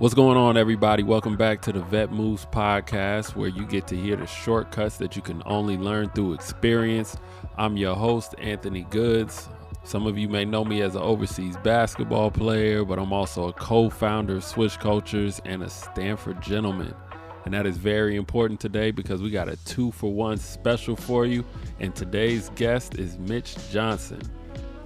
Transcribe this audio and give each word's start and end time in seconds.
What's 0.00 0.14
going 0.14 0.38
on, 0.38 0.56
everybody? 0.56 1.02
Welcome 1.02 1.36
back 1.36 1.60
to 1.60 1.72
the 1.74 1.82
Vet 1.82 2.10
Moves 2.10 2.46
podcast, 2.46 3.36
where 3.36 3.50
you 3.50 3.66
get 3.66 3.86
to 3.88 3.94
hear 3.94 4.16
the 4.16 4.26
shortcuts 4.26 4.96
that 4.96 5.14
you 5.14 5.20
can 5.20 5.42
only 5.44 5.76
learn 5.76 6.08
through 6.08 6.32
experience. 6.32 7.18
I'm 7.58 7.76
your 7.76 7.94
host, 7.94 8.34
Anthony 8.38 8.84
Goods. 8.88 9.50
Some 9.84 10.06
of 10.06 10.16
you 10.16 10.26
may 10.26 10.46
know 10.46 10.64
me 10.64 10.80
as 10.80 10.94
an 10.94 11.02
overseas 11.02 11.58
basketball 11.58 12.30
player, 12.30 12.82
but 12.82 12.98
I'm 12.98 13.12
also 13.12 13.48
a 13.48 13.52
co 13.52 13.90
founder 13.90 14.36
of 14.36 14.44
Switch 14.44 14.78
Cultures 14.78 15.38
and 15.44 15.62
a 15.62 15.68
Stanford 15.68 16.40
gentleman. 16.40 16.94
And 17.44 17.52
that 17.52 17.66
is 17.66 17.76
very 17.76 18.16
important 18.16 18.58
today 18.58 18.92
because 18.92 19.20
we 19.20 19.28
got 19.28 19.50
a 19.50 19.56
two 19.66 19.92
for 19.92 20.10
one 20.10 20.38
special 20.38 20.96
for 20.96 21.26
you. 21.26 21.44
And 21.78 21.94
today's 21.94 22.48
guest 22.54 22.94
is 22.94 23.18
Mitch 23.18 23.54
Johnson. 23.70 24.22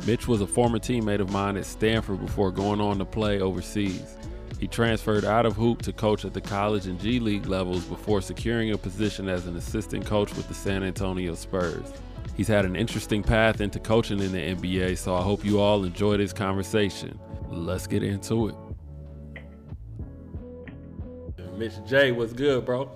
Mitch 0.09 0.27
was 0.27 0.41
a 0.41 0.47
former 0.49 0.81
teammate 0.81 1.21
of 1.21 1.31
mine 1.31 1.57
at 1.57 1.67
Stanford 1.67 2.21
before 2.21 2.51
going 2.51 2.81
on 2.81 2.99
to 2.99 3.05
play 3.05 3.41
overseas. 3.41 4.17
He 4.59 4.69
transferred 4.69 5.25
out 5.25 5.47
of 5.47 5.57
hoop 5.57 5.83
to 5.83 5.93
coach 5.93 6.25
at 6.25 6.33
the 6.33 6.41
college 6.41 6.87
and 6.87 7.01
G 7.01 7.21
League 7.21 7.47
levels 7.47 7.85
before 7.85 8.23
securing 8.23 8.71
a 8.73 8.79
position 8.79 9.29
as 9.29 9.47
an 9.47 9.57
assistant 9.57 10.07
coach 10.07 10.35
with 10.35 10.49
the 10.49 10.55
San 10.55 10.83
Antonio 10.83 11.35
Spurs. 11.35 11.93
He's 12.37 12.49
had 12.49 12.65
an 12.65 12.75
interesting 12.75 13.23
path 13.23 13.61
into 13.61 13.79
coaching 13.79 14.21
in 14.21 14.33
the 14.33 14.55
NBA, 14.55 14.99
so 14.99 15.15
I 15.15 15.23
hope 15.23 15.45
you 15.45 15.61
all 15.61 15.85
enjoy 15.85 16.17
this 16.17 16.33
conversation. 16.33 17.19
Let's 17.49 17.87
get 17.87 18.03
into 18.03 18.49
it. 18.49 18.55
Mitch 21.57 21.75
J, 21.87 22.11
what's 22.11 22.33
good, 22.33 22.65
bro? 22.65 22.91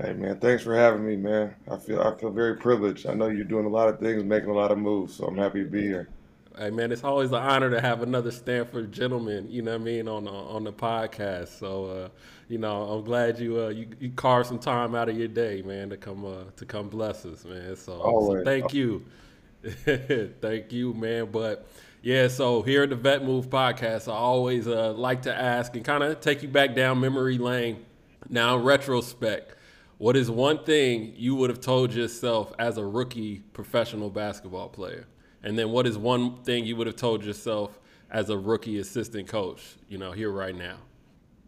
Hey 0.00 0.12
man, 0.12 0.38
thanks 0.38 0.62
for 0.62 0.74
having 0.76 1.06
me, 1.06 1.16
man. 1.16 1.54
I 1.70 1.76
feel 1.76 2.00
I 2.00 2.16
feel 2.16 2.30
very 2.30 2.56
privileged. 2.56 3.06
I 3.06 3.14
know 3.14 3.28
you're 3.28 3.44
doing 3.44 3.66
a 3.66 3.68
lot 3.68 3.88
of 3.88 3.98
things, 3.98 4.22
making 4.24 4.50
a 4.50 4.54
lot 4.54 4.70
of 4.70 4.78
moves, 4.78 5.14
so 5.14 5.24
I'm 5.24 5.36
happy 5.36 5.62
to 5.62 5.70
be 5.70 5.82
here. 5.82 6.08
Hey 6.56 6.70
man, 6.70 6.92
it's 6.92 7.02
always 7.02 7.30
an 7.30 7.42
honor 7.42 7.68
to 7.70 7.80
have 7.80 8.02
another 8.02 8.30
Stanford 8.30 8.92
gentleman, 8.92 9.50
you 9.50 9.60
know 9.60 9.72
what 9.72 9.80
I 9.80 9.84
mean, 9.84 10.06
on 10.06 10.24
the, 10.26 10.30
on 10.30 10.62
the 10.62 10.72
podcast. 10.72 11.48
So, 11.48 11.86
uh, 11.86 12.08
you 12.48 12.58
know, 12.58 12.82
I'm 12.82 13.04
glad 13.04 13.40
you, 13.40 13.60
uh, 13.60 13.68
you 13.70 13.88
you 13.98 14.10
carved 14.10 14.46
some 14.46 14.60
time 14.60 14.94
out 14.94 15.08
of 15.08 15.18
your 15.18 15.26
day, 15.26 15.62
man, 15.62 15.90
to 15.90 15.96
come 15.96 16.24
uh, 16.24 16.44
to 16.56 16.64
come 16.64 16.88
bless 16.88 17.26
us, 17.26 17.44
man. 17.44 17.74
So, 17.74 17.98
so 17.98 18.44
thank 18.44 18.72
you, 18.72 19.04
thank 19.62 20.70
you, 20.70 20.94
man. 20.94 21.32
But 21.32 21.66
yeah, 22.02 22.28
so 22.28 22.62
here 22.62 22.84
at 22.84 22.90
the 22.90 22.96
Vet 22.96 23.24
Move 23.24 23.50
podcast, 23.50 24.06
I 24.06 24.16
always 24.16 24.68
uh, 24.68 24.92
like 24.92 25.22
to 25.22 25.34
ask 25.34 25.74
and 25.74 25.84
kind 25.84 26.04
of 26.04 26.20
take 26.20 26.44
you 26.44 26.48
back 26.48 26.76
down 26.76 27.00
memory 27.00 27.36
lane. 27.36 27.84
Now, 28.28 28.58
in 28.58 28.62
retrospect, 28.62 29.56
what 29.98 30.16
is 30.16 30.30
one 30.30 30.62
thing 30.62 31.14
you 31.16 31.34
would 31.34 31.50
have 31.50 31.60
told 31.60 31.92
yourself 31.92 32.52
as 32.60 32.78
a 32.78 32.84
rookie 32.84 33.40
professional 33.54 34.08
basketball 34.08 34.68
player? 34.68 35.06
And 35.44 35.58
then 35.58 35.70
what 35.70 35.86
is 35.86 35.98
one 35.98 36.42
thing 36.42 36.64
you 36.64 36.74
would 36.76 36.86
have 36.86 36.96
told 36.96 37.22
yourself 37.22 37.78
as 38.10 38.30
a 38.30 38.38
rookie 38.38 38.78
assistant 38.78 39.28
coach, 39.28 39.76
you 39.88 39.98
know, 39.98 40.12
here 40.12 40.32
right 40.32 40.56
now? 40.56 40.78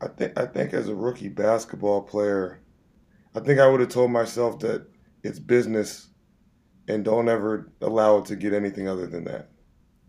I 0.03 0.09
think 0.09 0.39
I 0.39 0.45
think 0.45 0.75
as 0.75 0.89
a 0.89 0.95
rookie 0.95 1.31
basketball 1.31 2.03
player, 2.03 2.61
I 3.35 3.41
think 3.41 3.59
I 3.59 3.67
would 3.67 3.81
have 3.81 3.89
told 3.89 4.11
myself 4.11 4.59
that 4.61 4.87
it's 5.23 5.39
business 5.39 6.09
and 6.87 7.05
don't 7.05 7.31
ever 7.31 7.73
allow 7.81 8.19
it 8.19 8.27
to 8.27 8.37
get 8.37 8.53
anything 8.53 8.87
other 8.87 9.07
than 9.07 9.25
that. 9.25 9.49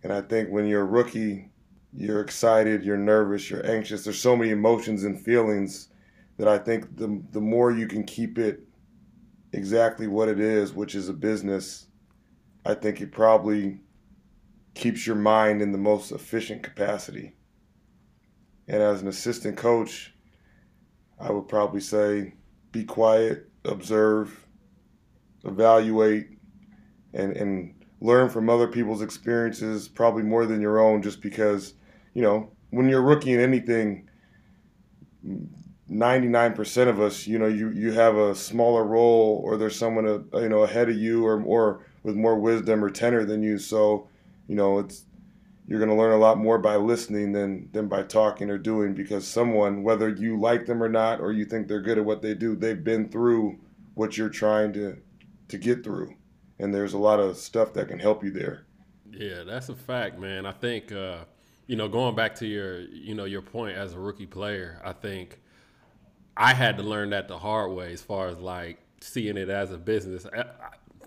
And 0.04 0.12
I 0.12 0.22
think 0.22 0.50
when 0.50 0.68
you're 0.68 0.82
a 0.82 0.86
rookie, 0.86 1.50
you're 1.94 2.20
excited, 2.22 2.84
you're 2.84 2.98
nervous, 2.98 3.50
you're 3.50 3.66
anxious. 3.66 4.04
There's 4.04 4.20
so 4.20 4.36
many 4.36 4.52
emotions 4.52 5.06
and 5.06 5.20
feelings 5.20 5.88
that 6.38 6.50
I 6.50 6.58
think 6.58 6.98
the 6.98 7.24
the 7.32 7.42
more 7.42 7.72
you 7.72 7.88
can 7.88 8.04
keep 8.04 8.38
it 8.38 8.68
exactly 9.54 10.08
what 10.08 10.28
it 10.28 10.42
is, 10.42 10.74
which 10.74 10.94
is 10.94 11.08
a 11.08 11.14
business, 11.14 11.87
I 12.68 12.74
think 12.74 13.00
it 13.00 13.14
probably 13.14 13.80
keeps 14.74 15.08
your 15.08 15.16
mind 15.16 15.62
in 15.62 15.72
the 15.72 15.78
most 15.78 16.12
efficient 16.12 16.64
capacity. 16.64 17.32
And 18.68 18.84
as 18.84 19.02
an 19.02 19.08
assistant 19.08 19.56
coach, 19.56 20.14
I 21.18 21.32
would 21.32 21.48
probably 21.48 21.80
say 21.80 22.34
be 22.74 22.84
quiet, 22.84 23.50
observe, 23.64 24.46
evaluate, 25.46 26.28
and, 27.14 27.38
and 27.38 27.86
learn 28.02 28.28
from 28.28 28.50
other 28.50 28.68
people's 28.68 29.02
experiences, 29.02 29.88
probably 29.88 30.24
more 30.24 30.46
than 30.46 30.60
your 30.60 30.80
own, 30.80 31.02
just 31.02 31.22
because, 31.22 31.74
you 32.14 32.22
know, 32.22 32.52
when 32.72 32.90
you're 32.90 33.00
a 33.00 33.02
rookie 33.02 33.32
in 33.32 33.40
anything, 33.40 34.10
99% 35.90 36.90
of 36.90 37.00
us, 37.00 37.28
you 37.28 37.40
know, 37.40 37.48
you, 37.48 37.72
you 37.72 37.94
have 37.94 38.18
a 38.18 38.36
smaller 38.36 38.84
role 38.84 39.42
or 39.46 39.56
there's 39.56 39.80
someone, 39.80 40.28
uh, 40.34 40.40
you 40.40 40.50
know, 40.50 40.64
ahead 40.64 40.90
of 40.90 40.98
you 40.98 41.26
or, 41.26 41.42
or 41.44 41.87
with 42.04 42.16
more 42.16 42.40
wisdom 42.40 42.84
or 42.84 42.90
tenor 42.90 43.26
than 43.26 43.44
you. 43.44 43.58
So, 43.58 44.08
you 44.48 44.56
know, 44.56 44.80
it's 44.80 45.04
you're 45.68 45.80
going 45.80 45.90
to 45.90 45.96
learn 45.96 46.14
a 46.14 46.18
lot 46.18 46.38
more 46.38 46.58
by 46.58 46.78
listening 46.78 47.34
than 47.34 47.70
than 47.74 47.88
by 47.88 48.04
talking 48.04 48.50
or 48.50 48.58
doing 48.58 48.94
because 48.94 49.28
someone, 49.28 49.84
whether 49.84 50.10
you 50.10 50.40
like 50.40 50.66
them 50.66 50.82
or 50.82 50.90
not, 50.90 51.20
or 51.20 51.32
you 51.32 51.46
think 51.46 51.68
they're 51.68 51.82
good 51.82 51.98
at 51.98 52.06
what 52.06 52.22
they 52.22 52.34
do, 52.34 52.56
they've 52.56 52.84
been 52.84 53.10
through 53.10 53.60
what 53.94 54.18
you're 54.18 54.30
trying 54.30 54.72
to 54.74 54.98
to 55.50 55.58
get 55.58 55.84
through, 55.84 56.16
and 56.60 56.74
there's 56.74 56.94
a 56.94 56.98
lot 56.98 57.20
of 57.20 57.38
stuff 57.38 57.74
that 57.74 57.90
can 57.90 58.00
help 58.00 58.24
you 58.24 58.32
there. 58.32 58.66
Yeah, 59.12 59.44
that's 59.44 59.70
a 59.70 59.76
fact, 59.76 60.20
man. 60.20 60.46
I 60.46 60.54
think 60.54 60.92
uh, 60.92 61.26
you 61.68 61.76
know, 61.76 61.90
going 61.90 62.16
back 62.16 62.36
to 62.36 62.48
your 62.48 62.82
you 62.82 63.14
know 63.14 63.26
your 63.26 63.42
point 63.42 63.78
as 63.78 63.94
a 63.94 64.00
rookie 64.00 64.26
player, 64.26 64.82
I 64.86 64.94
think 64.94 65.42
I 66.38 66.54
had 66.54 66.78
to 66.78 66.84
learn 66.84 67.10
that 67.10 67.28
the 67.28 67.38
hard 67.38 67.72
way 67.72 67.92
as 67.92 68.02
far 68.02 68.28
as 68.28 68.40
like 68.40 68.80
seeing 69.02 69.38
it 69.38 69.50
as 69.50 69.72
a 69.72 69.78
business 69.78 70.26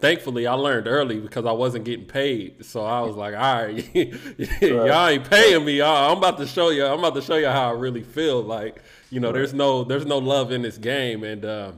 thankfully 0.00 0.46
I 0.46 0.54
learned 0.54 0.86
early 0.86 1.20
because 1.20 1.44
I 1.44 1.52
wasn't 1.52 1.84
getting 1.84 2.06
paid. 2.06 2.64
So 2.64 2.84
I 2.84 3.00
was 3.00 3.16
like, 3.16 3.34
all 3.34 3.64
right, 3.64 3.94
y'all 4.62 5.06
ain't 5.08 5.28
paying 5.28 5.64
me. 5.64 5.82
I'm 5.82 6.18
about 6.18 6.38
to 6.38 6.46
show 6.46 6.70
you. 6.70 6.84
I'm 6.84 6.98
about 6.98 7.14
to 7.14 7.22
show 7.22 7.36
you 7.36 7.48
how 7.48 7.68
I 7.68 7.72
really 7.72 8.02
feel. 8.02 8.42
Like, 8.42 8.82
you 9.10 9.20
know, 9.20 9.32
there's 9.32 9.54
no 9.54 9.84
there's 9.84 10.06
no 10.06 10.18
love 10.18 10.52
in 10.52 10.62
this 10.62 10.78
game, 10.78 11.24
and 11.24 11.44
uh, 11.44 11.72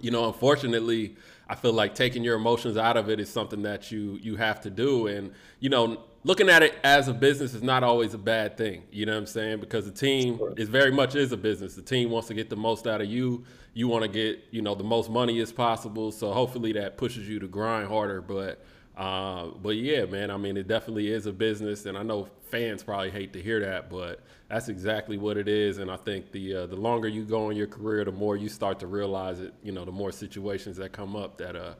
you 0.00 0.10
know, 0.10 0.26
unfortunately, 0.26 1.16
I 1.48 1.54
feel 1.54 1.72
like 1.72 1.94
taking 1.94 2.24
your 2.24 2.36
emotions 2.36 2.76
out 2.76 2.96
of 2.96 3.08
it 3.08 3.20
is 3.20 3.30
something 3.30 3.62
that 3.62 3.90
you 3.90 4.18
you 4.20 4.36
have 4.36 4.60
to 4.62 4.70
do, 4.70 5.06
and 5.06 5.32
you 5.60 5.70
know. 5.70 6.02
Looking 6.24 6.48
at 6.48 6.62
it 6.62 6.74
as 6.82 7.06
a 7.08 7.14
business 7.14 7.52
is 7.52 7.62
not 7.62 7.84
always 7.84 8.14
a 8.14 8.18
bad 8.18 8.56
thing, 8.56 8.84
you 8.90 9.04
know 9.04 9.12
what 9.12 9.18
I'm 9.18 9.26
saying? 9.26 9.60
Because 9.60 9.84
the 9.84 9.92
team 9.92 10.40
is 10.56 10.70
very 10.70 10.90
much 10.90 11.14
is 11.14 11.32
a 11.32 11.36
business. 11.36 11.74
The 11.74 11.82
team 11.82 12.10
wants 12.10 12.28
to 12.28 12.34
get 12.34 12.48
the 12.48 12.56
most 12.56 12.86
out 12.86 13.02
of 13.02 13.08
you 13.08 13.44
you 13.74 13.88
want 13.88 14.02
to 14.02 14.08
get 14.08 14.44
you 14.50 14.62
know 14.62 14.74
the 14.74 14.84
most 14.84 15.10
money 15.10 15.40
as 15.40 15.52
possible. 15.52 16.12
So 16.12 16.32
hopefully 16.32 16.72
that 16.72 16.96
pushes 16.96 17.28
you 17.28 17.40
to 17.40 17.48
grind 17.48 17.88
harder. 17.88 18.22
But 18.22 18.64
uh, 18.96 19.48
but 19.60 19.76
yeah, 19.76 20.06
man, 20.06 20.30
I 20.30 20.36
mean 20.36 20.56
it 20.56 20.68
definitely 20.68 21.10
is 21.10 21.26
a 21.26 21.32
business, 21.32 21.84
and 21.84 21.98
I 21.98 22.02
know 22.02 22.28
fans 22.50 22.82
probably 22.82 23.10
hate 23.10 23.32
to 23.32 23.42
hear 23.42 23.60
that, 23.60 23.90
but 23.90 24.20
that's 24.48 24.68
exactly 24.68 25.18
what 25.18 25.36
it 25.36 25.48
is. 25.48 25.78
And 25.78 25.90
I 25.90 25.96
think 25.96 26.30
the 26.30 26.56
uh, 26.56 26.66
the 26.66 26.76
longer 26.76 27.08
you 27.08 27.24
go 27.24 27.50
in 27.50 27.56
your 27.56 27.66
career, 27.66 28.04
the 28.04 28.12
more 28.12 28.36
you 28.36 28.48
start 28.48 28.78
to 28.80 28.86
realize 28.86 29.40
it. 29.40 29.52
You 29.62 29.72
know, 29.72 29.84
the 29.84 29.92
more 29.92 30.12
situations 30.12 30.76
that 30.78 30.92
come 30.92 31.16
up 31.16 31.36
that 31.38 31.56
uh, 31.56 31.74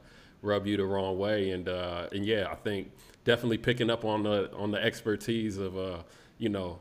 rub 0.45 0.67
you 0.67 0.77
the 0.77 0.85
wrong 0.85 1.19
way. 1.19 1.51
And 1.51 1.69
uh, 1.69 2.09
and 2.13 2.25
yeah, 2.25 2.49
I 2.51 2.55
think 2.55 2.93
definitely 3.25 3.59
picking 3.59 3.91
up 3.91 4.05
on 4.05 4.23
the 4.23 4.53
on 4.55 4.71
the 4.71 4.83
expertise 4.83 5.59
of 5.59 5.77
uh, 5.77 6.03
you 6.39 6.49
know 6.49 6.79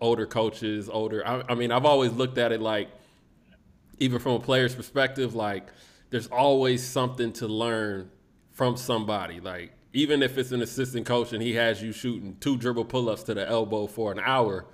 older 0.00 0.26
coaches, 0.26 0.88
older. 0.88 1.26
I, 1.26 1.42
I 1.48 1.54
mean, 1.54 1.72
I've 1.72 1.86
always 1.86 2.12
looked 2.12 2.38
at 2.38 2.52
it 2.52 2.60
like 2.60 2.88
even 3.98 4.18
from 4.18 4.32
a 4.32 4.40
player's 4.40 4.74
perspective, 4.74 5.34
like 5.34 5.68
there's 6.10 6.26
always 6.28 6.84
something 6.84 7.32
to 7.34 7.46
learn 7.46 8.10
from 8.52 8.76
somebody. 8.76 9.40
Like 9.40 9.72
even 9.92 10.22
if 10.22 10.36
it's 10.38 10.52
an 10.52 10.62
assistant 10.62 11.06
coach 11.06 11.32
and 11.32 11.42
he 11.42 11.54
has 11.54 11.82
you 11.82 11.92
shooting 11.92 12.36
two 12.40 12.56
dribble 12.56 12.84
pull-ups 12.84 13.22
to 13.24 13.34
the 13.34 13.48
elbow 13.48 13.86
for 13.86 14.12
an 14.12 14.20
hour, 14.20 14.66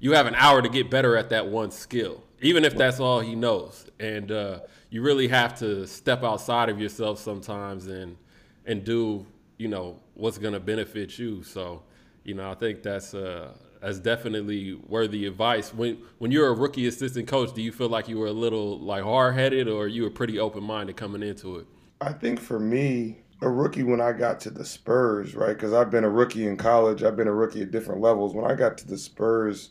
you 0.00 0.12
have 0.12 0.26
an 0.26 0.34
hour 0.36 0.62
to 0.62 0.68
get 0.68 0.90
better 0.90 1.16
at 1.16 1.30
that 1.30 1.48
one 1.48 1.70
skill, 1.70 2.22
even 2.40 2.64
if 2.64 2.76
that's 2.76 3.00
all 3.00 3.20
he 3.20 3.34
knows. 3.34 3.86
And 3.98 4.30
uh, 4.30 4.60
you 4.90 5.02
really 5.02 5.28
have 5.28 5.58
to 5.58 5.86
step 5.86 6.22
outside 6.22 6.68
of 6.68 6.80
yourself 6.80 7.18
sometimes 7.18 7.86
and 7.86 8.16
and 8.66 8.84
do 8.84 9.26
you 9.56 9.68
know 9.68 9.98
what's 10.14 10.38
going 10.38 10.54
to 10.54 10.60
benefit 10.60 11.18
you. 11.18 11.42
So 11.42 11.82
you 12.24 12.34
know 12.34 12.50
I 12.50 12.54
think 12.54 12.82
that's 12.82 13.14
uh, 13.14 13.52
as 13.82 13.98
definitely 13.98 14.74
worthy 14.74 15.26
advice. 15.26 15.72
When 15.74 15.98
when 16.18 16.30
you're 16.30 16.48
a 16.48 16.54
rookie 16.54 16.86
assistant 16.86 17.28
coach, 17.28 17.54
do 17.54 17.62
you 17.62 17.72
feel 17.72 17.88
like 17.88 18.08
you 18.08 18.18
were 18.18 18.26
a 18.26 18.32
little 18.32 18.78
like 18.78 19.02
hard 19.02 19.34
headed, 19.34 19.68
or 19.68 19.88
you 19.88 20.02
were 20.02 20.10
pretty 20.10 20.38
open 20.38 20.64
minded 20.64 20.96
coming 20.96 21.22
into 21.22 21.56
it? 21.56 21.66
I 22.00 22.12
think 22.12 22.38
for 22.38 22.60
me, 22.60 23.18
a 23.42 23.48
rookie 23.48 23.82
when 23.82 24.00
I 24.00 24.12
got 24.12 24.40
to 24.40 24.50
the 24.50 24.64
Spurs, 24.64 25.34
right? 25.34 25.54
Because 25.54 25.72
I've 25.72 25.90
been 25.90 26.04
a 26.04 26.10
rookie 26.10 26.46
in 26.46 26.56
college, 26.56 27.02
I've 27.02 27.16
been 27.16 27.28
a 27.28 27.34
rookie 27.34 27.62
at 27.62 27.70
different 27.70 28.00
levels. 28.00 28.34
When 28.34 28.48
I 28.48 28.54
got 28.54 28.78
to 28.78 28.86
the 28.86 28.98
Spurs, 28.98 29.70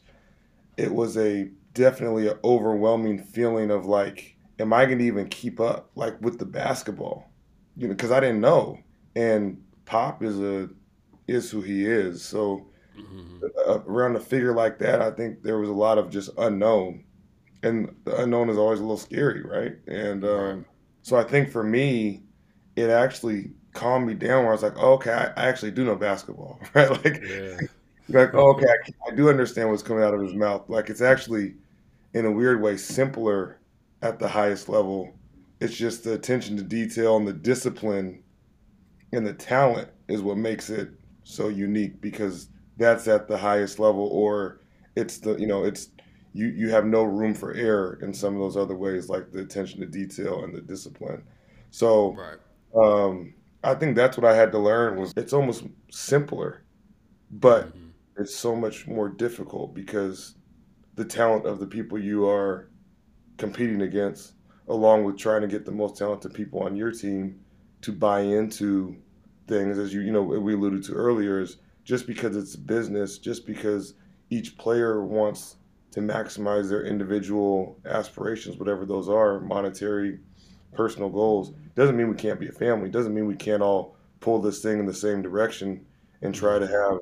it 0.78 0.94
was 0.94 1.18
a 1.18 1.50
definitely 1.77 2.27
an 2.27 2.38
overwhelming 2.44 3.19
feeling 3.19 3.71
of 3.71 3.85
like, 3.85 4.35
am 4.59 4.74
I 4.74 4.85
going 4.85 5.00
to 5.00 5.06
even 5.06 5.27
keep 5.29 5.59
up 5.59 5.91
like 5.95 6.19
with 6.21 6.39
the 6.39 6.45
basketball? 6.45 7.31
You 7.75 7.88
know, 7.88 7.94
because 7.94 8.12
I 8.12 8.19
didn't 8.19 8.41
know, 8.41 8.79
and 9.15 9.62
Pop 9.85 10.24
is 10.24 10.39
a 10.39 10.69
is 11.27 11.51
who 11.51 11.62
he 11.62 11.85
is, 11.85 12.24
so 12.24 12.68
mm-hmm. 12.97 13.44
uh, 13.68 13.79
around 13.85 14.15
a 14.15 14.19
figure 14.19 14.53
like 14.53 14.79
that, 14.79 15.01
I 15.01 15.12
think 15.12 15.44
there 15.44 15.59
was 15.59 15.69
a 15.69 15.74
lot 15.74 15.97
of 15.97 16.09
just 16.09 16.29
unknown, 16.38 17.03
and 17.63 17.95
the 18.06 18.24
unknown 18.24 18.50
is 18.50 18.57
always 18.57 18.79
a 18.79 18.83
little 18.83 18.97
scary, 18.97 19.44
right? 19.44 19.75
And 19.88 20.25
um, 20.25 20.65
so 21.03 21.18
I 21.18 21.24
think 21.24 21.50
for 21.51 21.63
me, 21.63 22.24
it 22.75 22.89
actually 22.89 23.51
calmed 23.77 24.07
me 24.07 24.13
down 24.13 24.44
where 24.44 24.50
I 24.50 24.53
was 24.53 24.63
like, 24.63 24.77
oh, 24.77 24.94
okay, 24.94 25.12
I, 25.12 25.25
I 25.25 25.47
actually 25.47 25.71
do 25.71 25.85
know 25.85 25.95
basketball, 25.95 26.59
right? 26.74 26.89
Like, 26.89 27.21
yeah. 27.24 27.57
like 28.09 28.33
oh, 28.33 28.53
okay, 28.53 28.65
I, 28.65 29.12
I, 29.12 29.15
do 29.15 29.29
understand 29.29 29.69
what's 29.69 29.83
coming 29.83 30.03
out 30.03 30.13
of 30.13 30.21
his 30.21 30.33
mouth. 30.33 30.68
Like 30.68 30.89
it's 30.89 31.01
actually, 31.01 31.56
in 32.13 32.25
a 32.25 32.31
weird 32.31 32.62
way 32.62 32.77
simpler 32.77 33.62
at 34.01 34.19
the 34.19 34.27
highest 34.30 34.69
level. 34.69 35.19
It's 35.62 35.75
just 35.75 36.04
the 36.04 36.13
attention 36.13 36.57
to 36.57 36.63
detail 36.63 37.18
and 37.18 37.27
the 37.27 37.33
discipline 37.33 38.24
and 39.13 39.25
the 39.25 39.33
talent 39.33 39.89
is 40.07 40.21
what 40.21 40.38
makes 40.38 40.69
it 40.69 40.92
so 41.24 41.50
unique 41.50 42.01
because 42.01 42.50
that's 42.77 43.07
at 43.07 43.27
the 43.27 43.38
highest 43.38 43.80
level 43.80 44.07
or 44.07 44.62
it's 44.95 45.19
the 45.19 45.36
you 45.38 45.48
know 45.48 45.63
it's 45.63 45.89
you 46.33 46.48
you 46.48 46.69
have 46.69 46.86
no 46.86 47.04
room 47.04 47.33
for 47.33 47.54
error 47.54 48.00
in 48.01 48.13
some 48.13 48.33
of 48.36 48.39
those 48.39 48.57
other 48.57 48.75
ways 48.75 49.10
like 49.10 49.31
the 49.31 49.39
attention 49.42 49.80
to 49.81 49.86
detail 49.86 50.44
and 50.44 50.53
the 50.56 50.62
discipline 50.62 51.24
so 51.71 52.19
Right. 52.19 52.39
um, 52.75 53.33
i 53.63 53.75
think 53.75 53.95
that's 53.95 54.18
what 54.18 54.25
i 54.25 54.36
had 54.36 54.51
to 54.51 54.60
learn 54.60 54.98
was 54.98 55.12
it's 55.18 55.33
almost 55.33 55.65
simpler 55.92 56.63
but 57.31 57.74
hmm 57.74 57.89
it's 58.18 58.36
so 58.36 58.56
much 58.56 58.88
more 58.88 59.10
difficult 59.10 59.75
because 59.75 60.37
the 60.98 61.06
talent 61.06 61.46
of 61.46 61.60
the 61.60 61.66
people 61.66 61.98
you 61.98 62.28
are 62.28 62.70
competing 63.38 63.82
against 63.84 64.34
along 64.68 65.06
with 65.06 65.18
trying 65.18 65.42
to 65.42 65.48
get 65.48 65.66
the 65.66 65.72
most 65.72 65.96
talented 65.98 66.34
people 66.34 66.60
on 66.60 66.76
your 66.76 66.92
team 66.92 67.40
to 67.82 67.94
buy 67.94 68.20
into 68.20 68.98
things 69.48 69.78
as 69.78 69.94
you 69.94 70.02
you 70.02 70.12
know 70.12 70.22
we 70.22 70.54
alluded 70.54 70.84
to 70.84 70.92
earlier 70.92 71.40
is 71.40 71.58
just 71.86 72.06
because 72.06 72.36
it's 72.36 72.58
business 72.58 73.18
just 73.18 73.46
because 73.46 73.94
each 74.30 74.58
player 74.58 75.06
wants 75.06 75.56
to 75.92 76.02
maximize 76.02 76.68
their 76.68 76.86
individual 76.86 77.80
aspirations 77.86 78.58
whatever 78.58 78.86
those 78.86 79.08
are 79.08 79.40
monetary 79.40 80.20
personal 80.74 81.10
goals 81.10 81.54
doesn't 81.76 81.96
mean 81.96 82.10
we 82.10 82.16
can't 82.16 82.40
be 82.40 82.48
a 82.48 82.52
family. 82.52 82.90
Doesn't 82.90 83.14
mean 83.14 83.28
we 83.28 83.36
can't 83.36 83.62
all 83.62 83.96
pull 84.20 84.40
this 84.42 84.62
thing 84.62 84.80
in 84.80 84.86
the 84.86 84.94
same 84.94 85.22
direction 85.22 85.86
and 86.22 86.34
try 86.34 86.58
to 86.58 86.68
have 86.68 87.00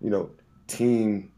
you 0.00 0.10
know 0.10 0.30
team 0.66 1.30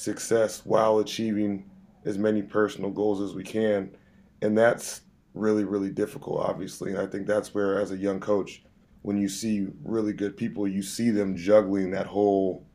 success 0.00 0.62
while 0.64 0.98
achieving 0.98 1.70
as 2.04 2.18
many 2.18 2.42
personal 2.42 2.90
goals 2.90 3.20
as 3.20 3.34
we 3.34 3.44
can. 3.44 3.94
And 4.42 4.56
that's 4.56 5.02
really, 5.34 5.64
really 5.64 5.90
difficult, 5.90 6.40
obviously. 6.40 6.92
And 6.92 7.00
I 7.00 7.06
think 7.06 7.26
that's 7.26 7.54
where, 7.54 7.78
as 7.78 7.90
a 7.90 7.96
young 7.96 8.20
coach, 8.20 8.62
when 9.02 9.18
you 9.18 9.28
see 9.28 9.68
really 9.84 10.12
good 10.12 10.36
people, 10.36 10.66
you 10.66 10.82
see 10.82 11.10
them 11.10 11.36
juggling 11.36 11.90
that 11.90 12.06
whole 12.06 12.66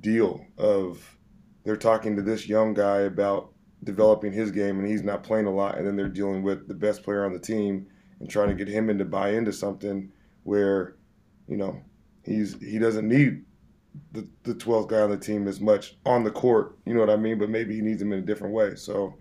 deal 0.00 0.44
of 0.58 1.16
they're 1.64 1.76
talking 1.76 2.16
to 2.16 2.22
this 2.22 2.48
young 2.48 2.74
guy 2.74 3.00
about 3.00 3.52
developing 3.84 4.32
his 4.32 4.50
game 4.50 4.78
and 4.78 4.88
he's 4.88 5.02
not 5.02 5.22
playing 5.22 5.46
a 5.46 5.54
lot. 5.54 5.78
And 5.78 5.86
then 5.86 5.96
they're 5.96 6.08
dealing 6.08 6.42
with 6.42 6.68
the 6.68 6.74
best 6.74 7.02
player 7.02 7.24
on 7.24 7.32
the 7.32 7.38
team 7.38 7.86
and 8.20 8.28
trying 8.28 8.48
to 8.48 8.54
get 8.54 8.68
him 8.68 8.90
in 8.90 8.98
to 8.98 9.04
buy 9.04 9.30
into 9.30 9.52
something 9.52 10.10
where, 10.44 10.96
you 11.48 11.56
know, 11.56 11.80
he's 12.24 12.58
he 12.60 12.78
doesn't 12.78 13.08
need 13.08 13.44
the 14.12 14.26
the 14.42 14.54
twelfth 14.54 14.88
guy 14.88 15.00
on 15.00 15.10
the 15.10 15.16
team 15.16 15.48
as 15.48 15.60
much 15.60 15.96
on 16.04 16.24
the 16.24 16.30
court. 16.30 16.78
You 16.84 16.94
know 16.94 17.00
what 17.00 17.10
I 17.10 17.16
mean? 17.16 17.38
But 17.38 17.50
maybe 17.50 17.74
he 17.74 17.80
needs 17.80 18.00
him 18.00 18.12
in 18.12 18.20
a 18.20 18.22
different 18.22 18.54
way. 18.54 18.74
So 18.74 19.14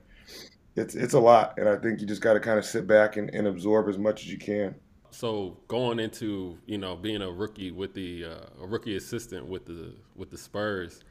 it's 0.75 0.95
it's 0.95 1.13
a 1.13 1.19
lot, 1.19 1.57
and 1.57 1.69
I 1.69 1.77
think 1.77 2.01
you 2.01 2.07
just 2.07 2.22
got 2.22 2.33
to 2.33 2.39
kind 2.39 2.60
of 2.60 2.66
sit 2.66 2.88
back 2.88 3.18
and, 3.18 3.33
and 3.33 3.48
absorb 3.48 3.88
as 3.88 3.98
much 3.98 4.24
as 4.24 4.31
you 4.31 4.38
can. 4.38 4.75
So 5.12 5.57
going 5.68 6.00
into 6.00 6.57
you 6.66 6.77
know 6.77 6.95
being 6.95 7.22
a 7.22 7.31
rookie 7.31 7.72
with 7.72 7.94
the 7.94 8.25
uh, 8.25 8.63
a 8.63 8.68
rookie 8.68 8.98
assistant 8.98 9.48
with 9.48 9.66
the 9.66 9.94
with 10.16 10.30
the 10.30 10.38
Spurs, 10.38 11.01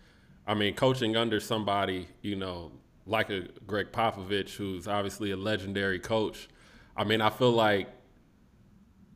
I 0.46 0.55
mean 0.55 0.75
coaching 0.75 1.16
under 1.16 1.40
somebody 1.40 2.08
you 2.20 2.37
know 2.37 2.72
like 3.06 3.31
a 3.31 3.49
Greg 3.66 3.93
Popovich 3.93 4.56
who's 4.56 4.87
obviously 4.87 5.31
a 5.31 5.37
legendary 5.37 5.99
coach. 5.99 6.49
I 6.96 7.05
mean 7.05 7.22
I 7.22 7.31
feel 7.31 7.52
like 7.52 7.88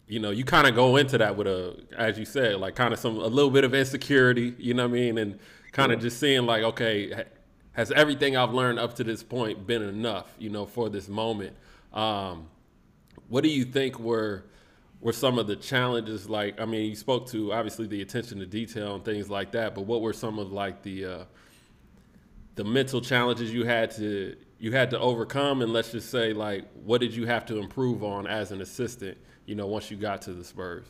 you 0.09 0.19
know 0.19 0.31
you 0.31 0.45
kind 0.45 0.67
of 0.67 0.75
go 0.75 0.97
into 0.97 1.19
that 1.19 1.37
with 1.37 1.47
a 1.47 1.77
as 1.97 2.19
you 2.19 2.25
said 2.25 2.57
like 2.57 2.75
kind 2.75 2.93
of 2.93 2.99
some 2.99 3.17
a 3.17 3.27
little 3.27 3.51
bit 3.51 3.65
of 3.65 3.75
insecurity. 3.75 4.55
You 4.59 4.75
know 4.75 4.85
what 4.89 4.97
I 4.97 5.01
mean 5.01 5.19
and 5.19 5.39
kind 5.73 5.93
of 5.93 6.01
Sure. 6.01 6.09
just 6.09 6.19
seeing 6.21 6.47
like 6.47 6.63
okay 6.63 7.25
has 7.73 7.93
everything 7.93 8.37
I've 8.37 8.53
learned 8.53 8.79
up 8.79 8.95
to 8.95 9.05
this 9.05 9.23
point 9.23 9.67
been 9.67 9.83
enough 9.83 10.35
you 10.39 10.51
know 10.51 10.67
for 10.67 10.89
this 10.89 11.09
moment. 11.09 11.55
Um, 11.93 12.49
what 13.29 13.43
do 13.45 13.51
you 13.51 13.65
think 13.65 13.99
were 13.99 14.45
were 15.01 15.13
some 15.13 15.39
of 15.39 15.47
the 15.47 15.55
challenges 15.57 16.29
like 16.29 16.61
i 16.61 16.65
mean 16.65 16.91
you 16.91 16.97
spoke 16.97 17.29
to 17.29 17.53
obviously 17.53 17.87
the 17.87 18.03
attention 18.03 18.39
to 18.41 18.47
detail 18.47 18.97
and 18.97 19.05
things 19.05 19.31
like 19.31 19.53
that 19.53 19.75
but 19.75 19.83
what 19.83 20.01
were 20.01 20.13
some 20.13 20.39
of 20.41 20.51
like 20.51 20.83
the 20.83 21.05
uh 21.05 21.25
the 22.57 22.65
mental 22.65 23.01
challenges 23.01 23.53
you 23.53 23.65
had 23.65 23.91
to 23.93 24.35
you 24.59 24.73
had 24.73 24.91
to 24.91 24.99
overcome 24.99 25.63
and 25.63 25.73
let's 25.73 25.93
just 25.93 26.11
say 26.11 26.33
like 26.33 26.65
what 26.85 27.01
did 27.01 27.15
you 27.15 27.27
have 27.27 27.47
to 27.47 27.59
improve 27.59 28.03
on 28.03 28.27
as 28.27 28.51
an 28.51 28.61
assistant 28.61 29.17
you 29.49 29.57
know 29.57 29.67
once 29.67 29.91
you 29.91 29.97
got 29.97 30.23
to 30.23 30.33
the 30.35 30.45
spurs 30.45 30.87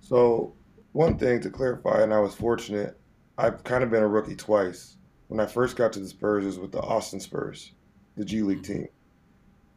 So 0.00 0.56
one 0.92 1.18
thing 1.18 1.40
to 1.42 1.50
clarify, 1.50 2.02
and 2.02 2.12
I 2.14 2.20
was 2.20 2.34
fortunate, 2.34 3.00
I've 3.36 3.62
kind 3.64 3.84
of 3.84 3.90
been 3.90 4.02
a 4.02 4.08
rookie 4.08 4.36
twice. 4.36 4.96
When 5.28 5.40
I 5.40 5.46
first 5.46 5.76
got 5.76 5.92
to 5.94 6.00
the 6.00 6.08
Spurs, 6.08 6.44
it 6.44 6.46
was 6.48 6.58
with 6.58 6.72
the 6.72 6.80
Austin 6.82 7.20
Spurs, 7.20 7.72
the 8.16 8.24
G 8.24 8.42
League 8.42 8.62
hmm 8.62 8.64
team. 8.64 8.88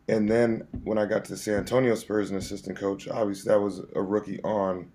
And 0.09 0.29
then 0.29 0.67
when 0.83 0.99
I 0.99 1.05
got 1.07 1.25
to 1.25 1.31
the 1.31 1.37
San 1.37 1.55
Antonio 1.59 1.95
Spurs, 1.95 2.31
an 2.31 2.37
assistant 2.37 2.77
coach, 2.77 3.07
obviously 3.07 3.49
that 3.51 3.61
was 3.61 3.81
a 3.95 4.01
rookie 4.03 4.41
on 4.43 4.91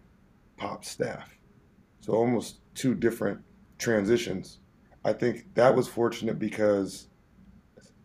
Pop's 0.58 0.90
staff. 0.90 1.38
So 2.00 2.14
almost 2.14 2.60
two 2.74 2.94
different 2.94 3.44
transitions. 3.78 4.60
I 5.04 5.14
think 5.14 5.54
that 5.54 5.76
was 5.76 5.88
fortunate 5.88 6.38
because 6.38 7.08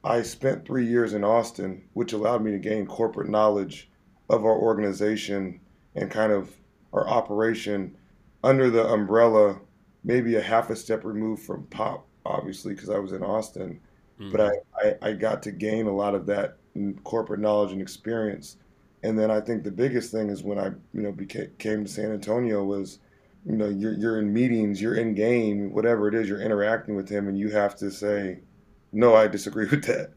I 0.04 0.24
spent 0.24 0.66
three 0.66 0.88
years 0.88 1.14
in 1.14 1.24
Austin, 1.24 1.90
which 1.94 2.14
allowed 2.14 2.44
me 2.44 2.52
to 2.52 2.60
gain 2.60 2.88
corporate 2.88 3.30
knowledge 3.30 3.91
of 4.32 4.46
our 4.46 4.56
organization 4.56 5.60
and 5.96 6.10
kind 6.10 6.32
of 6.32 6.50
our 6.94 7.08
operation 7.08 7.96
under 8.44 8.70
the 8.70 8.86
umbrella, 8.88 9.60
maybe 10.04 10.36
a 10.36 10.42
half 10.42 10.70
a 10.70 10.76
step 10.76 11.04
removed 11.04 11.44
from 11.44 11.66
Pop, 11.68 12.08
obviously, 12.26 12.74
because 12.74 12.90
I 12.90 12.98
was 12.98 13.12
in 13.12 13.24
Austin. 13.24 13.80
But 14.18 14.40
mm-hmm. 14.40 14.88
I, 14.88 15.08
I, 15.08 15.10
I 15.10 15.14
got 15.14 15.44
to 15.44 15.52
gain 15.52 15.88
a 15.88 15.96
lot 15.96 16.16
of 16.16 16.26
that 16.28 16.58
corporate 17.04 17.40
knowledge 17.40 17.72
and 17.72 17.82
experience. 17.82 18.58
And 19.04 19.18
then 19.18 19.32
I 19.32 19.42
think 19.42 19.64
the 19.64 19.72
biggest 19.72 20.12
thing 20.12 20.30
is 20.30 20.44
when 20.44 20.60
I, 20.60 20.68
you 20.94 21.02
know, 21.02 21.12
became 21.12 21.50
came 21.58 21.84
to 21.84 21.92
San 21.92 22.12
Antonio 22.12 22.64
was, 22.64 23.00
you 23.46 23.58
know, 23.58 23.68
you're 23.68 23.94
you're 23.94 24.20
in 24.20 24.32
meetings, 24.32 24.80
you're 24.80 24.96
in 24.96 25.16
game, 25.16 25.74
whatever 25.74 26.08
it 26.08 26.14
is, 26.14 26.30
you're 26.30 26.42
interacting 26.42 26.96
with 26.96 27.10
him, 27.10 27.28
and 27.28 27.38
you 27.38 27.50
have 27.50 27.76
to 27.78 27.90
say, 27.92 28.40
no, 28.92 29.16
I 29.16 29.28
disagree 29.28 29.68
with 29.72 29.86
that. 29.86 30.12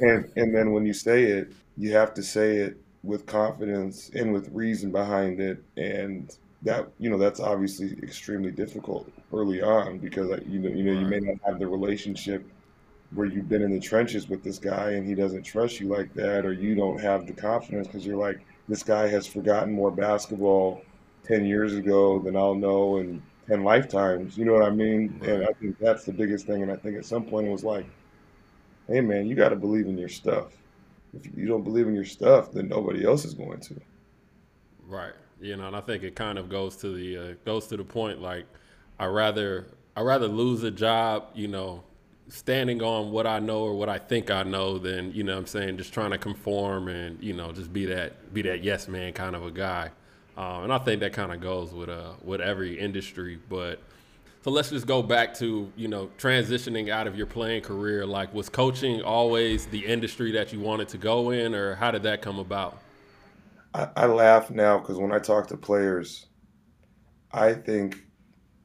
And 0.00 0.30
and 0.36 0.54
then 0.54 0.72
when 0.72 0.84
you 0.84 0.92
say 0.92 1.24
it, 1.24 1.52
you 1.76 1.92
have 1.92 2.14
to 2.14 2.22
say 2.22 2.56
it 2.56 2.80
with 3.06 3.26
confidence 3.26 4.10
and 4.14 4.32
with 4.32 4.50
reason 4.52 4.90
behind 4.90 5.40
it. 5.40 5.62
And 5.76 6.36
that, 6.62 6.88
you 6.98 7.08
know, 7.08 7.18
that's 7.18 7.40
obviously 7.40 7.96
extremely 8.02 8.50
difficult 8.50 9.08
early 9.32 9.62
on 9.62 9.98
because 9.98 10.28
you 10.46 10.58
know, 10.58 10.68
you 10.68 10.82
know, 10.84 11.00
you 11.00 11.06
may 11.06 11.20
not 11.20 11.36
have 11.46 11.58
the 11.58 11.66
relationship 11.66 12.44
where 13.14 13.26
you've 13.26 13.48
been 13.48 13.62
in 13.62 13.72
the 13.72 13.80
trenches 13.80 14.28
with 14.28 14.42
this 14.42 14.58
guy 14.58 14.92
and 14.92 15.06
he 15.06 15.14
doesn't 15.14 15.44
trust 15.44 15.78
you 15.78 15.88
like 15.88 16.12
that, 16.14 16.44
or 16.44 16.52
you 16.52 16.74
don't 16.74 17.00
have 17.00 17.26
the 17.26 17.32
confidence 17.32 17.86
because 17.86 18.04
you're 18.04 18.16
like, 18.16 18.44
this 18.68 18.82
guy 18.82 19.06
has 19.06 19.26
forgotten 19.26 19.72
more 19.72 19.92
basketball 19.92 20.82
10 21.24 21.44
years 21.44 21.74
ago 21.74 22.18
than 22.18 22.36
I'll 22.36 22.54
know 22.54 22.96
in 22.96 23.22
10 23.48 23.62
lifetimes. 23.62 24.36
You 24.36 24.44
know 24.44 24.54
what 24.54 24.64
I 24.64 24.70
mean? 24.70 25.20
And 25.24 25.44
I 25.44 25.52
think 25.52 25.78
that's 25.78 26.04
the 26.04 26.12
biggest 26.12 26.46
thing. 26.46 26.62
And 26.62 26.72
I 26.72 26.76
think 26.76 26.96
at 26.96 27.04
some 27.04 27.24
point 27.24 27.46
it 27.46 27.52
was 27.52 27.64
like, 27.64 27.86
hey, 28.88 29.00
man, 29.00 29.26
you 29.26 29.36
got 29.36 29.50
to 29.50 29.56
believe 29.56 29.86
in 29.86 29.96
your 29.96 30.08
stuff. 30.08 30.52
If 31.14 31.36
you 31.36 31.46
don't 31.46 31.62
believe 31.62 31.86
in 31.86 31.94
your 31.94 32.04
stuff, 32.04 32.52
then 32.52 32.68
nobody 32.68 33.04
else 33.04 33.24
is 33.24 33.34
going 33.34 33.60
to. 33.60 33.80
Right. 34.86 35.14
You 35.40 35.56
know, 35.56 35.66
and 35.66 35.76
I 35.76 35.80
think 35.80 36.02
it 36.02 36.14
kind 36.14 36.38
of 36.38 36.48
goes 36.48 36.76
to 36.76 36.94
the 36.94 37.16
uh, 37.16 37.34
goes 37.44 37.66
to 37.68 37.76
the 37.76 37.84
point 37.84 38.20
like 38.20 38.46
I 38.98 39.06
rather 39.06 39.66
I 39.94 40.02
rather 40.02 40.28
lose 40.28 40.62
a 40.62 40.70
job, 40.70 41.28
you 41.34 41.48
know, 41.48 41.82
standing 42.28 42.82
on 42.82 43.10
what 43.10 43.26
I 43.26 43.38
know 43.38 43.60
or 43.60 43.74
what 43.74 43.88
I 43.88 43.98
think 43.98 44.30
I 44.30 44.42
know 44.42 44.78
than, 44.78 45.12
you 45.12 45.24
know 45.24 45.34
what 45.34 45.40
I'm 45.40 45.46
saying, 45.46 45.78
just 45.78 45.92
trying 45.92 46.10
to 46.10 46.18
conform 46.18 46.88
and, 46.88 47.22
you 47.22 47.32
know, 47.32 47.52
just 47.52 47.72
be 47.72 47.86
that 47.86 48.32
be 48.34 48.42
that 48.42 48.62
yes 48.62 48.88
man 48.88 49.12
kind 49.12 49.36
of 49.36 49.44
a 49.44 49.50
guy. 49.50 49.90
Um, 50.36 50.64
and 50.64 50.72
I 50.72 50.78
think 50.78 51.00
that 51.00 51.12
kind 51.12 51.32
of 51.32 51.40
goes 51.40 51.72
with 51.72 51.88
uh 51.88 52.12
with 52.22 52.40
every 52.40 52.78
industry, 52.78 53.38
but 53.48 53.80
so 54.46 54.52
let's 54.52 54.70
just 54.70 54.86
go 54.86 55.02
back 55.02 55.34
to, 55.34 55.72
you 55.74 55.88
know, 55.88 56.08
transitioning 56.18 56.88
out 56.88 57.08
of 57.08 57.16
your 57.16 57.26
playing 57.26 57.62
career. 57.62 58.06
Like 58.06 58.32
was 58.32 58.48
coaching 58.48 59.02
always 59.02 59.66
the 59.66 59.84
industry 59.84 60.30
that 60.32 60.52
you 60.52 60.60
wanted 60.60 60.86
to 60.90 60.98
go 60.98 61.30
in 61.30 61.52
or 61.52 61.74
how 61.74 61.90
did 61.90 62.04
that 62.04 62.22
come 62.22 62.38
about? 62.38 62.78
I, 63.74 63.88
I 63.96 64.06
laugh 64.06 64.52
now 64.52 64.78
because 64.78 64.98
when 64.98 65.10
I 65.10 65.18
talk 65.18 65.48
to 65.48 65.56
players, 65.56 66.26
I 67.32 67.54
think 67.54 68.04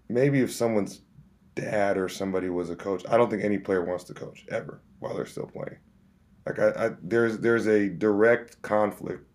maybe 0.07 0.41
if 0.41 0.53
someone's 0.53 1.01
dad 1.55 1.97
or 1.97 2.07
somebody 2.07 2.49
was 2.49 2.69
a 2.69 2.75
coach, 2.75 3.03
I 3.09 3.17
don't 3.17 3.31
think 3.31 3.43
any 3.43 3.57
player 3.57 3.83
wants 3.83 4.03
to 4.03 4.13
coach 4.13 4.45
ever 4.51 4.83
while 4.99 5.15
they're 5.15 5.25
still 5.25 5.47
playing. 5.47 5.79
Like 6.45 6.59
I, 6.59 6.85
I 6.85 6.91
there's 7.01 7.39
there's 7.39 7.65
a 7.65 7.89
direct 7.89 8.61
conflict 8.61 9.27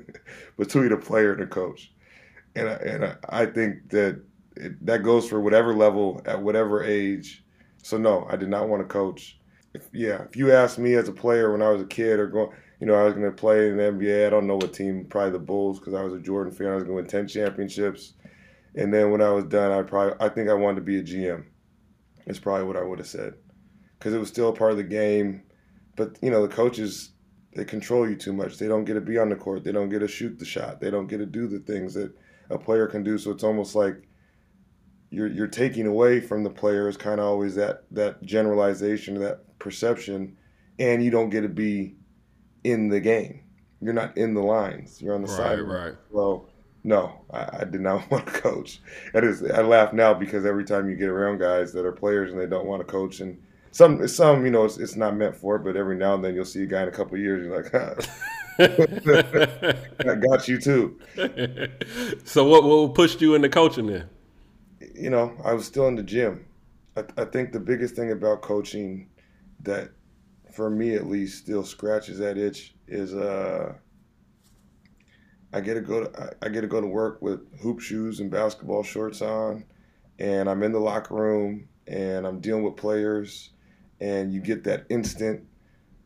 between 0.56 0.92
a 0.92 0.96
player 0.96 1.34
and 1.34 1.42
a 1.42 1.46
coach, 1.46 1.92
and 2.56 2.70
I, 2.70 2.72
and 2.72 3.04
I, 3.04 3.16
I 3.28 3.44
think 3.44 3.90
that 3.90 4.22
it, 4.60 4.86
that 4.86 5.02
goes 5.02 5.28
for 5.28 5.40
whatever 5.40 5.74
level 5.74 6.22
at 6.26 6.40
whatever 6.40 6.82
age. 6.84 7.44
So 7.82 7.96
no, 7.96 8.26
I 8.30 8.36
did 8.36 8.48
not 8.48 8.68
want 8.68 8.82
to 8.82 8.92
coach. 8.92 9.38
If, 9.74 9.88
yeah, 9.92 10.22
if 10.22 10.36
you 10.36 10.52
asked 10.52 10.78
me 10.78 10.94
as 10.94 11.08
a 11.08 11.12
player 11.12 11.52
when 11.52 11.62
I 11.62 11.70
was 11.70 11.82
a 11.82 11.86
kid 11.86 12.18
or 12.18 12.26
going, 12.26 12.50
you 12.80 12.86
know, 12.86 12.94
I 12.94 13.04
was 13.04 13.14
going 13.14 13.26
to 13.26 13.32
play 13.32 13.68
in 13.68 13.76
the 13.76 13.84
NBA. 13.84 14.26
I 14.26 14.30
don't 14.30 14.46
know 14.46 14.56
what 14.56 14.72
team, 14.72 15.06
probably 15.08 15.32
the 15.32 15.38
Bulls, 15.38 15.78
because 15.78 15.94
I 15.94 16.02
was 16.02 16.14
a 16.14 16.18
Jordan 16.18 16.52
fan. 16.52 16.68
I 16.68 16.74
was 16.74 16.84
going 16.84 16.96
to 16.96 17.02
win 17.02 17.06
ten 17.06 17.28
championships, 17.28 18.14
and 18.74 18.92
then 18.92 19.10
when 19.10 19.22
I 19.22 19.30
was 19.30 19.44
done, 19.44 19.70
I 19.70 19.82
probably 19.82 20.14
I 20.18 20.28
think 20.28 20.48
I 20.48 20.54
wanted 20.54 20.76
to 20.76 20.82
be 20.82 20.98
a 20.98 21.02
GM. 21.02 21.44
Is 22.26 22.38
probably 22.38 22.66
what 22.66 22.76
I 22.76 22.82
would 22.82 22.98
have 22.98 23.08
said, 23.08 23.34
because 23.98 24.14
it 24.14 24.18
was 24.18 24.28
still 24.28 24.48
a 24.48 24.52
part 24.52 24.72
of 24.72 24.76
the 24.76 24.84
game 24.84 25.42
but 26.00 26.16
you 26.22 26.30
know 26.30 26.40
the 26.40 26.52
coaches 26.52 27.10
they 27.54 27.64
control 27.64 28.08
you 28.08 28.16
too 28.16 28.32
much. 28.32 28.56
They 28.56 28.68
don't 28.68 28.84
get 28.84 28.94
to 28.94 29.00
be 29.00 29.18
on 29.18 29.28
the 29.28 29.36
court. 29.36 29.64
They 29.64 29.72
don't 29.72 29.88
get 29.88 29.98
to 29.98 30.08
shoot 30.08 30.38
the 30.38 30.44
shot. 30.44 30.80
They 30.80 30.90
don't 30.90 31.08
get 31.08 31.18
to 31.18 31.26
do 31.26 31.46
the 31.46 31.58
things 31.58 31.92
that 31.94 32.12
a 32.48 32.56
player 32.56 32.86
can 32.86 33.02
do. 33.02 33.18
So 33.18 33.32
it's 33.32 33.42
almost 33.42 33.74
like 33.74 34.08
you're 35.10 35.26
you're 35.28 35.46
taking 35.46 35.86
away 35.86 36.20
from 36.20 36.44
the 36.44 36.50
players 36.50 36.96
kind 36.96 37.20
of 37.20 37.26
always 37.26 37.54
that 37.56 37.84
that 37.90 38.22
generalization, 38.22 39.18
that 39.20 39.58
perception, 39.58 40.36
and 40.78 41.02
you 41.04 41.10
don't 41.10 41.30
get 41.30 41.42
to 41.42 41.48
be 41.48 41.96
in 42.64 42.88
the 42.88 43.00
game. 43.00 43.42
You're 43.80 43.94
not 43.94 44.16
in 44.16 44.34
the 44.34 44.42
lines. 44.42 45.00
You're 45.00 45.14
on 45.14 45.22
the 45.22 45.28
Right, 45.28 45.36
side. 45.36 45.58
right. 45.60 45.94
Well, 46.10 46.46
no, 46.84 47.24
I, 47.32 47.60
I 47.60 47.64
did 47.64 47.80
not 47.80 48.10
want 48.10 48.26
to 48.26 48.32
coach. 48.32 48.80
That 49.14 49.24
is, 49.24 49.42
I 49.42 49.62
laugh 49.62 49.92
now 49.92 50.14
because 50.14 50.44
every 50.44 50.64
time 50.64 50.88
you 50.88 50.96
get 50.96 51.08
around 51.08 51.38
guys 51.38 51.72
that 51.72 51.84
are 51.86 51.92
players 51.92 52.30
and 52.32 52.40
they 52.40 52.46
don't 52.46 52.66
want 52.66 52.80
to 52.80 52.90
coach, 52.90 53.20
and 53.20 53.40
some, 53.72 54.06
some, 54.08 54.44
you 54.44 54.50
know, 54.50 54.64
it's, 54.64 54.78
it's 54.78 54.96
not 54.96 55.16
meant 55.16 55.36
for 55.36 55.56
it, 55.56 55.64
but 55.64 55.76
every 55.76 55.96
now 55.96 56.14
and 56.14 56.24
then 56.24 56.34
you'll 56.34 56.44
see 56.44 56.62
a 56.62 56.66
guy 56.66 56.82
in 56.82 56.88
a 56.88 56.92
couple 56.92 57.14
of 57.14 57.20
years, 57.20 57.44
you're 57.44 57.62
like, 57.62 57.74
I 60.06 60.14
got 60.16 60.46
you 60.48 60.58
too. 60.58 60.98
so 62.24 62.44
what 62.44 62.64
what 62.64 62.94
pushed 62.94 63.20
you 63.22 63.34
into 63.34 63.48
coaching 63.48 63.86
then? 63.86 64.08
You 65.00 65.08
know, 65.08 65.34
I 65.42 65.54
was 65.54 65.64
still 65.64 65.88
in 65.88 65.94
the 65.96 66.02
gym. 66.02 66.44
I, 66.94 67.04
I 67.16 67.24
think 67.24 67.52
the 67.52 67.60
biggest 67.60 67.96
thing 67.96 68.10
about 68.12 68.42
coaching 68.42 69.08
that, 69.62 69.92
for 70.52 70.68
me 70.68 70.94
at 70.94 71.06
least, 71.06 71.38
still 71.38 71.64
scratches 71.64 72.18
that 72.18 72.36
itch 72.36 72.74
is 72.86 73.14
uh, 73.14 73.72
I 75.52 75.60
get 75.62 75.74
to 75.74 75.80
go 75.80 76.04
to 76.04 76.20
I- 76.22 76.46
I 76.46 76.48
get 76.50 76.60
to 76.60 76.66
go 76.66 76.80
to 76.80 76.86
work 76.86 77.22
with 77.22 77.40
hoop 77.60 77.80
shoes 77.80 78.20
and 78.20 78.30
basketball 78.30 78.82
shorts 78.82 79.22
on, 79.22 79.64
and 80.18 80.50
I'm 80.50 80.62
in 80.62 80.72
the 80.72 80.80
locker 80.80 81.14
room 81.14 81.68
and 81.86 82.26
I'm 82.26 82.40
dealing 82.40 82.62
with 82.62 82.76
players, 82.76 83.50
and 84.00 84.32
you 84.32 84.40
get 84.40 84.64
that 84.64 84.84
instant 84.90 85.44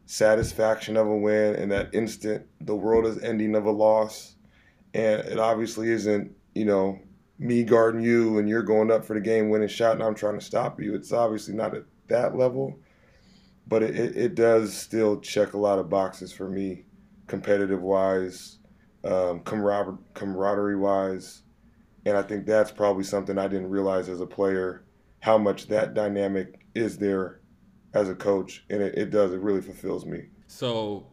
satisfaction 0.07 0.97
of 0.97 1.07
a 1.09 1.17
win 1.17 1.57
and 1.57 1.73
that 1.73 1.95
instant 1.95 2.47
the 2.61 2.77
world 2.77 3.07
is 3.07 3.19
ending 3.23 3.57
of 3.57 3.67
a 3.67 3.73
loss, 3.73 4.37
and 4.95 5.21
it 5.23 5.39
obviously 5.41 5.91
isn't 5.91 6.37
you 6.55 6.65
know 6.65 7.01
me 7.45 7.63
guarding 7.63 8.03
you 8.03 8.39
and 8.39 8.49
you're 8.49 8.63
going 8.63 8.91
up 8.91 9.05
for 9.05 9.13
the 9.13 9.21
game 9.21 9.51
winning 9.51 9.69
shot 9.69 9.93
and 9.93 10.03
I'm 10.03 10.15
trying 10.15 10.39
to 10.39 10.45
stop 10.45 10.81
you. 10.81 10.95
It's 10.95 11.13
obviously 11.13 11.55
not 11.55 11.75
at 11.75 11.85
that 12.09 12.37
level, 12.37 12.79
but 13.69 13.83
it, 13.83 13.95
it, 13.95 14.17
it 14.17 14.35
does 14.35 14.75
still 14.75 15.21
check 15.21 15.53
a 15.53 15.59
lot 15.59 15.79
of 15.79 15.91
boxes 15.91 16.33
for 16.33 16.49
me, 16.49 16.85
competitive 17.27 17.83
wise, 17.83 18.59
um, 19.05 19.41
camaraderie, 19.41 19.99
camaraderie 20.15 20.77
wise. 20.77 21.43
And 22.07 22.17
I 22.17 22.23
think 22.23 22.47
that's 22.47 22.71
probably 22.71 23.05
something 23.05 23.37
I 23.37 23.49
didn't 23.49 23.69
realize 23.69 24.09
as 24.09 24.23
a 24.23 24.27
player 24.27 24.85
how 25.21 25.37
much 25.37 25.67
that 25.69 25.93
dynamic 25.93 26.67
is 26.75 26.97
there 26.97 27.41
as 27.93 28.09
a 28.09 28.15
coach. 28.15 28.65
And 28.71 28.83
it, 28.83 28.97
it 28.97 29.11
does, 29.11 29.33
it 29.33 29.41
really 29.41 29.61
fulfills 29.61 30.07
me. 30.07 30.29
So, 30.47 31.07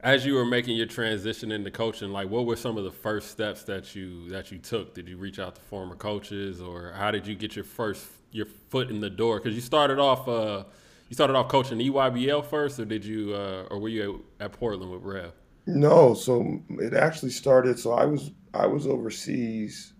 as 0.00 0.24
you 0.24 0.34
were 0.34 0.44
making 0.44 0.76
your 0.76 0.86
transition 0.86 1.50
into 1.50 1.70
coaching, 1.70 2.10
like 2.10 2.28
what 2.28 2.46
were 2.46 2.56
some 2.56 2.78
of 2.78 2.84
the 2.84 2.92
first 2.92 3.30
steps 3.30 3.64
that 3.64 3.96
you 3.96 4.28
that 4.30 4.52
you 4.52 4.58
took? 4.58 4.94
Did 4.94 5.08
you 5.08 5.16
reach 5.16 5.38
out 5.38 5.56
to 5.56 5.60
former 5.62 5.96
coaches, 5.96 6.60
or 6.60 6.92
how 6.96 7.10
did 7.10 7.26
you 7.26 7.34
get 7.34 7.56
your 7.56 7.64
first 7.64 8.06
your 8.30 8.46
foot 8.46 8.90
in 8.90 9.00
the 9.00 9.10
door? 9.10 9.38
Because 9.38 9.54
you 9.54 9.60
started 9.60 9.98
off 9.98 10.28
uh, 10.28 10.64
you 11.08 11.14
started 11.14 11.34
off 11.34 11.48
coaching 11.48 11.78
EYBL 11.78 12.44
first, 12.44 12.78
or 12.78 12.84
did 12.84 13.04
you 13.04 13.34
uh, 13.34 13.66
or 13.70 13.78
were 13.78 13.88
you 13.88 14.24
at 14.38 14.52
Portland 14.52 14.92
with 14.92 15.02
Rev? 15.02 15.32
No, 15.66 16.14
so 16.14 16.60
it 16.80 16.94
actually 16.94 17.30
started. 17.30 17.78
So 17.78 17.92
I 17.92 18.04
was 18.04 18.30
I 18.54 18.66
was 18.66 18.86
overseas, 18.86 19.94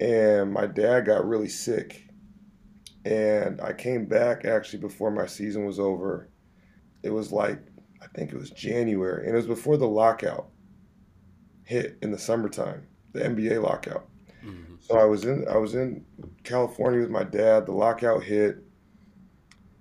and 0.00 0.52
my 0.52 0.66
dad 0.66 1.02
got 1.06 1.26
really 1.26 1.50
sick, 1.50 2.08
and 3.04 3.60
I 3.60 3.74
came 3.74 4.06
back 4.06 4.46
actually 4.46 4.80
before 4.80 5.10
my 5.10 5.26
season 5.26 5.66
was 5.66 5.78
over. 5.78 6.30
It 7.02 7.10
was 7.10 7.30
like 7.30 7.60
I 8.04 8.06
think 8.16 8.32
it 8.32 8.38
was 8.38 8.50
January, 8.50 9.26
and 9.26 9.34
it 9.34 9.36
was 9.36 9.46
before 9.46 9.76
the 9.76 9.88
lockout 9.88 10.48
hit 11.64 11.96
in 12.02 12.10
the 12.10 12.18
summertime, 12.18 12.86
the 13.12 13.20
NBA 13.20 13.62
lockout. 13.62 14.06
Mm-hmm. 14.44 14.74
So 14.80 14.98
I 14.98 15.04
was 15.04 15.24
in 15.24 15.46
I 15.48 15.56
was 15.56 15.74
in 15.74 16.04
California 16.42 17.00
with 17.00 17.10
my 17.10 17.24
dad. 17.24 17.66
The 17.66 17.72
lockout 17.72 18.22
hit, 18.22 18.62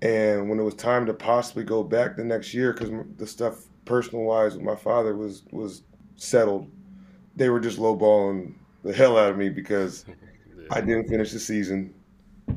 and 0.01 0.49
when 0.49 0.59
it 0.59 0.63
was 0.63 0.75
time 0.75 1.05
to 1.07 1.13
possibly 1.13 1.63
go 1.63 1.83
back 1.83 2.15
the 2.15 2.23
next 2.23 2.53
year, 2.53 2.73
because 2.73 2.89
the 3.17 3.27
stuff 3.27 3.65
personal 3.85 4.23
wise 4.23 4.53
with 4.53 4.63
my 4.63 4.75
father 4.75 5.15
was 5.15 5.43
was 5.51 5.83
settled, 6.15 6.71
they 7.35 7.49
were 7.49 7.59
just 7.59 7.79
lowballing 7.79 8.53
the 8.83 8.93
hell 8.93 9.17
out 9.17 9.31
of 9.31 9.37
me 9.37 9.49
because 9.49 10.05
I 10.71 10.79
didn't 10.79 11.09
finish 11.09 11.31
the 11.31 11.39
season, 11.39 11.93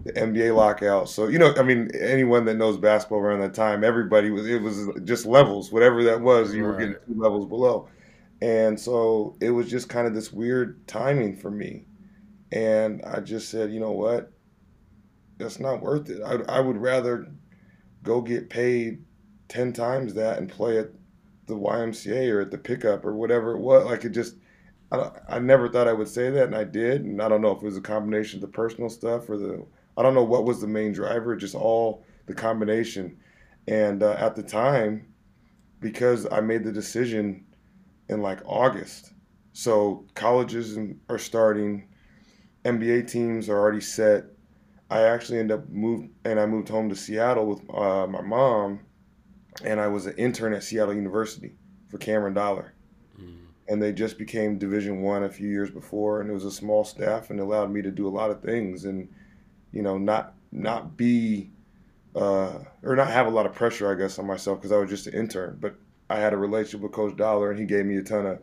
the 0.07 0.13
NBA 0.13 0.55
lockout. 0.55 1.09
So 1.09 1.29
you 1.29 1.39
know, 1.39 1.55
I 1.57 1.63
mean, 1.63 1.91
anyone 1.99 2.45
that 2.47 2.57
knows 2.57 2.77
basketball 2.77 3.19
around 3.21 3.41
that 3.41 3.55
time, 3.55 3.85
everybody 3.85 4.31
was 4.31 4.47
it 4.47 4.63
was 4.63 4.89
just 5.05 5.27
levels, 5.27 5.73
whatever 5.73 6.03
that 6.05 6.21
was, 6.21 6.55
you 6.55 6.65
were 6.65 6.77
getting 6.77 6.95
two 7.07 7.21
levels 7.21 7.47
below, 7.47 7.89
and 8.41 8.79
so 8.79 9.37
it 9.41 9.51
was 9.51 9.71
just 9.71 9.89
kind 9.89 10.07
of 10.07 10.15
this 10.15 10.33
weird 10.33 10.87
timing 10.87 11.37
for 11.37 11.51
me, 11.51 11.85
and 12.53 13.03
I 13.05 13.21
just 13.21 13.51
said, 13.51 13.73
you 13.73 13.81
know 13.81 13.93
what, 13.93 14.33
that's 15.39 15.61
not 15.61 15.83
worth 15.83 16.09
it. 16.11 16.23
I 16.23 16.59
I 16.59 16.61
would 16.61 16.77
rather 16.77 17.29
go 18.03 18.21
get 18.21 18.51
paid 18.51 19.05
ten 19.49 19.73
times 19.73 20.15
that 20.15 20.39
and 20.39 20.49
play 20.49 20.79
at 20.79 20.91
the 21.47 21.55
YMCA 21.55 22.33
or 22.33 22.41
at 22.41 22.51
the 22.51 22.59
pickup 22.59 23.05
or 23.05 23.15
whatever 23.15 23.53
it 23.53 23.61
was. 23.61 23.85
Like 23.87 24.05
it 24.05 24.11
just, 24.11 24.37
I, 24.91 25.11
I 25.29 25.39
never 25.39 25.69
thought 25.69 25.89
I 25.89 25.93
would 25.93 26.09
say 26.09 26.31
that, 26.31 26.45
and 26.45 26.55
I 26.55 26.65
did. 26.65 27.03
And 27.05 27.23
I 27.23 27.29
don't 27.29 27.43
know 27.43 27.53
if 27.53 27.63
it 27.63 27.65
was 27.65 27.77
a 27.77 27.83
combination 27.83 28.39
of 28.39 28.41
the 28.43 28.49
personal 28.49 28.91
stuff 28.91 29.29
or 29.29 29.39
the, 29.39 29.65
I 29.97 30.03
don't 30.03 30.15
know 30.15 30.25
what 30.25 30.45
was 30.45 30.61
the 30.61 30.67
main 30.67 30.93
driver, 30.93 31.37
just 31.37 31.55
all 31.55 32.05
the 32.26 32.35
combination. 32.35 33.19
And 33.69 34.03
uh, 34.03 34.12
at 34.19 34.37
the 34.37 34.43
time, 34.43 35.12
because 35.81 36.26
I 36.31 36.41
made 36.41 36.65
the 36.65 36.73
decision 36.73 37.45
in 38.09 38.23
like 38.23 38.41
August, 38.45 39.12
so 39.53 40.05
colleges 40.15 40.79
are 41.09 41.19
starting, 41.19 41.88
NBA 42.65 43.11
teams 43.11 43.49
are 43.49 43.59
already 43.59 43.81
set. 43.81 44.25
I 44.91 45.03
actually 45.03 45.38
ended 45.38 45.59
up 45.59 45.69
moved 45.69 46.11
and 46.25 46.38
I 46.38 46.47
moved 46.47 46.69
home 46.69 46.88
to 46.91 46.97
Seattle 46.97 47.47
with 47.47 47.61
uh, 47.75 48.07
my 48.07 48.21
mom, 48.23 48.81
and 49.65 49.81
I 49.81 49.88
was 49.88 50.07
an 50.07 50.15
intern 50.17 50.53
at 50.53 50.62
Seattle 50.62 50.95
University 50.95 51.55
for 51.88 51.99
Cameron 51.99 52.35
Dollar, 52.35 52.75
Mm. 53.19 53.37
and 53.69 53.83
they 53.83 53.93
just 53.93 54.19
became 54.19 54.59
Division 54.59 55.00
One 55.00 55.23
a 55.25 55.31
few 55.31 55.49
years 55.49 55.71
before, 55.71 56.21
and 56.21 56.29
it 56.29 56.35
was 56.35 56.45
a 56.45 56.50
small 56.50 56.85
staff 56.85 57.31
and 57.31 57.41
allowed 57.41 57.73
me 57.73 57.81
to 57.83 57.91
do 57.91 58.07
a 58.07 58.11
lot 58.11 58.31
of 58.31 58.43
things 58.43 58.85
and 58.85 59.09
you 59.73 59.82
know 59.82 59.99
not 59.99 60.35
not 60.52 60.96
be 60.96 61.50
uh, 62.14 62.58
or 62.82 62.96
not 62.96 63.08
have 63.08 63.26
a 63.26 63.30
lot 63.30 63.46
of 63.46 63.54
pressure 63.54 63.90
I 63.90 63.94
guess 63.94 64.18
on 64.18 64.26
myself 64.26 64.58
because 64.58 64.73
I 64.73 64.78
was 64.78 64.88
just 64.88 65.06
an 65.06 65.14
intern, 65.14 65.58
but 65.61 65.75
I 66.08 66.16
had 66.16 66.32
a 66.32 66.37
relationship 66.37 66.80
with 66.80 66.92
Coach 66.92 67.16
Dollar 67.16 67.50
and 67.50 67.58
he 67.58 67.66
gave 67.66 67.85
me 67.85 67.96
a 67.96 68.02
ton 68.02 68.26
of 68.26 68.38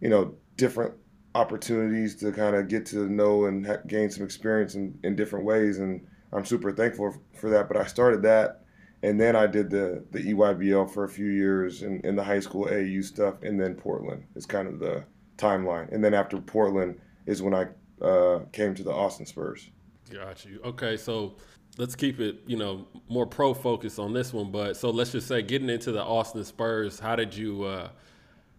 you 0.00 0.08
know 0.08 0.34
different 0.56 0.94
opportunities 1.34 2.16
to 2.16 2.32
kind 2.32 2.56
of 2.56 2.68
get 2.68 2.86
to 2.86 3.08
know 3.08 3.44
and 3.44 3.66
ha- 3.66 3.82
gain 3.86 4.10
some 4.10 4.24
experience 4.24 4.74
in, 4.74 4.98
in 5.04 5.14
different 5.16 5.44
ways 5.44 5.78
and 5.78 6.06
I'm 6.32 6.44
super 6.44 6.72
thankful 6.72 7.16
for 7.34 7.50
that 7.50 7.68
but 7.68 7.76
I 7.76 7.86
started 7.86 8.22
that 8.22 8.64
and 9.02 9.20
then 9.20 9.36
I 9.36 9.46
did 9.46 9.70
the 9.70 10.04
the 10.10 10.32
EYBL 10.32 10.92
for 10.92 11.04
a 11.04 11.08
few 11.08 11.28
years 11.28 11.82
in, 11.82 12.00
in 12.00 12.16
the 12.16 12.24
high 12.24 12.40
school 12.40 12.68
AU 12.68 13.02
stuff 13.02 13.42
and 13.42 13.60
then 13.60 13.74
Portland 13.74 14.24
is 14.34 14.46
kind 14.46 14.66
of 14.66 14.78
the 14.78 15.04
timeline 15.36 15.92
and 15.92 16.02
then 16.02 16.14
after 16.14 16.38
Portland 16.38 17.00
is 17.26 17.42
when 17.42 17.54
I 17.54 17.66
uh, 18.04 18.40
came 18.52 18.74
to 18.74 18.82
the 18.82 18.92
Austin 18.92 19.26
Spurs 19.26 19.70
Got 20.10 20.44
you. 20.44 20.60
Okay, 20.64 20.96
so 20.96 21.36
let's 21.78 21.94
keep 21.94 22.18
it, 22.18 22.40
you 22.46 22.56
know, 22.56 22.86
more 23.08 23.26
pro 23.26 23.54
focus 23.54 23.98
on 23.98 24.12
this 24.12 24.32
one. 24.32 24.50
But 24.50 24.76
so 24.76 24.90
let's 24.90 25.12
just 25.12 25.28
say 25.28 25.40
getting 25.40 25.70
into 25.70 25.92
the 25.92 26.02
Austin 26.02 26.44
Spurs, 26.44 26.98
how 26.98 27.14
did 27.14 27.34
you 27.34 27.64
uh 27.64 27.90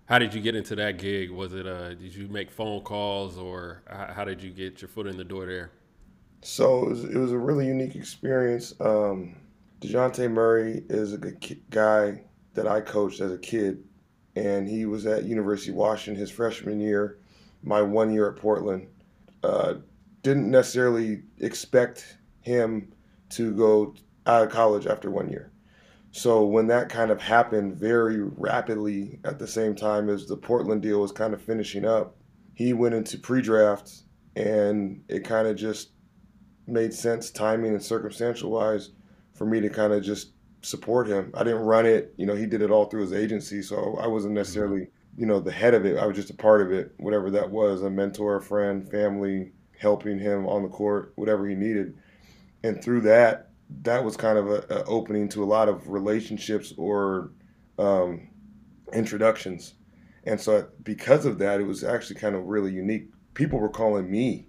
how 0.05 0.17
did 0.17 0.33
you 0.33 0.41
get 0.41 0.55
into 0.55 0.75
that 0.77 0.97
gig? 0.97 1.29
Was 1.29 1.53
it 1.53 1.67
uh 1.67 1.89
did 1.89 2.15
you 2.15 2.27
make 2.29 2.49
phone 2.49 2.81
calls 2.81 3.37
or 3.37 3.83
how, 3.87 4.23
did 4.23 4.41
you 4.41 4.51
get 4.51 4.81
your 4.81 4.87
foot 4.87 5.07
in 5.07 5.17
the 5.17 5.25
door 5.25 5.45
there? 5.45 5.71
So 6.41 6.85
it 6.85 6.89
was, 6.89 7.03
it 7.03 7.17
was 7.17 7.31
a 7.33 7.37
really 7.37 7.67
unique 7.67 7.95
experience. 7.95 8.73
Um, 8.79 9.35
DeJounte 9.81 10.31
Murray 10.31 10.83
is 10.89 11.13
a 11.13 11.17
guy 11.69 12.23
that 12.53 12.67
I 12.67 12.81
coached 12.81 13.21
as 13.21 13.31
a 13.31 13.37
kid, 13.37 13.83
and 14.35 14.67
he 14.67 14.85
was 14.85 15.05
at 15.05 15.25
University 15.25 15.71
of 15.71 15.77
Washington 15.77 16.19
his 16.19 16.31
freshman 16.31 16.79
year, 16.79 17.19
my 17.63 17.81
one 17.81 18.11
year 18.11 18.29
at 18.29 18.37
Portland. 18.37 18.87
Uh, 19.43 19.75
didn't 20.23 20.49
necessarily 20.49 21.23
expect 21.39 22.17
him 22.41 22.91
to 23.29 23.53
go 23.53 23.95
out 24.25 24.43
of 24.43 24.49
college 24.51 24.87
after 24.87 25.09
one 25.09 25.29
year. 25.29 25.51
So 26.11 26.45
when 26.45 26.67
that 26.67 26.89
kind 26.89 27.09
of 27.09 27.21
happened 27.21 27.77
very 27.77 28.21
rapidly 28.21 29.19
at 29.23 29.39
the 29.39 29.47
same 29.47 29.75
time 29.75 30.09
as 30.09 30.27
the 30.27 30.35
Portland 30.35 30.81
deal 30.81 31.01
was 31.01 31.11
kind 31.11 31.33
of 31.33 31.41
finishing 31.41 31.85
up, 31.85 32.17
he 32.53 32.73
went 32.73 32.95
into 32.95 33.17
pre-draft 33.17 34.03
and 34.35 35.03
it 35.07 35.23
kind 35.23 35.47
of 35.47 35.55
just 35.55 35.91
made 36.67 36.93
sense 36.93 37.31
timing 37.31 37.71
and 37.71 37.83
circumstantial 37.83 38.51
wise 38.51 38.91
for 39.33 39.45
me 39.45 39.61
to 39.61 39.69
kind 39.69 39.93
of 39.93 40.03
just 40.03 40.33
support 40.61 41.07
him. 41.07 41.31
I 41.33 41.43
didn't 41.43 41.61
run 41.61 41.85
it, 41.85 42.13
you 42.17 42.25
know, 42.25 42.35
he 42.35 42.45
did 42.45 42.61
it 42.61 42.71
all 42.71 42.85
through 42.85 43.01
his 43.01 43.13
agency, 43.13 43.61
so 43.61 43.97
I 43.99 44.07
wasn't 44.07 44.33
necessarily, 44.33 44.81
mm-hmm. 44.81 45.21
you 45.21 45.25
know, 45.25 45.39
the 45.39 45.51
head 45.51 45.73
of 45.73 45.85
it. 45.85 45.97
I 45.97 46.05
was 46.05 46.15
just 46.15 46.29
a 46.29 46.35
part 46.35 46.61
of 46.61 46.71
it, 46.71 46.93
whatever 46.97 47.31
that 47.31 47.49
was, 47.49 47.81
a 47.81 47.89
mentor, 47.89 48.35
a 48.35 48.41
friend, 48.41 48.89
family, 48.89 49.53
helping 49.81 50.19
him 50.19 50.45
on 50.47 50.61
the 50.61 50.69
court, 50.69 51.11
whatever 51.15 51.47
he 51.47 51.55
needed. 51.55 51.97
And 52.63 52.83
through 52.83 53.01
that, 53.01 53.49
that 53.81 54.03
was 54.03 54.15
kind 54.15 54.37
of 54.37 54.47
a, 54.47 54.65
a 54.69 54.83
opening 54.85 55.27
to 55.29 55.43
a 55.43 55.45
lot 55.45 55.67
of 55.67 55.89
relationships 55.89 56.73
or 56.77 57.31
um, 57.79 58.29
introductions. 58.93 59.73
And 60.25 60.39
so 60.39 60.67
because 60.83 61.25
of 61.25 61.39
that, 61.39 61.59
it 61.59 61.65
was 61.65 61.83
actually 61.83 62.19
kind 62.19 62.35
of 62.35 62.45
really 62.45 62.71
unique. 62.71 63.09
People 63.33 63.59
were 63.59 63.69
calling 63.69 64.09
me 64.09 64.47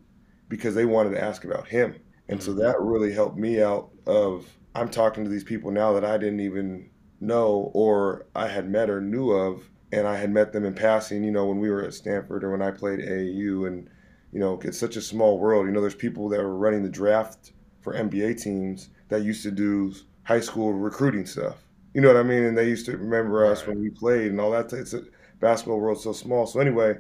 because 0.49 0.75
they 0.75 0.85
wanted 0.85 1.11
to 1.11 1.23
ask 1.23 1.45
about 1.45 1.69
him. 1.69 1.97
And 2.29 2.39
mm-hmm. 2.39 2.47
so 2.47 2.55
that 2.63 2.81
really 2.81 3.13
helped 3.13 3.39
me 3.39 3.63
out 3.63 3.91
of 4.07 4.47
I'm 4.75 4.91
talking 4.91 5.25
to 5.25 5.31
these 5.31 5.45
people 5.45 5.71
now 5.71 5.93
that 5.95 6.05
I 6.05 6.19
didn't 6.19 6.41
even 6.41 6.91
know 7.21 7.71
or 7.75 8.27
I 8.35 8.49
had 8.49 8.69
met 8.69 8.91
or 8.91 9.01
knew 9.01 9.31
of 9.31 9.69
and 9.93 10.07
I 10.07 10.17
had 10.17 10.31
met 10.31 10.53
them 10.53 10.65
in 10.65 10.75
passing, 10.75 11.23
you 11.23 11.31
know, 11.31 11.47
when 11.47 11.59
we 11.59 11.71
were 11.71 11.83
at 11.83 11.95
Stanford 11.95 12.45
or 12.45 12.51
when 12.51 12.63
I 12.63 12.71
played 12.71 13.01
AAU 13.01 13.67
and 13.67 13.89
you 14.33 14.41
know, 14.41 14.59
it's 14.63 14.79
such 14.79 14.97
a 14.97 15.03
small 15.03 15.39
world. 15.39 15.67
You 15.67 15.73
know, 15.73 15.81
there's 15.81 15.95
people 15.95 16.29
that 16.31 16.39
were 16.41 16.57
running 16.57 16.83
the 16.83 16.89
draft 16.89 17.53
for 17.81 17.95
NBA 17.95 18.43
teams 18.43 18.89
that 19.09 19.23
used 19.23 19.43
to 19.43 19.51
do 19.51 19.95
high 20.25 20.41
school 20.41 20.73
recruiting 20.73 21.27
stuff. 21.27 21.57
You 21.95 22.01
know 22.01 22.09
what 22.09 22.17
I 22.17 22.23
mean? 22.23 22.45
And 22.45 22.57
they 22.57 22.69
used 22.69 22.87
to 22.87 22.97
remember 22.97 23.45
us 23.45 23.61
right. 23.61 23.69
when 23.69 23.83
we 23.83 23.91
played 23.91 24.31
and 24.31 24.41
all 24.41 24.51
that. 24.53 24.73
It's 24.73 24.95
a 24.95 25.03
basketball 25.41 25.81
world 25.81 26.01
so 26.01 26.13
small. 26.13 26.47
So 26.47 26.61
anyway, 26.61 26.99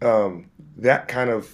um, 0.00 0.50
that 0.78 1.08
kind 1.08 1.28
of 1.28 1.50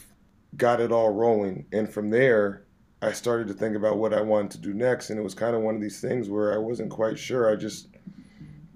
got 0.57 0.81
it 0.81 0.93
all 0.93 1.13
rolling. 1.13 1.67
And 1.73 1.93
from 1.93 2.11
there, 2.11 2.65
I 3.03 3.13
started 3.13 3.49
to 3.49 3.55
think 3.55 3.75
about 3.75 3.97
what 3.97 4.15
I 4.15 4.21
wanted 4.21 4.53
to 4.53 4.59
do 4.59 4.75
next. 4.75 5.11
And 5.11 5.19
it 5.19 5.23
was 5.23 5.35
kind 5.35 5.57
of 5.57 5.63
one 5.63 5.75
of 5.75 5.81
these 5.81 6.01
things 6.01 6.29
where 6.29 6.55
I 6.55 6.59
wasn't 6.59 6.91
quite 6.91 7.19
sure. 7.19 7.51
I 7.51 7.57
just, 7.57 7.89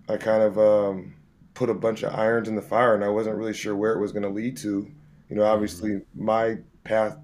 I 0.08 0.16
kind 0.16 0.42
of 0.42 0.58
um, 0.58 1.14
put 1.52 1.70
a 1.70 1.74
bunch 1.74 2.02
of 2.02 2.14
irons 2.14 2.48
in 2.48 2.56
the 2.56 2.62
fire 2.62 2.94
and 2.94 3.04
I 3.04 3.08
wasn't 3.08 3.36
really 3.36 3.54
sure 3.54 3.76
where 3.76 3.92
it 3.92 4.00
was 4.00 4.10
going 4.10 4.24
to 4.24 4.28
lead 4.28 4.56
to. 4.58 4.90
You 5.28 5.36
know, 5.36 5.44
obviously 5.44 5.90
mm-hmm. 5.90 6.24
my 6.24 6.58
path 6.84 7.16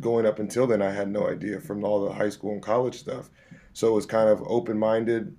going 0.00 0.26
up 0.26 0.38
until 0.38 0.66
then, 0.66 0.82
I 0.82 0.90
had 0.90 1.10
no 1.10 1.28
idea 1.28 1.60
from 1.60 1.84
all 1.84 2.04
the 2.04 2.12
high 2.12 2.28
school 2.28 2.52
and 2.52 2.62
college 2.62 2.98
stuff. 2.98 3.30
So 3.72 3.88
it 3.88 3.92
was 3.92 4.06
kind 4.06 4.28
of 4.28 4.42
open 4.46 4.78
minded 4.78 5.36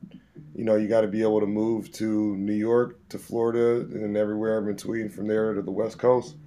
you 0.56 0.64
know, 0.64 0.76
you 0.76 0.88
got 0.88 1.02
to 1.02 1.08
be 1.08 1.22
able 1.22 1.42
to 1.42 1.46
move 1.46 1.92
to 1.94 2.36
New 2.38 2.54
York, 2.54 2.98
to 3.10 3.20
Florida, 3.20 3.82
and 3.94 4.16
everywhere 4.16 4.58
in 4.60 4.66
between 4.66 5.10
from 5.10 5.28
there 5.28 5.54
to 5.54 5.62
the 5.62 5.72
West 5.72 6.00
Coast. 6.00 6.38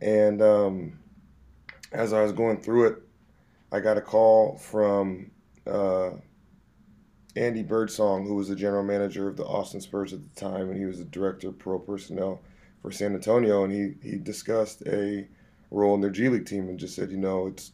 And 0.00 0.42
um, 0.42 0.98
as 1.92 2.12
I 2.12 2.22
was 2.22 2.32
going 2.32 2.60
through 2.60 2.88
it, 2.88 3.02
I 3.70 3.78
got 3.78 3.98
a 3.98 4.00
call 4.00 4.56
from 4.56 5.30
uh, 5.64 6.10
Andy 7.36 7.62
Birdsong, 7.62 8.26
who 8.26 8.34
was 8.34 8.48
the 8.48 8.56
general 8.56 8.82
manager 8.82 9.28
of 9.28 9.36
the 9.36 9.46
Austin 9.46 9.80
Spurs 9.80 10.12
at 10.12 10.22
the 10.22 10.40
time, 10.40 10.68
and 10.68 10.76
he 10.76 10.84
was 10.84 10.98
the 10.98 11.04
director 11.04 11.48
of 11.48 11.58
pro 11.58 11.78
personnel 11.78 12.42
for 12.82 12.90
San 12.90 13.14
Antonio. 13.14 13.64
And 13.64 13.72
he, 13.72 14.08
he 14.08 14.16
discussed 14.16 14.82
a 14.86 15.26
role 15.70 15.94
in 15.94 16.00
their 16.00 16.10
G 16.10 16.28
League 16.28 16.46
team 16.46 16.68
and 16.68 16.78
just 16.78 16.94
said, 16.94 17.10
you 17.10 17.16
know, 17.16 17.46
it's 17.46 17.72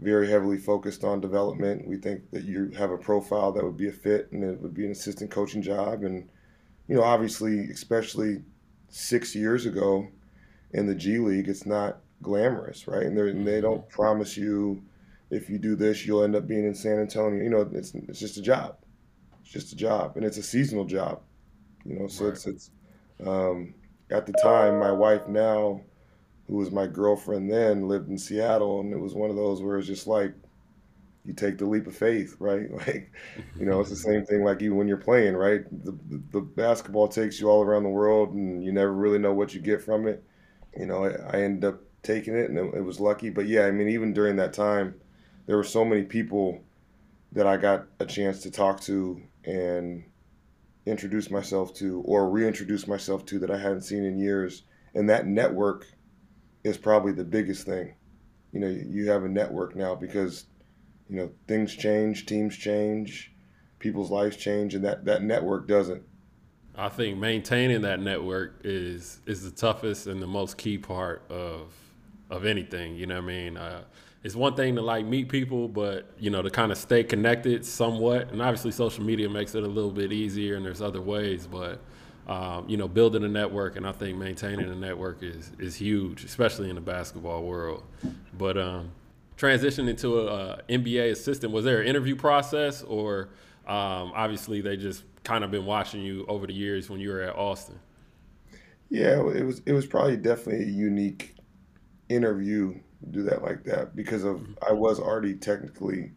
very 0.00 0.28
heavily 0.28 0.58
focused 0.58 1.04
on 1.04 1.20
development. 1.20 1.86
We 1.86 1.96
think 1.96 2.30
that 2.30 2.44
you 2.44 2.70
have 2.76 2.90
a 2.90 2.98
profile 2.98 3.52
that 3.52 3.64
would 3.64 3.76
be 3.76 3.88
a 3.88 3.92
fit 3.92 4.30
and 4.32 4.42
it 4.42 4.60
would 4.60 4.74
be 4.74 4.84
an 4.84 4.92
assistant 4.92 5.30
coaching 5.30 5.62
job. 5.62 6.02
And, 6.02 6.28
you 6.88 6.96
know, 6.96 7.02
obviously, 7.02 7.70
especially 7.70 8.42
six 8.88 9.34
years 9.34 9.66
ago 9.66 10.08
in 10.72 10.86
the 10.86 10.94
G 10.94 11.18
League, 11.18 11.48
it's 11.48 11.66
not 11.66 11.98
glamorous, 12.22 12.88
right? 12.88 13.04
And, 13.04 13.18
and 13.18 13.46
they 13.46 13.60
don't 13.60 13.82
mm-hmm. 13.82 13.94
promise 13.94 14.36
you 14.36 14.82
if 15.30 15.48
you 15.48 15.58
do 15.58 15.74
this, 15.74 16.06
you'll 16.06 16.22
end 16.22 16.36
up 16.36 16.46
being 16.46 16.66
in 16.66 16.74
San 16.74 16.98
Antonio. 16.98 17.42
You 17.42 17.50
know, 17.50 17.68
it's, 17.72 17.94
it's 17.94 18.20
just 18.20 18.36
a 18.36 18.42
job. 18.42 18.76
It's 19.42 19.50
just 19.50 19.72
a 19.72 19.76
job. 19.76 20.16
And 20.16 20.24
it's 20.24 20.38
a 20.38 20.42
seasonal 20.42 20.84
job, 20.84 21.22
you 21.84 21.98
know, 21.98 22.06
so 22.06 22.24
right. 22.24 22.34
it's, 22.34 22.46
it's, 22.46 22.70
um, 23.24 23.74
at 24.10 24.26
the 24.26 24.32
time, 24.32 24.78
my 24.78 24.92
wife 24.92 25.26
now, 25.28 25.80
who 26.46 26.56
was 26.56 26.70
my 26.70 26.86
girlfriend 26.86 27.50
then, 27.50 27.88
lived 27.88 28.08
in 28.08 28.18
Seattle, 28.18 28.80
and 28.80 28.92
it 28.92 28.98
was 28.98 29.14
one 29.14 29.30
of 29.30 29.36
those 29.36 29.62
where 29.62 29.78
it's 29.78 29.86
just 29.86 30.06
like 30.06 30.34
you 31.24 31.32
take 31.32 31.56
the 31.56 31.64
leap 31.64 31.86
of 31.86 31.96
faith, 31.96 32.36
right? 32.40 32.70
Like, 32.72 33.10
you 33.58 33.66
know, 33.66 33.80
it's 33.80 33.90
the 33.90 33.96
same 33.96 34.24
thing 34.24 34.44
like 34.44 34.62
even 34.62 34.76
when 34.76 34.88
you're 34.88 34.96
playing, 34.96 35.34
right? 35.34 35.64
The, 35.84 35.92
the, 36.08 36.22
the 36.32 36.40
basketball 36.40 37.08
takes 37.08 37.40
you 37.40 37.48
all 37.48 37.62
around 37.62 37.84
the 37.84 37.88
world, 37.88 38.34
and 38.34 38.62
you 38.62 38.72
never 38.72 38.92
really 38.92 39.18
know 39.18 39.32
what 39.32 39.54
you 39.54 39.60
get 39.60 39.82
from 39.82 40.06
it. 40.06 40.22
You 40.76 40.86
know, 40.86 41.04
I, 41.04 41.38
I 41.38 41.42
ended 41.42 41.64
up 41.64 41.80
taking 42.02 42.34
it, 42.34 42.50
and 42.50 42.58
it, 42.58 42.74
it 42.74 42.82
was 42.82 43.00
lucky. 43.00 43.30
But 43.30 43.46
yeah, 43.46 43.66
I 43.66 43.70
mean, 43.70 43.88
even 43.88 44.12
during 44.12 44.36
that 44.36 44.52
time, 44.52 44.94
there 45.46 45.56
were 45.56 45.64
so 45.64 45.84
many 45.84 46.02
people 46.02 46.60
that 47.32 47.46
I 47.46 47.56
got 47.56 47.86
a 47.98 48.06
chance 48.06 48.42
to 48.42 48.50
talk 48.50 48.80
to 48.82 49.20
and 49.44 50.04
introduce 50.86 51.30
myself 51.30 51.74
to, 51.74 52.00
or 52.02 52.30
reintroduce 52.30 52.86
myself 52.86 53.24
to 53.26 53.38
that 53.40 53.50
I 53.50 53.58
hadn't 53.58 53.82
seen 53.82 54.04
in 54.04 54.18
years. 54.18 54.62
And 54.94 55.08
that 55.08 55.26
network 55.26 55.86
is 56.62 56.76
probably 56.76 57.12
the 57.12 57.24
biggest 57.24 57.66
thing. 57.66 57.94
You 58.52 58.60
know, 58.60 58.68
you 58.68 59.10
have 59.10 59.24
a 59.24 59.28
network 59.28 59.74
now 59.74 59.94
because, 59.94 60.46
you 61.08 61.16
know, 61.16 61.30
things 61.48 61.74
change, 61.74 62.26
teams 62.26 62.56
change, 62.56 63.32
people's 63.78 64.10
lives 64.10 64.36
change, 64.36 64.74
and 64.74 64.84
that, 64.84 65.04
that 65.04 65.22
network 65.22 65.66
doesn't. 65.66 66.02
I 66.76 66.88
think 66.88 67.18
maintaining 67.18 67.82
that 67.82 68.00
network 68.00 68.60
is 68.64 69.20
is 69.26 69.44
the 69.44 69.50
toughest 69.52 70.08
and 70.08 70.20
the 70.20 70.26
most 70.26 70.58
key 70.58 70.76
part 70.76 71.22
of 71.30 71.72
of 72.30 72.44
anything. 72.44 72.96
You 72.96 73.06
know 73.06 73.16
what 73.16 73.24
I 73.24 73.26
mean? 73.26 73.56
Uh, 73.56 73.84
it's 74.24 74.34
one 74.34 74.56
thing 74.56 74.74
to 74.76 74.82
like 74.82 75.04
meet 75.04 75.28
people, 75.28 75.68
but 75.68 76.10
you 76.18 76.30
know 76.30 76.40
to 76.42 76.50
kind 76.50 76.72
of 76.72 76.78
stay 76.78 77.04
connected 77.04 77.64
somewhat. 77.64 78.32
And 78.32 78.40
obviously, 78.40 78.72
social 78.72 79.04
media 79.04 79.28
makes 79.28 79.54
it 79.54 79.62
a 79.62 79.68
little 79.68 79.92
bit 79.92 80.12
easier, 80.12 80.56
and 80.56 80.64
there's 80.64 80.80
other 80.80 81.02
ways. 81.02 81.46
But 81.46 81.80
um, 82.26 82.66
you 82.66 82.78
know, 82.78 82.88
building 82.88 83.22
a 83.22 83.28
network, 83.28 83.76
and 83.76 83.86
I 83.86 83.92
think 83.92 84.16
maintaining 84.16 84.70
a 84.70 84.74
network 84.74 85.22
is 85.22 85.52
is 85.58 85.76
huge, 85.76 86.24
especially 86.24 86.70
in 86.70 86.74
the 86.74 86.80
basketball 86.80 87.44
world. 87.44 87.84
But 88.36 88.56
um, 88.56 88.92
transitioning 89.36 90.00
to 90.00 90.20
a, 90.20 90.26
a, 90.26 90.62
NBA 90.70 91.10
assistant, 91.10 91.52
was 91.52 91.66
there 91.66 91.82
an 91.82 91.86
interview 91.86 92.16
process, 92.16 92.82
or 92.82 93.28
um, 93.66 94.12
obviously 94.14 94.62
they 94.62 94.78
just 94.78 95.04
kind 95.22 95.44
of 95.44 95.50
been 95.50 95.66
watching 95.66 96.00
you 96.00 96.24
over 96.28 96.46
the 96.46 96.54
years 96.54 96.88
when 96.88 96.98
you 96.98 97.10
were 97.10 97.20
at 97.20 97.36
Austin? 97.36 97.78
Yeah, 98.88 99.20
it 99.20 99.44
was 99.44 99.60
it 99.66 99.72
was 99.72 99.84
probably 99.84 100.16
definitely 100.16 100.64
a 100.64 100.70
unique 100.70 101.34
interview 102.08 102.80
do 103.10 103.22
that 103.24 103.42
like 103.42 103.64
that 103.64 103.94
because 103.96 104.24
of 104.24 104.38
mm-hmm. 104.38 104.52
I 104.66 104.72
was 104.72 105.00
already 105.00 105.34
technically 105.34 106.12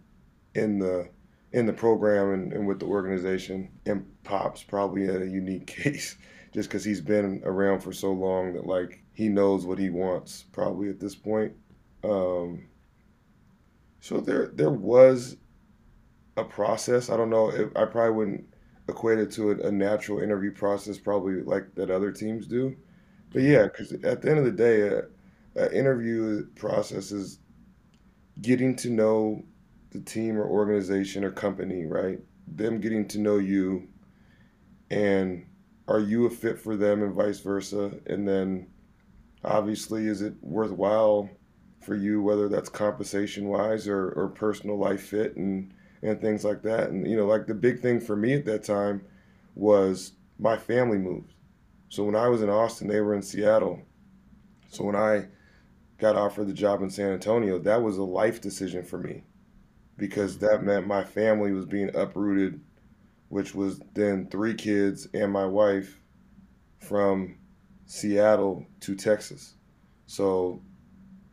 in 0.56 0.80
the 0.80 1.10
in 1.54 1.65
the 1.65 1.73
program 1.73 2.34
and, 2.34 2.54
and 2.54 2.67
with 2.67 2.80
the 2.80 2.86
organization. 2.86 3.69
And 3.86 4.06
Pop's 4.23 4.63
probably 4.63 5.08
a 5.08 5.23
unique 5.26 5.67
case 5.84 6.17
just 6.54 6.69
because 6.69 6.84
he's 6.84 7.02
been 7.02 7.41
around 7.45 7.82
for 7.82 7.93
so 7.93 8.12
long 8.12 8.54
that 8.54 8.65
like 8.65 9.04
he 9.13 9.30
knows 9.30 9.65
what 9.65 9.80
he 9.80 9.89
wants 9.89 10.45
probably 10.52 10.89
at 10.89 11.00
this 11.00 11.15
point. 11.15 11.54
Um, 12.04 12.67
so 14.00 14.19
there 14.19 14.47
there 14.47 14.71
was 14.71 15.38
a 16.38 16.43
process. 16.43 17.10
I 17.10 17.17
don't 17.17 17.30
know. 17.30 17.50
If, 17.50 17.76
I 17.76 17.86
probably 17.86 18.15
wouldn't 18.15 18.45
equate 18.89 19.19
it 19.19 19.32
to 19.32 19.52
a, 19.52 19.67
a, 19.67 19.71
natural 19.71 20.19
interview 20.19 20.52
process, 20.52 20.97
probably 20.97 21.41
like 21.41 21.76
that 21.76 21.89
other 21.89 22.12
teams 22.12 22.47
do. 22.47 22.76
But 23.34 23.41
yeah, 23.41 23.63
because 23.63 23.91
at 23.91 24.21
the 24.21 24.30
end 24.30 24.39
of 24.39 24.45
the 24.45 24.52
day, 24.52 25.02
an 25.57 25.71
interview 25.73 26.45
process 26.55 27.11
is 27.11 27.39
getting 28.41 28.75
to 28.77 28.89
know 28.89 29.43
the 29.91 29.99
team 29.99 30.37
or 30.37 30.45
organization 30.45 31.23
or 31.23 31.31
company, 31.31 31.85
right? 31.85 32.19
Them 32.47 32.79
getting 32.79 33.07
to 33.09 33.19
know 33.19 33.37
you 33.37 33.87
and 34.89 35.45
are 35.87 35.99
you 35.99 36.25
a 36.25 36.29
fit 36.29 36.59
for 36.59 36.75
them 36.75 37.01
and 37.01 37.13
vice 37.13 37.39
versa? 37.39 37.91
And 38.05 38.27
then 38.27 38.67
obviously, 39.43 40.07
is 40.07 40.21
it 40.21 40.35
worthwhile 40.41 41.29
for 41.81 41.95
you, 41.95 42.21
whether 42.21 42.49
that's 42.49 42.69
compensation 42.69 43.47
wise 43.47 43.87
or, 43.87 44.09
or 44.11 44.27
personal 44.27 44.77
life 44.77 45.01
fit 45.01 45.35
and, 45.37 45.73
and 46.01 46.21
things 46.21 46.43
like 46.43 46.61
that? 46.63 46.89
And, 46.89 47.09
you 47.09 47.15
know, 47.17 47.25
like 47.25 47.47
the 47.47 47.53
big 47.53 47.81
thing 47.81 47.99
for 47.99 48.15
me 48.15 48.33
at 48.33 48.45
that 48.45 48.63
time 48.63 49.01
was 49.55 50.13
my 50.37 50.57
family 50.57 50.97
moved. 50.97 51.33
So 51.89 52.03
when 52.03 52.15
I 52.15 52.27
was 52.27 52.41
in 52.41 52.49
Austin, 52.49 52.87
they 52.87 53.01
were 53.01 53.15
in 53.15 53.21
Seattle. 53.21 53.81
So 54.69 54.83
when 54.83 54.95
I 54.95 55.27
got 55.97 56.15
offered 56.15 56.47
the 56.47 56.53
job 56.53 56.81
in 56.81 56.89
San 56.89 57.12
Antonio, 57.12 57.60
that 57.60 57.81
was 57.81 57.97
a 57.97 58.03
life 58.03 58.41
decision 58.41 58.83
for 58.83 58.97
me 58.97 59.23
because 59.97 60.38
that 60.39 60.63
meant 60.63 60.88
my 60.88 61.03
family 61.03 61.51
was 61.51 61.65
being 61.65 61.95
uprooted, 61.95 62.62
which 63.29 63.55
was 63.55 63.81
then 63.93 64.27
three 64.29 64.53
kids 64.53 65.07
and 65.13 65.31
my 65.31 65.45
wife 65.45 65.99
from 66.79 67.38
Seattle 67.88 68.65
to 68.81 68.95
Texas. 68.95 69.55
So 70.05 70.62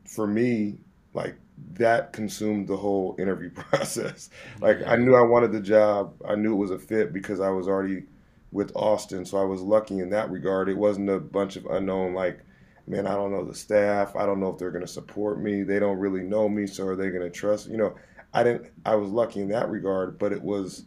for 0.07 0.27
me, 0.27 0.81
like 1.13 1.37
that 1.75 2.13
consumed 2.13 2.69
the 2.69 2.77
whole 2.77 3.17
interview 3.19 3.51
process. 3.55 4.31
Like 4.61 4.79
I 4.87 4.97
knew 4.97 5.15
I 5.15 5.23
wanted 5.23 5.53
the 5.53 5.61
job. 5.61 6.15
I 6.27 6.35
knew 6.37 6.53
it 6.55 6.59
was 6.59 6.71
a 6.71 6.79
fit 6.79 7.13
because 7.13 7.41
I 7.41 7.51
was 7.51 7.69
already 7.69 8.05
with 8.51 8.73
Austin, 8.77 9.25
so 9.25 9.37
I 9.39 9.45
was 9.45 9.61
lucky 9.61 9.99
in 9.99 10.11
that 10.11 10.31
regard. 10.31 10.69
It 10.69 10.77
wasn't 10.77 11.11
a 11.11 11.19
bunch 11.19 11.57
of 11.57 11.67
unknown 11.67 12.15
like 12.15 12.41
man, 12.87 13.07
I 13.07 13.15
don't 13.15 13.33
know 13.33 13.45
the 13.45 13.55
staff. 13.55 14.17
I 14.17 14.27
don't 14.27 14.41
know 14.41 14.49
if 14.49 14.59
they're 14.59 14.71
going 14.71 14.85
to 14.85 14.93
support 14.93 15.41
me. 15.41 15.63
They 15.63 15.79
don't 15.79 15.99
really 15.99 16.23
know 16.23 16.49
me, 16.49 16.67
so 16.67 16.87
are 16.87 16.97
they 16.97 17.11
going 17.11 17.23
to 17.23 17.31
trust? 17.31 17.69
You 17.69 17.77
know, 17.77 17.95
I 18.33 18.43
didn't. 18.43 18.73
I 18.85 18.95
was 18.97 19.11
lucky 19.11 19.41
in 19.41 19.49
that 19.49 19.71
regard, 19.71 20.19
but 20.19 20.33
it 20.33 20.43
was 20.43 20.85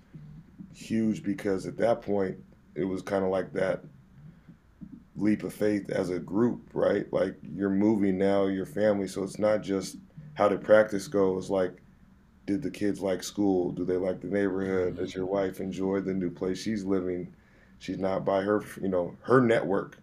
huge 0.73 1.23
because 1.23 1.65
at 1.65 1.77
that 1.77 2.01
point 2.01 2.37
it 2.75 2.83
was 2.83 3.01
kind 3.01 3.23
of 3.23 3.31
like 3.31 3.51
that 3.53 3.83
leap 5.15 5.43
of 5.43 5.53
faith 5.53 5.89
as 5.89 6.09
a 6.11 6.19
group, 6.19 6.69
right? 6.73 7.11
Like 7.11 7.35
you're 7.41 7.69
moving 7.69 8.17
now, 8.17 8.45
your 8.45 8.67
family, 8.67 9.07
so 9.07 9.23
it's 9.23 9.39
not 9.39 9.63
just 9.63 9.97
how 10.35 10.47
did 10.47 10.63
practice 10.63 11.07
go. 11.07 11.37
It's 11.37 11.49
like, 11.49 11.81
did 12.45 12.61
the 12.61 12.69
kids 12.69 13.01
like 13.01 13.23
school? 13.23 13.71
Do 13.71 13.83
they 13.83 13.97
like 13.97 14.21
the 14.21 14.27
neighborhood? 14.27 14.97
Does 14.97 15.15
your 15.15 15.25
wife 15.25 15.59
enjoy 15.59 16.01
the 16.01 16.13
new 16.13 16.29
place 16.29 16.59
she's 16.61 16.83
living? 16.83 17.33
She's 17.79 17.97
not 17.97 18.23
by 18.23 18.41
her, 18.43 18.63
you 18.81 18.87
know, 18.87 19.15
her 19.21 19.41
network. 19.41 19.97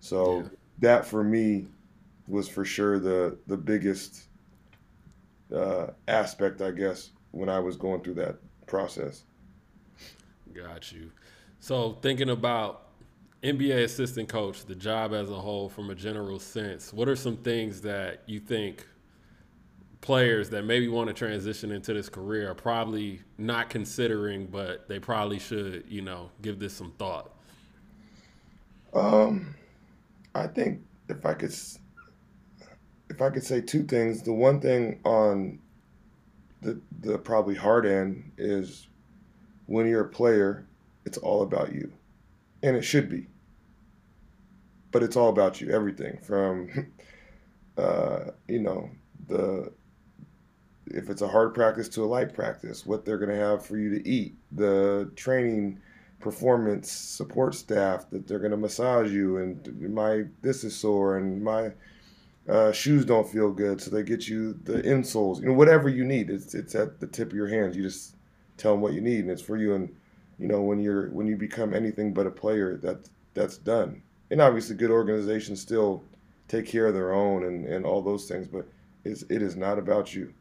So 0.00 0.42
Yeah. 0.42 0.48
That 0.82 1.06
for 1.06 1.24
me 1.24 1.66
was 2.28 2.48
for 2.48 2.64
sure 2.64 2.98
the 2.98 3.38
the 3.46 3.56
biggest 3.56 4.24
uh, 5.54 5.88
aspect, 6.08 6.60
I 6.60 6.70
guess, 6.70 7.10
when 7.30 7.48
I 7.48 7.58
was 7.58 7.76
going 7.76 8.02
through 8.02 8.14
that 8.14 8.36
process. 8.66 9.24
Got 10.54 10.92
you. 10.92 11.10
So 11.60 11.96
thinking 12.02 12.30
about 12.30 12.88
NBA 13.42 13.84
assistant 13.84 14.28
coach, 14.28 14.64
the 14.66 14.74
job 14.74 15.14
as 15.14 15.30
a 15.30 15.34
whole 15.34 15.68
from 15.68 15.90
a 15.90 15.94
general 15.94 16.38
sense, 16.38 16.92
what 16.92 17.08
are 17.08 17.16
some 17.16 17.36
things 17.38 17.80
that 17.82 18.22
you 18.26 18.40
think 18.40 18.86
players 20.00 20.50
that 20.50 20.64
maybe 20.64 20.88
want 20.88 21.08
to 21.08 21.14
transition 21.14 21.70
into 21.70 21.94
this 21.94 22.08
career 22.08 22.50
are 22.50 22.54
probably 22.54 23.20
not 23.38 23.70
considering, 23.70 24.46
but 24.46 24.88
they 24.88 24.98
probably 24.98 25.38
should, 25.38 25.84
you 25.88 26.02
know, 26.02 26.30
give 26.42 26.58
this 26.58 26.72
some 26.74 26.92
thought? 26.98 27.30
Um, 28.92 29.54
I 30.34 30.46
think 30.46 30.80
if 31.08 31.24
I 31.26 31.34
could 31.34 31.54
if 33.10 33.20
I 33.20 33.30
could 33.30 33.44
say 33.44 33.60
two 33.60 33.84
things, 33.84 34.22
the 34.22 34.32
one 34.32 34.60
thing 34.60 35.00
on 35.04 35.58
the 36.62 36.80
the 37.00 37.18
probably 37.18 37.54
hard 37.54 37.86
end 37.86 38.32
is 38.38 38.86
when 39.66 39.86
you're 39.86 40.04
a 40.04 40.08
player, 40.08 40.66
it's 41.04 41.18
all 41.18 41.42
about 41.42 41.72
you, 41.72 41.92
and 42.62 42.76
it 42.76 42.82
should 42.82 43.10
be, 43.10 43.26
but 44.90 45.02
it's 45.02 45.16
all 45.16 45.28
about 45.28 45.60
you. 45.60 45.70
Everything 45.70 46.18
from 46.22 46.92
uh, 47.76 48.30
you 48.48 48.60
know 48.60 48.90
the 49.28 49.72
if 50.86 51.10
it's 51.10 51.22
a 51.22 51.28
hard 51.28 51.54
practice 51.54 51.88
to 51.90 52.04
a 52.04 52.06
light 52.06 52.34
practice, 52.34 52.84
what 52.84 53.04
they're 53.04 53.18
going 53.18 53.30
to 53.30 53.36
have 53.36 53.64
for 53.64 53.76
you 53.76 53.90
to 53.90 54.08
eat, 54.08 54.34
the 54.52 55.10
training 55.16 55.80
performance 56.22 56.90
support 56.90 57.54
staff 57.54 58.08
that 58.10 58.26
they're 58.26 58.38
going 58.38 58.52
to 58.52 58.56
massage 58.56 59.12
you, 59.12 59.38
and 59.38 59.92
my 59.92 60.24
this 60.40 60.64
is 60.64 60.74
sore, 60.74 61.18
and 61.18 61.42
my 61.42 61.72
uh, 62.48 62.72
shoes 62.72 63.04
don't 63.04 63.28
feel 63.28 63.50
good, 63.50 63.80
so 63.80 63.90
they 63.90 64.02
get 64.02 64.28
you 64.28 64.54
the 64.64 64.82
insoles, 64.82 65.40
you 65.40 65.46
know, 65.46 65.52
whatever 65.52 65.88
you 65.88 66.04
need. 66.04 66.30
It's 66.30 66.54
it's 66.54 66.74
at 66.74 67.00
the 67.00 67.06
tip 67.06 67.30
of 67.30 67.36
your 67.36 67.48
hands. 67.48 67.76
You 67.76 67.82
just 67.82 68.16
tell 68.56 68.72
them 68.72 68.80
what 68.80 68.94
you 68.94 69.00
need, 69.00 69.20
and 69.20 69.30
it's 69.30 69.42
for 69.42 69.56
you. 69.56 69.74
And 69.74 69.94
you 70.38 70.48
know 70.48 70.62
when 70.62 70.80
you're 70.80 71.10
when 71.10 71.26
you 71.26 71.36
become 71.36 71.74
anything 71.74 72.14
but 72.14 72.26
a 72.26 72.30
player, 72.30 72.78
that 72.78 73.08
that's 73.34 73.58
done. 73.58 74.02
And 74.30 74.40
obviously, 74.40 74.76
good 74.76 74.90
organizations 74.90 75.60
still 75.60 76.02
take 76.48 76.66
care 76.66 76.86
of 76.86 76.94
their 76.94 77.12
own 77.12 77.44
and, 77.44 77.66
and 77.66 77.84
all 77.84 78.02
those 78.02 78.26
things, 78.26 78.46
but 78.46 78.66
it's, 79.04 79.22
it 79.30 79.42
is 79.42 79.56
not 79.56 79.78
about 79.78 80.14
you. 80.14 80.32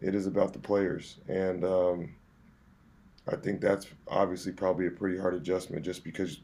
It 0.00 0.14
is 0.14 0.26
about 0.26 0.52
the 0.52 0.58
players, 0.58 1.16
and 1.28 1.64
um, 1.64 2.14
I 3.28 3.36
think 3.36 3.60
that's 3.60 3.86
obviously 4.08 4.52
probably 4.52 4.86
a 4.86 4.90
pretty 4.90 5.18
hard 5.18 5.34
adjustment, 5.34 5.84
just 5.84 6.04
because 6.04 6.40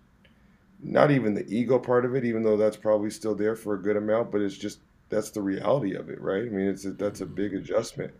not 0.80 1.10
even 1.10 1.34
the 1.34 1.46
ego 1.48 1.78
part 1.78 2.04
of 2.04 2.14
it, 2.14 2.24
even 2.24 2.42
though 2.42 2.56
that's 2.56 2.76
probably 2.76 3.10
still 3.10 3.34
there 3.34 3.56
for 3.56 3.74
a 3.74 3.82
good 3.82 3.96
amount, 3.96 4.30
but 4.30 4.40
it's 4.42 4.56
just 4.56 4.80
that's 5.08 5.30
the 5.30 5.42
reality 5.42 5.94
of 5.94 6.08
it, 6.10 6.20
right? 6.20 6.42
I 6.42 6.48
mean, 6.48 6.68
it's 6.68 6.84
a, 6.84 6.92
that's 6.92 7.20
a 7.20 7.26
big 7.26 7.54
adjustment. 7.54 8.12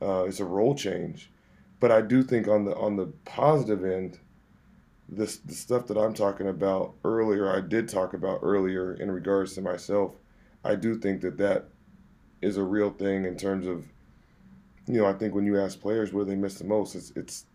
Uh, 0.00 0.24
it's 0.24 0.40
a 0.40 0.44
role 0.44 0.74
change, 0.74 1.30
but 1.80 1.90
I 1.92 2.00
do 2.02 2.22
think 2.22 2.48
on 2.48 2.64
the 2.64 2.76
on 2.76 2.96
the 2.96 3.06
positive 3.24 3.84
end, 3.84 4.18
this 5.08 5.38
the 5.38 5.54
stuff 5.54 5.86
that 5.88 5.98
I'm 5.98 6.14
talking 6.14 6.48
about 6.48 6.94
earlier, 7.04 7.50
I 7.54 7.60
did 7.60 7.88
talk 7.88 8.14
about 8.14 8.40
earlier 8.42 8.94
in 8.94 9.10
regards 9.10 9.54
to 9.54 9.60
myself. 9.62 10.12
I 10.64 10.74
do 10.76 10.98
think 10.98 11.22
that 11.22 11.38
that 11.38 11.68
is 12.42 12.56
a 12.56 12.64
real 12.64 12.90
thing 12.90 13.24
in 13.24 13.36
terms 13.36 13.66
of, 13.66 13.86
you 14.86 15.00
know, 15.00 15.06
I 15.06 15.12
think 15.14 15.34
when 15.34 15.46
you 15.46 15.58
ask 15.60 15.80
players 15.80 16.12
where 16.12 16.24
they 16.24 16.36
miss 16.36 16.58
the 16.58 16.64
most, 16.64 16.94
it's 16.94 17.12
it's 17.16 17.46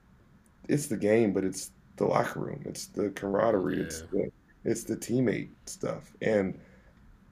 it's 0.68 0.88
the 0.88 0.98
game, 0.98 1.34
but 1.34 1.44
it's 1.44 1.72
the 1.98 2.06
locker 2.06 2.40
room, 2.40 2.62
it's 2.66 2.88
the 2.88 3.10
camaraderie, 3.12 3.80
it's 3.80 4.02
the 4.12 4.32
it's 4.66 4.84
the 4.84 4.96
teammate 4.96 5.50
stuff, 5.66 6.14
and 6.22 6.58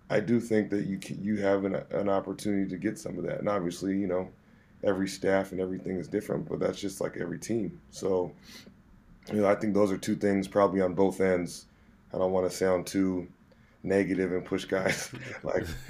I 0.09 0.19
do 0.19 0.41
think 0.41 0.69
that 0.71 0.85
you 0.85 0.97
can, 0.97 1.23
you 1.23 1.37
have 1.37 1.65
an 1.65 1.75
an 1.91 2.09
opportunity 2.09 2.69
to 2.69 2.77
get 2.77 2.99
some 2.99 3.17
of 3.17 3.25
that, 3.25 3.39
and 3.39 3.49
obviously, 3.49 3.97
you 3.97 4.07
know, 4.07 4.29
every 4.83 5.07
staff 5.07 5.51
and 5.51 5.61
everything 5.61 5.97
is 5.97 6.07
different, 6.07 6.47
but 6.49 6.59
that's 6.59 6.79
just 6.79 7.01
like 7.01 7.17
every 7.17 7.39
team. 7.39 7.79
So, 7.91 8.31
you 9.31 9.41
know, 9.41 9.47
I 9.47 9.55
think 9.55 9.73
those 9.73 9.91
are 9.91 9.97
two 9.97 10.15
things 10.15 10.47
probably 10.47 10.81
on 10.81 10.93
both 10.93 11.21
ends. 11.21 11.65
I 12.13 12.17
don't 12.17 12.31
want 12.31 12.49
to 12.49 12.55
sound 12.55 12.87
too 12.87 13.27
negative 13.83 14.31
and 14.31 14.45
push 14.45 14.65
guys 14.65 15.09
like 15.43 15.65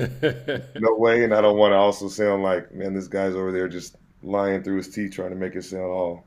no 0.80 0.96
way, 0.96 1.24
and 1.24 1.34
I 1.34 1.42
don't 1.42 1.58
want 1.58 1.72
to 1.72 1.78
also 1.78 2.08
sound 2.08 2.44
like, 2.44 2.74
man, 2.74 2.94
this 2.94 3.08
guy's 3.08 3.36
over 3.36 3.52
there 3.52 3.68
just 3.68 3.96
lying 4.24 4.62
through 4.64 4.78
his 4.78 4.90
teeth 4.90 5.14
trying 5.14 5.32
to 5.32 5.36
make 5.36 5.56
it 5.56 5.64
sound 5.64 5.84
all 5.84 6.26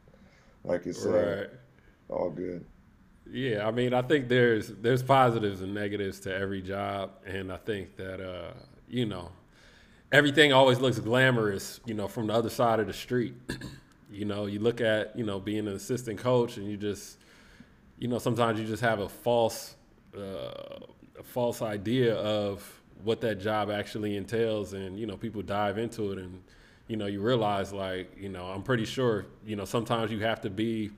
like 0.65 0.87
uh, 0.87 1.09
right. 1.09 1.47
all 2.09 2.31
good. 2.31 2.65
Yeah, 3.31 3.67
I 3.67 3.71
mean, 3.71 3.95
I 3.95 4.03
think 4.03 4.29
there's 4.29 4.69
there's 4.69 5.03
positives 5.03 5.61
and 5.63 5.75
negatives 5.75 6.21
to 6.21 6.35
every 6.35 6.63
job, 6.63 7.13
and 7.27 7.53
I 7.53 7.57
think 7.57 7.97
that 7.97 8.21
uh, 8.21 8.53
you 8.89 9.07
know 9.07 9.31
everything 10.13 10.53
always 10.53 10.79
looks 10.79 10.99
glamorous, 10.99 11.81
you 11.85 11.95
know, 11.95 12.09
from 12.09 12.29
the 12.29 12.33
other 12.33 12.51
side 12.51 12.81
of 12.81 12.87
the 12.87 12.93
street. 12.93 13.35
you 14.11 14.25
know, 14.25 14.47
you 14.47 14.61
look 14.61 14.81
at 14.81 15.17
you 15.17 15.25
know 15.25 15.41
being 15.41 15.67
an 15.67 15.75
assistant 15.75 16.19
coach, 16.19 16.57
and 16.57 16.69
you 16.69 16.77
just 16.77 17.19
you 17.99 18.09
know 18.09 18.19
sometimes 18.19 18.59
you 18.59 18.67
just 18.67 18.83
have 18.83 19.01
a 19.01 19.09
false 19.09 19.77
uh, 20.17 20.81
a 21.19 21.23
false 21.23 21.63
idea 21.63 22.15
of 22.15 22.81
what 23.03 23.21
that 23.21 23.41
job 23.41 23.71
actually 23.71 24.17
entails, 24.17 24.73
and 24.73 24.99
you 24.99 25.07
know 25.07 25.17
people 25.17 25.43
dive 25.43 25.79
into 25.79 26.13
it, 26.13 26.19
and 26.19 26.43
you 26.89 26.97
know 26.97 27.07
you 27.07 27.21
realize 27.21 27.73
like 27.73 28.11
you 28.19 28.29
know 28.29 28.47
I'm 28.47 28.63
pretty 28.63 28.85
sure 28.85 29.27
you 29.45 29.57
know 29.57 29.65
sometimes 29.65 30.11
you 30.11 30.21
have 30.21 30.41
to 30.43 30.51
be 30.51 30.91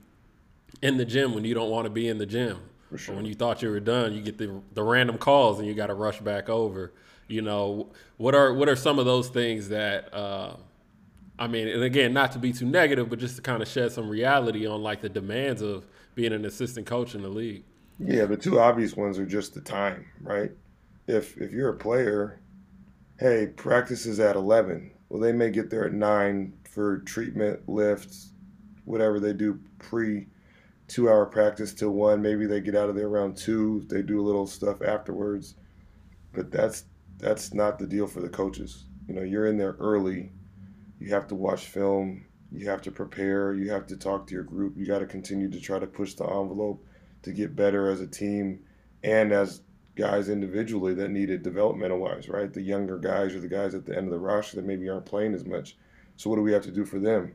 in 0.83 0.97
the 0.97 1.05
gym 1.05 1.35
when 1.35 1.45
you 1.45 1.55
don't 1.55 1.71
want 1.71 1.85
to 1.85 1.91
be 1.91 2.09
in 2.09 2.19
the 2.19 2.27
gym. 2.27 2.61
For 2.91 2.99
sure. 2.99 3.15
Or 3.15 3.17
when 3.17 3.27
you 3.27 3.35
thought 3.35 3.63
you 3.63 3.71
were 3.71 3.81
done, 3.81 4.13
you 4.13 4.21
get 4.21 4.39
the 4.39 4.61
the 4.75 4.83
random 4.83 5.19
calls 5.19 5.59
and 5.59 5.67
you 5.67 5.75
got 5.75 5.89
to 5.89 5.95
rush 5.95 6.21
back 6.21 6.49
over. 6.49 6.93
You 7.29 7.43
know, 7.43 7.89
what 8.17 8.35
are 8.35 8.55
what 8.55 8.69
are 8.69 8.77
some 8.77 8.99
of 8.99 9.07
those 9.07 9.29
things 9.29 9.69
that 9.71 10.13
uh, 10.15 10.55
I 11.39 11.49
mean, 11.49 11.69
and 11.69 11.83
again, 11.83 12.13
not 12.13 12.33
to 12.33 12.39
be 12.39 12.53
too 12.53 12.67
negative, 12.67 13.11
but 13.11 13.19
just 13.19 13.37
to 13.37 13.43
kind 13.43 13.63
of 13.63 13.69
shed 13.69 13.93
some 13.93 14.09
reality 14.09 14.67
on 14.67 14.83
like 14.83 15.01
the 15.01 15.09
demands 15.09 15.63
of 15.63 15.85
being 16.15 16.33
an 16.33 16.45
assistant 16.45 16.87
coach 16.87 17.15
in 17.15 17.23
the 17.23 17.29
league. 17.29 17.65
Yeah, 17.99 18.27
the 18.27 18.37
two 18.37 18.61
obvious 18.61 18.97
ones 18.97 19.19
are 19.19 19.27
just 19.27 19.55
the 19.55 19.61
time, 19.61 20.07
right? 20.21 20.53
If 21.07 21.37
if 21.39 21.53
you're 21.53 21.71
a 21.71 21.77
player, 21.77 22.41
hey, 23.19 23.49
practice 23.57 24.07
is 24.07 24.21
at 24.21 24.37
eleven. 24.37 24.93
Well, 25.09 25.21
they 25.21 25.33
may 25.33 25.51
get 25.51 25.71
there 25.71 25.87
at 25.87 25.93
nine 25.93 26.55
for 26.69 26.99
treatment, 26.99 27.69
lifts, 27.69 28.33
whatever 28.85 29.21
they 29.21 29.33
do 29.33 29.61
pre 29.79 30.27
two 30.89 31.09
hour 31.09 31.27
practice 31.27 31.73
till 31.73 31.91
one. 31.91 32.23
Maybe 32.23 32.47
they 32.47 32.61
get 32.61 32.75
out 32.75 32.89
of 32.89 32.97
there 32.97 33.09
around 33.09 33.37
two. 33.37 33.85
They 33.89 34.03
do 34.03 34.21
a 34.21 34.27
little 34.27 34.47
stuff 34.47 34.83
afterwards. 34.83 35.55
But 36.33 36.51
that's 36.51 36.85
that's 37.19 37.55
not 37.55 37.79
the 37.79 37.87
deal 37.87 38.07
for 38.07 38.21
the 38.21 38.29
coaches. 38.29 38.85
You 39.09 39.15
know, 39.15 39.23
you're 39.23 39.47
in 39.47 39.57
there 39.57 39.77
early. 39.79 40.33
You 40.99 41.11
have 41.11 41.29
to 41.29 41.35
watch 41.35 41.67
film. 41.67 42.25
You 42.53 42.69
have 42.69 42.83
to 42.83 42.91
prepare. 42.91 43.55
You 43.55 43.71
have 43.71 43.87
to 43.89 43.97
talk 43.97 44.27
to 44.27 44.35
your 44.35 44.45
group. 44.45 44.75
You 44.77 44.87
got 44.87 45.01
to 45.01 45.07
continue 45.07 45.51
to 45.51 45.61
try 45.61 45.79
to 45.79 45.87
push 45.87 46.15
the 46.15 46.25
envelope 46.25 46.85
to 47.23 47.33
get 47.33 47.57
better 47.57 47.91
as 47.91 48.01
a 48.01 48.07
team 48.07 48.61
and 49.03 49.33
as 49.33 49.63
guys 49.97 50.29
individually 50.29 50.95
that 50.95 51.11
needed 51.11 51.43
developmental 51.43 51.99
wise, 51.99 52.29
right? 52.29 52.53
The 52.53 52.63
younger 52.63 52.99
guys 52.99 53.35
or 53.35 53.41
the 53.41 53.49
guys 53.49 53.75
at 53.75 53.87
the 53.87 53.97
end 53.97 54.07
of 54.07 54.13
the 54.13 54.19
roster 54.19 54.57
that 54.57 54.67
maybe 54.67 54.89
aren't 54.89 55.07
playing 55.07 55.35
as 55.35 55.45
much. 55.45 55.77
So 56.17 56.31
what 56.31 56.37
do 56.37 56.43
we 56.43 56.53
have 56.53 56.65
to 56.65 56.71
do 56.71 56.85
for 56.85 56.99
them? 56.99 57.35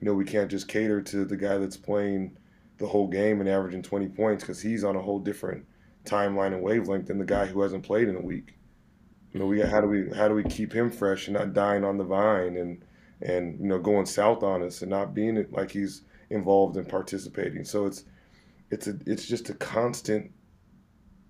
You 0.00 0.06
know, 0.06 0.14
we 0.14 0.24
can't 0.24 0.50
just 0.50 0.68
cater 0.68 1.00
to 1.00 1.24
the 1.24 1.36
guy 1.36 1.58
that's 1.58 1.76
playing 1.76 2.36
the 2.78 2.88
whole 2.88 3.06
game 3.06 3.40
and 3.40 3.48
averaging 3.48 3.82
20 3.82 4.08
points 4.08 4.42
because 4.42 4.60
he's 4.60 4.82
on 4.82 4.96
a 4.96 5.02
whole 5.02 5.20
different 5.20 5.64
timeline 6.04 6.52
and 6.52 6.62
wavelength 6.62 7.06
than 7.06 7.18
the 7.18 7.24
guy 7.24 7.46
who 7.46 7.62
hasn't 7.62 7.84
played 7.84 8.08
in 8.08 8.16
a 8.16 8.20
week. 8.20 8.58
You 9.32 9.40
know, 9.40 9.46
we 9.46 9.60
how 9.60 9.80
do 9.80 9.86
we 9.86 10.10
how 10.10 10.28
do 10.28 10.34
we 10.34 10.44
keep 10.44 10.72
him 10.72 10.90
fresh 10.90 11.28
and 11.28 11.36
not 11.36 11.54
dying 11.54 11.84
on 11.84 11.96
the 11.96 12.04
vine 12.04 12.56
and 12.56 12.84
and 13.22 13.58
you 13.60 13.66
know 13.66 13.78
going 13.78 14.06
south 14.06 14.42
on 14.42 14.62
us 14.62 14.82
and 14.82 14.90
not 14.90 15.14
being 15.14 15.46
like 15.52 15.70
he's 15.70 16.02
involved 16.30 16.76
in 16.76 16.84
participating. 16.84 17.64
So 17.64 17.86
it's 17.86 18.04
it's 18.70 18.88
a 18.88 18.98
it's 19.06 19.26
just 19.26 19.48
a 19.48 19.54
constant 19.54 20.32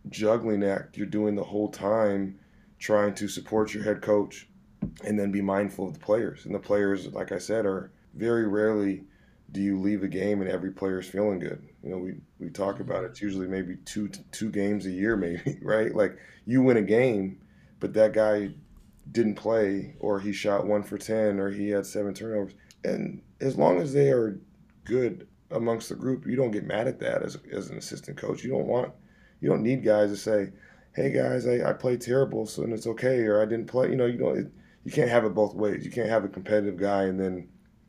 juggling 0.08 0.64
act 0.64 0.96
you're 0.96 1.06
doing 1.06 1.34
the 1.34 1.44
whole 1.44 1.70
time 1.70 2.38
trying 2.78 3.14
to 3.14 3.28
support 3.28 3.72
your 3.72 3.84
head 3.84 4.02
coach 4.02 4.48
and 5.04 5.18
then 5.18 5.30
be 5.30 5.40
mindful 5.40 5.86
of 5.86 5.94
the 5.94 6.00
players. 6.00 6.44
And 6.44 6.54
the 6.54 6.58
players 6.58 7.06
like 7.12 7.32
i 7.32 7.38
said 7.38 7.64
are 7.64 7.92
very 8.14 8.46
rarely 8.46 9.04
do 9.52 9.60
you 9.60 9.78
leave 9.78 10.02
a 10.02 10.08
game 10.08 10.40
and 10.40 10.50
every 10.50 10.70
player 10.70 10.98
is 10.98 11.06
feeling 11.06 11.38
good. 11.38 11.62
You 11.82 11.90
know 11.90 11.98
we 11.98 12.14
we 12.38 12.50
talk 12.50 12.80
about 12.80 13.04
it, 13.04 13.12
it's 13.12 13.22
usually 13.22 13.46
maybe 13.46 13.76
two 13.84 14.08
two 14.32 14.50
games 14.50 14.86
a 14.86 14.90
year 14.90 15.16
maybe 15.26 15.58
right? 15.62 15.94
Like 15.94 16.18
you 16.44 16.62
win 16.62 16.76
a 16.76 16.82
game 16.82 17.40
but 17.78 17.94
that 17.94 18.12
guy 18.12 18.50
didn't 19.10 19.34
play 19.34 19.94
or 20.00 20.20
he 20.20 20.32
shot 20.32 20.66
one 20.66 20.82
for 20.82 20.96
10 20.96 21.38
or 21.38 21.50
he 21.50 21.70
had 21.70 21.86
seven 21.86 22.14
turnovers. 22.14 22.54
And 22.84 23.22
as 23.40 23.56
long 23.56 23.80
as 23.80 23.92
they 23.92 24.10
are 24.10 24.40
good 24.84 25.28
amongst 25.52 25.88
the 25.88 25.94
group 25.94 26.26
you 26.26 26.34
don't 26.34 26.50
get 26.50 26.66
mad 26.66 26.88
at 26.88 26.98
that 26.98 27.22
as, 27.22 27.38
as 27.52 27.70
an 27.70 27.78
assistant 27.78 28.16
coach. 28.16 28.42
You 28.42 28.50
don't 28.50 28.66
want 28.66 28.92
you 29.42 29.50
don't 29.50 29.62
need 29.62 29.84
guys 29.84 30.10
to 30.10 30.16
say 30.16 30.50
hey 30.94 31.10
guys 31.12 31.46
i, 31.46 31.68
I 31.68 31.74
played 31.74 32.00
terrible 32.00 32.46
so 32.46 32.62
and 32.62 32.72
it's 32.72 32.86
okay 32.86 33.20
or 33.24 33.42
i 33.42 33.44
didn't 33.44 33.66
play 33.66 33.90
you 33.90 33.96
know 33.96 34.06
you 34.06 34.18
don't 34.18 34.38
it, 34.38 34.52
you 34.84 34.92
can't 34.92 35.10
have 35.10 35.24
it 35.26 35.34
both 35.34 35.54
ways 35.54 35.84
you 35.84 35.90
can't 35.90 36.08
have 36.08 36.24
a 36.24 36.28
competitive 36.28 36.78
guy 36.78 37.04
and 37.04 37.20
then 37.20 37.48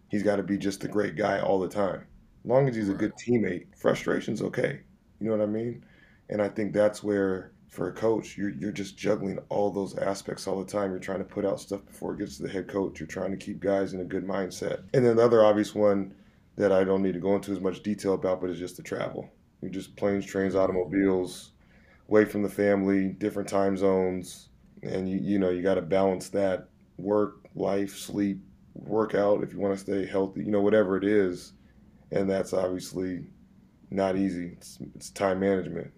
he's 0.10 0.24
got 0.24 0.36
to 0.36 0.44
be 0.44 0.58
just 0.58 0.84
a 0.84 0.89
great 0.89 1.16
guy 1.16 1.39
all 1.39 1.60
the 1.60 1.70
time 1.70 2.06
as 2.44 2.50
long 2.50 2.68
as 2.68 2.76
he's 2.76 2.89
a 2.89 2.94
good 2.94 3.13
teammate 3.16 3.68
frustration's 3.78 4.42
okay 4.42 4.82
You 5.24 5.30
know 5.30 5.38
what 5.38 5.44
I 5.44 5.52
mean? 5.52 5.86
And 6.30 6.42
I 6.42 6.50
think 6.50 6.74
that's 6.74 7.02
where 7.04 7.54
for 7.70 7.88
a 7.88 7.94
coach, 7.94 8.38
you're 8.38 8.50
you're 8.50 8.72
just 8.74 8.98
juggling 8.98 9.39
all 9.50 9.72
those 9.72 9.98
aspects 9.98 10.48
all 10.48 10.60
the 10.60 10.70
time. 10.72 10.92
You're 10.92 11.00
trying 11.00 11.20
to 11.20 11.24
put 11.24 11.46
out 11.46 11.60
stuff 11.62 11.86
before 11.86 12.13
it 12.13 12.20
gets 12.20 12.38
to 12.38 12.44
the 12.44 12.50
head 12.50 12.68
coach. 12.68 13.00
You're 13.00 13.08
trying 13.08 13.32
to 13.32 13.38
keep 13.38 13.60
guys 13.62 13.94
in 13.94 14.02
a 14.02 14.06
good 14.06 14.26
mindset. 14.28 14.84
And 14.94 15.06
then 15.06 15.16
the 15.16 15.24
other 15.24 15.46
obvious 15.46 15.74
one 15.74 16.13
that 16.58 16.72
I 16.74 16.84
don't 16.84 17.02
need 17.02 17.13
to 17.13 17.20
go 17.20 17.36
into 17.36 17.52
as 17.54 17.62
much 17.62 17.82
detail 17.84 18.13
about, 18.13 18.42
but 18.42 18.50
it's 18.50 18.60
just 18.60 18.78
the 18.78 18.84
travel. 18.84 19.30
You're 19.63 19.71
just 19.71 19.95
planes, 19.95 20.26
trains, 20.26 20.56
automobiles, 20.56 21.52
away 22.10 22.26
from 22.26 22.43
the 22.43 22.49
family, 22.49 23.08
different 23.08 23.47
time 23.47 23.78
zones, 23.78 24.49
and 24.82 25.10
you 25.10 25.19
you 25.23 25.39
know 25.39 25.52
you 25.52 25.63
got 25.63 25.76
to 25.76 25.82
balance 25.82 26.28
that 26.30 26.67
work, 26.97 27.45
life, 27.56 27.95
sleep, 27.97 28.41
workout 28.73 29.41
if 29.41 29.54
you 29.54 29.60
want 29.60 29.73
to 29.73 29.80
stay 29.80 30.06
healthy. 30.06 30.43
You 30.43 30.52
know 30.52 30.60
whatever 30.60 30.97
it 30.97 31.06
is, 31.06 31.54
and 32.12 32.30
that's 32.30 32.52
obviously 32.52 33.28
not 33.89 34.17
easy. 34.17 34.47
It's, 34.58 34.80
it's 34.95 35.12
time 35.12 35.39
management. 35.39 35.91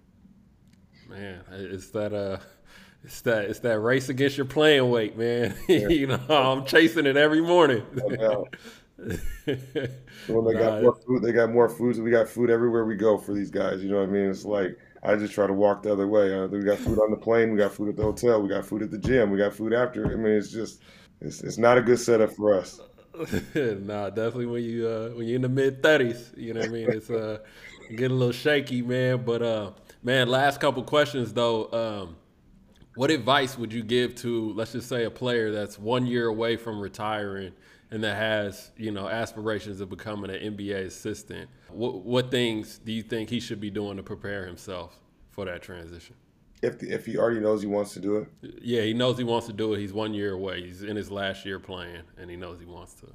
Man, 1.09 1.41
it's 1.51 1.89
that 1.89 2.13
uh, 2.13 2.37
it's 3.03 3.21
that 3.21 3.45
it's 3.45 3.59
that 3.61 3.79
race 3.79 4.09
against 4.09 4.37
your 4.37 4.45
playing 4.45 4.91
weight, 4.91 5.17
man. 5.17 5.55
Yeah. 5.67 5.87
you 5.87 6.05
know, 6.05 6.21
I'm 6.29 6.65
chasing 6.65 7.07
it 7.07 7.17
every 7.17 7.41
morning. 7.41 7.83
when 8.97 10.45
they 10.45 10.53
got 10.53 10.81
more 10.81 10.95
food, 11.05 11.21
they 11.21 11.31
got 11.31 11.51
more 11.51 11.69
food. 11.69 11.97
We 11.99 12.11
got 12.11 12.27
food 12.27 12.49
everywhere 12.49 12.85
we 12.85 12.95
go 12.95 13.17
for 13.17 13.33
these 13.33 13.51
guys. 13.51 13.83
You 13.83 13.89
know 13.89 13.97
what 13.97 14.09
I 14.09 14.11
mean? 14.11 14.29
It's 14.29 14.45
like 14.45 14.77
I 15.03 15.15
just 15.15 15.33
try 15.33 15.47
to 15.47 15.53
walk 15.53 15.83
the 15.83 15.91
other 15.91 16.07
way. 16.07 16.33
Uh, 16.33 16.47
we 16.47 16.63
got 16.63 16.77
food 16.77 16.99
on 16.99 17.11
the 17.11 17.17
plane. 17.17 17.51
We 17.51 17.57
got 17.57 17.73
food 17.73 17.89
at 17.89 17.97
the 17.97 18.03
hotel. 18.03 18.41
We 18.41 18.49
got 18.49 18.65
food 18.65 18.83
at 18.83 18.91
the 18.91 18.97
gym. 18.97 19.31
We 19.31 19.37
got 19.37 19.53
food 19.53 19.73
after. 19.73 20.05
I 20.11 20.15
mean, 20.15 20.33
it's 20.33 20.51
just 20.51 20.81
it's, 21.21 21.41
it's 21.41 21.57
not 21.57 21.77
a 21.77 21.81
good 21.81 21.99
setup 21.99 22.31
for 22.31 22.53
us. 22.53 22.79
nah, 23.55 24.09
definitely 24.09 24.45
when 24.45 24.63
you 24.63 24.87
uh, 24.87 25.09
when 25.09 25.27
you're 25.27 25.37
in 25.37 25.41
the 25.41 25.49
mid 25.49 25.83
thirties, 25.83 26.31
you 26.37 26.53
know 26.53 26.61
what 26.61 26.69
I 26.69 26.71
mean. 26.71 26.89
It's 26.89 27.09
uh, 27.09 27.39
get 27.95 28.11
a 28.11 28.13
little 28.13 28.33
shaky, 28.33 28.81
man. 28.81 29.23
But 29.25 29.41
uh, 29.41 29.71
Man, 30.05 30.27
last 30.27 30.61
couple 30.61 30.83
questions 30.83 31.33
though. 31.33 31.71
Um, 31.71 32.15
what 32.93 33.09
advice 33.09 33.57
would 33.57 33.73
you 33.73 33.81
give 33.81 34.13
to, 34.17 34.53
let's 34.53 34.73
just 34.73 34.87
say, 34.87 35.03
a 35.03 35.09
player 35.09 35.51
that's 35.51 35.79
one 35.79 36.05
year 36.05 36.27
away 36.27 36.57
from 36.57 36.79
retiring 36.79 37.53
and 37.91 38.03
that 38.03 38.15
has, 38.15 38.71
you 38.77 38.91
know, 38.91 39.07
aspirations 39.07 39.81
of 39.81 39.89
becoming 39.89 40.31
an 40.31 40.55
NBA 40.55 40.85
assistant? 40.85 41.49
What, 41.69 42.03
what 42.03 42.31
things 42.31 42.79
do 42.79 42.91
you 42.91 43.03
think 43.03 43.29
he 43.29 43.39
should 43.39 43.59
be 43.59 43.69
doing 43.69 43.97
to 43.97 44.03
prepare 44.03 44.45
himself 44.45 44.99
for 45.31 45.45
that 45.45 45.61
transition? 45.61 46.15
If 46.61 46.79
the, 46.79 46.89
if 46.91 47.05
he 47.05 47.17
already 47.17 47.39
knows 47.39 47.61
he 47.61 47.67
wants 47.67 47.93
to 47.93 47.99
do 47.99 48.17
it. 48.17 48.27
Yeah, 48.61 48.81
he 48.81 48.93
knows 48.93 49.17
he 49.17 49.23
wants 49.23 49.47
to 49.47 49.53
do 49.53 49.73
it. 49.73 49.79
He's 49.79 49.93
one 49.93 50.13
year 50.13 50.33
away. 50.33 50.63
He's 50.63 50.81
in 50.83 50.95
his 50.95 51.11
last 51.11 51.45
year 51.45 51.59
playing, 51.59 52.03
and 52.17 52.29
he 52.29 52.35
knows 52.35 52.59
he 52.59 52.65
wants 52.65 52.95
to. 52.95 53.07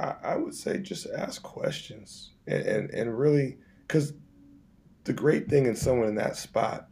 I, 0.00 0.14
I 0.32 0.36
would 0.36 0.54
say 0.54 0.78
just 0.78 1.06
ask 1.16 1.42
questions 1.42 2.32
and 2.46 2.62
and, 2.62 2.90
and 2.90 3.18
really 3.18 3.58
because 3.86 4.14
the 5.04 5.12
great 5.12 5.48
thing 5.48 5.66
in 5.66 5.76
someone 5.76 6.08
in 6.08 6.14
that 6.16 6.36
spot, 6.36 6.88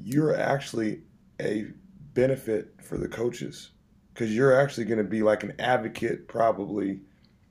you're 0.00 0.36
actually 0.36 1.02
a 1.40 1.66
benefit 2.14 2.74
for 2.82 2.96
the 2.96 3.08
coaches 3.08 3.70
because 4.14 4.34
you're 4.34 4.58
actually 4.58 4.84
going 4.84 4.98
to 4.98 5.04
be 5.04 5.22
like 5.22 5.42
an 5.42 5.54
advocate 5.58 6.28
probably 6.28 7.00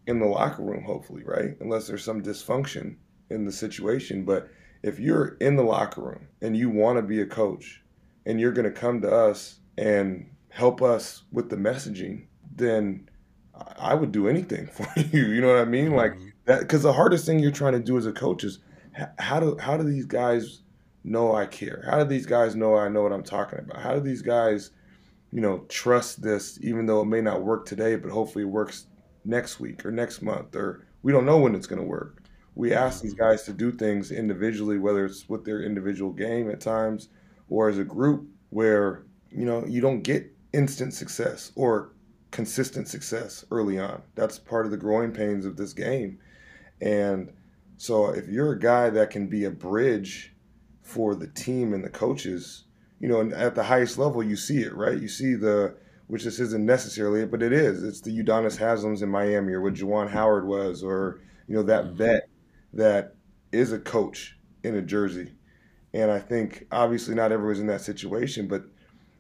in 0.07 0.19
the 0.19 0.25
locker 0.25 0.63
room, 0.63 0.83
hopefully, 0.83 1.23
right? 1.25 1.55
Unless 1.59 1.87
there's 1.87 2.03
some 2.03 2.23
dysfunction 2.23 2.95
in 3.29 3.45
the 3.45 3.51
situation. 3.51 4.25
But 4.25 4.49
if 4.81 4.99
you're 4.99 5.37
in 5.39 5.55
the 5.55 5.63
locker 5.63 6.01
room 6.01 6.27
and 6.41 6.57
you 6.57 6.69
want 6.69 6.97
to 6.97 7.01
be 7.01 7.21
a 7.21 7.25
coach 7.25 7.81
and 8.25 8.39
you're 8.39 8.51
going 8.51 8.65
to 8.65 8.71
come 8.71 9.01
to 9.01 9.11
us 9.11 9.59
and 9.77 10.29
help 10.49 10.81
us 10.81 11.23
with 11.31 11.49
the 11.49 11.55
messaging, 11.55 12.25
then 12.55 13.09
I 13.77 13.93
would 13.93 14.11
do 14.11 14.27
anything 14.27 14.67
for 14.73 14.87
you. 14.99 15.27
You 15.27 15.41
know 15.41 15.47
what 15.47 15.57
I 15.57 15.65
mean? 15.65 15.95
Like 15.95 16.13
mm-hmm. 16.13 16.29
that, 16.45 16.61
because 16.61 16.83
the 16.83 16.93
hardest 16.93 17.25
thing 17.25 17.39
you're 17.39 17.51
trying 17.51 17.73
to 17.73 17.79
do 17.79 17.97
as 17.97 18.05
a 18.05 18.11
coach 18.11 18.43
is 18.43 18.59
how 19.17 19.39
do 19.39 19.57
how 19.57 19.75
do 19.75 19.83
these 19.83 20.05
guys 20.05 20.61
know 21.03 21.35
I 21.35 21.45
care? 21.45 21.83
How 21.89 21.97
do 21.97 22.05
these 22.05 22.25
guys 22.25 22.55
know 22.55 22.75
I 22.75 22.89
know 22.89 23.01
what 23.01 23.11
I'm 23.11 23.23
talking 23.23 23.59
about? 23.59 23.81
How 23.81 23.93
do 23.93 23.99
these 23.99 24.21
guys, 24.21 24.71
you 25.33 25.41
know, 25.41 25.65
trust 25.67 26.21
this 26.21 26.59
even 26.61 26.85
though 26.85 27.01
it 27.01 27.05
may 27.05 27.19
not 27.19 27.41
work 27.41 27.65
today, 27.65 27.95
but 27.95 28.11
hopefully 28.11 28.43
it 28.43 28.49
works 28.49 28.85
next 29.25 29.59
week 29.59 29.83
or 29.83 29.89
next 29.91 30.21
month 30.21 30.55
or 30.55 30.85
we 31.01 31.11
don't 31.11 31.25
know 31.25 31.39
when 31.39 31.55
it's 31.55 31.65
going 31.65 31.81
to 31.81 31.87
work. 31.87 32.21
We 32.53 32.71
ask 32.71 33.01
these 33.01 33.15
guys 33.15 33.41
to 33.43 33.53
do 33.53 33.71
things 33.71 34.11
individually, 34.11 34.77
whether 34.77 35.05
it's 35.05 35.27
with 35.27 35.43
their 35.43 35.63
individual 35.63 36.11
game 36.11 36.51
at 36.51 36.61
times 36.61 37.09
or 37.49 37.67
as 37.67 37.79
a 37.79 37.83
group, 37.83 38.27
where 38.51 39.05
you 39.31 39.45
know 39.45 39.65
you 39.65 39.81
don't 39.81 40.03
get 40.03 40.31
instant 40.53 40.93
success 40.93 41.51
or 41.55 41.93
consistent 42.29 42.87
success 42.87 43.43
early 43.49 43.79
on. 43.79 44.03
That's 44.13 44.37
part 44.37 44.65
of 44.65 44.71
the 44.71 44.77
growing 44.77 45.11
pains 45.11 45.47
of 45.47 45.57
this 45.57 45.73
game, 45.73 46.19
and 46.79 47.33
so 47.77 48.09
if 48.11 48.27
you're 48.27 48.51
a 48.51 48.59
guy 48.59 48.91
that 48.91 49.09
can 49.09 49.25
be 49.25 49.45
a 49.45 49.51
bridge 49.51 50.35
for 50.83 51.15
the 51.15 51.27
team 51.27 51.73
and 51.73 51.83
the 51.83 51.89
coaches, 51.89 52.65
you 53.03 53.09
know, 53.09 53.35
at 53.35 53.53
the 53.53 53.63
highest 53.63 53.97
level, 53.97 54.23
you 54.23 54.37
see 54.37 54.61
it, 54.61 54.73
right? 54.73 54.97
You 54.97 55.09
see 55.09 55.33
the, 55.33 55.75
which 56.07 56.23
this 56.23 56.39
isn't 56.39 56.65
necessarily, 56.65 57.19
it, 57.19 57.31
but 57.31 57.43
it 57.43 57.51
is. 57.51 57.83
It's 57.83 57.99
the 57.99 58.17
Udonis 58.17 58.57
Haslems 58.57 59.03
in 59.03 59.09
Miami, 59.09 59.51
or 59.51 59.59
what 59.59 59.73
Juwan 59.73 60.09
Howard 60.09 60.47
was, 60.47 60.81
or 60.85 61.19
you 61.49 61.53
know 61.53 61.63
that 61.63 61.83
mm-hmm. 61.83 61.97
vet 61.97 62.29
that 62.71 63.15
is 63.51 63.73
a 63.73 63.79
coach 63.79 64.37
in 64.63 64.75
a 64.75 64.81
jersey. 64.81 65.33
And 65.93 66.09
I 66.11 66.19
think 66.19 66.65
obviously 66.71 67.13
not 67.13 67.33
everyone's 67.33 67.59
in 67.59 67.67
that 67.67 67.81
situation, 67.81 68.47
but 68.47 68.63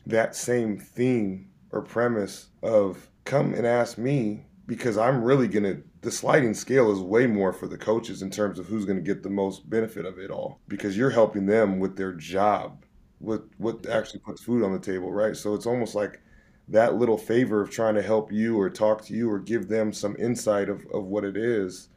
that 0.05 0.33
same 0.33 0.77
theme 0.79 1.49
or 1.73 1.81
premise 1.81 2.47
of 2.61 3.09
come 3.25 3.53
and 3.53 3.67
ask 3.67 3.97
me 3.97 4.45
because 4.65 4.97
I'm 4.97 5.21
really 5.21 5.49
gonna 5.49 5.79
the 5.99 6.11
sliding 6.11 6.53
scale 6.53 6.89
is 6.89 6.99
way 6.99 7.27
more 7.27 7.51
for 7.51 7.67
the 7.67 7.77
coaches 7.77 8.21
in 8.21 8.29
terms 8.29 8.59
of 8.59 8.67
who's 8.67 8.85
going 8.85 8.97
to 8.97 9.13
get 9.13 9.23
the 9.23 9.29
most 9.29 9.69
benefit 9.69 10.05
of 10.05 10.19
it 10.19 10.31
all 10.31 10.61
because 10.69 10.97
you're 10.97 11.09
helping 11.09 11.45
them 11.45 11.79
with 11.79 11.97
their 11.97 12.13
job 12.13 12.82
with 13.23 13.41
what 13.57 13.87
actually 13.87 14.19
puts 14.19 14.41
food 14.41 14.63
on 14.63 14.73
the 14.73 14.79
table 14.79 15.11
right 15.11 15.35
so 15.35 15.53
it's 15.53 15.65
almost 15.65 15.95
like 15.95 16.21
that 16.67 16.95
little 16.95 17.17
favor 17.17 17.61
of 17.61 17.69
trying 17.69 17.95
to 17.95 18.01
help 18.01 18.31
you 18.31 18.59
or 18.59 18.69
talk 18.69 19.03
to 19.03 19.13
you 19.13 19.29
or 19.29 19.39
give 19.39 19.67
them 19.67 19.91
some 19.91 20.15
insight 20.17 20.69
of, 20.69 20.85
of 20.93 21.05
what 21.05 21.23
it 21.23 21.35
is 21.35 21.89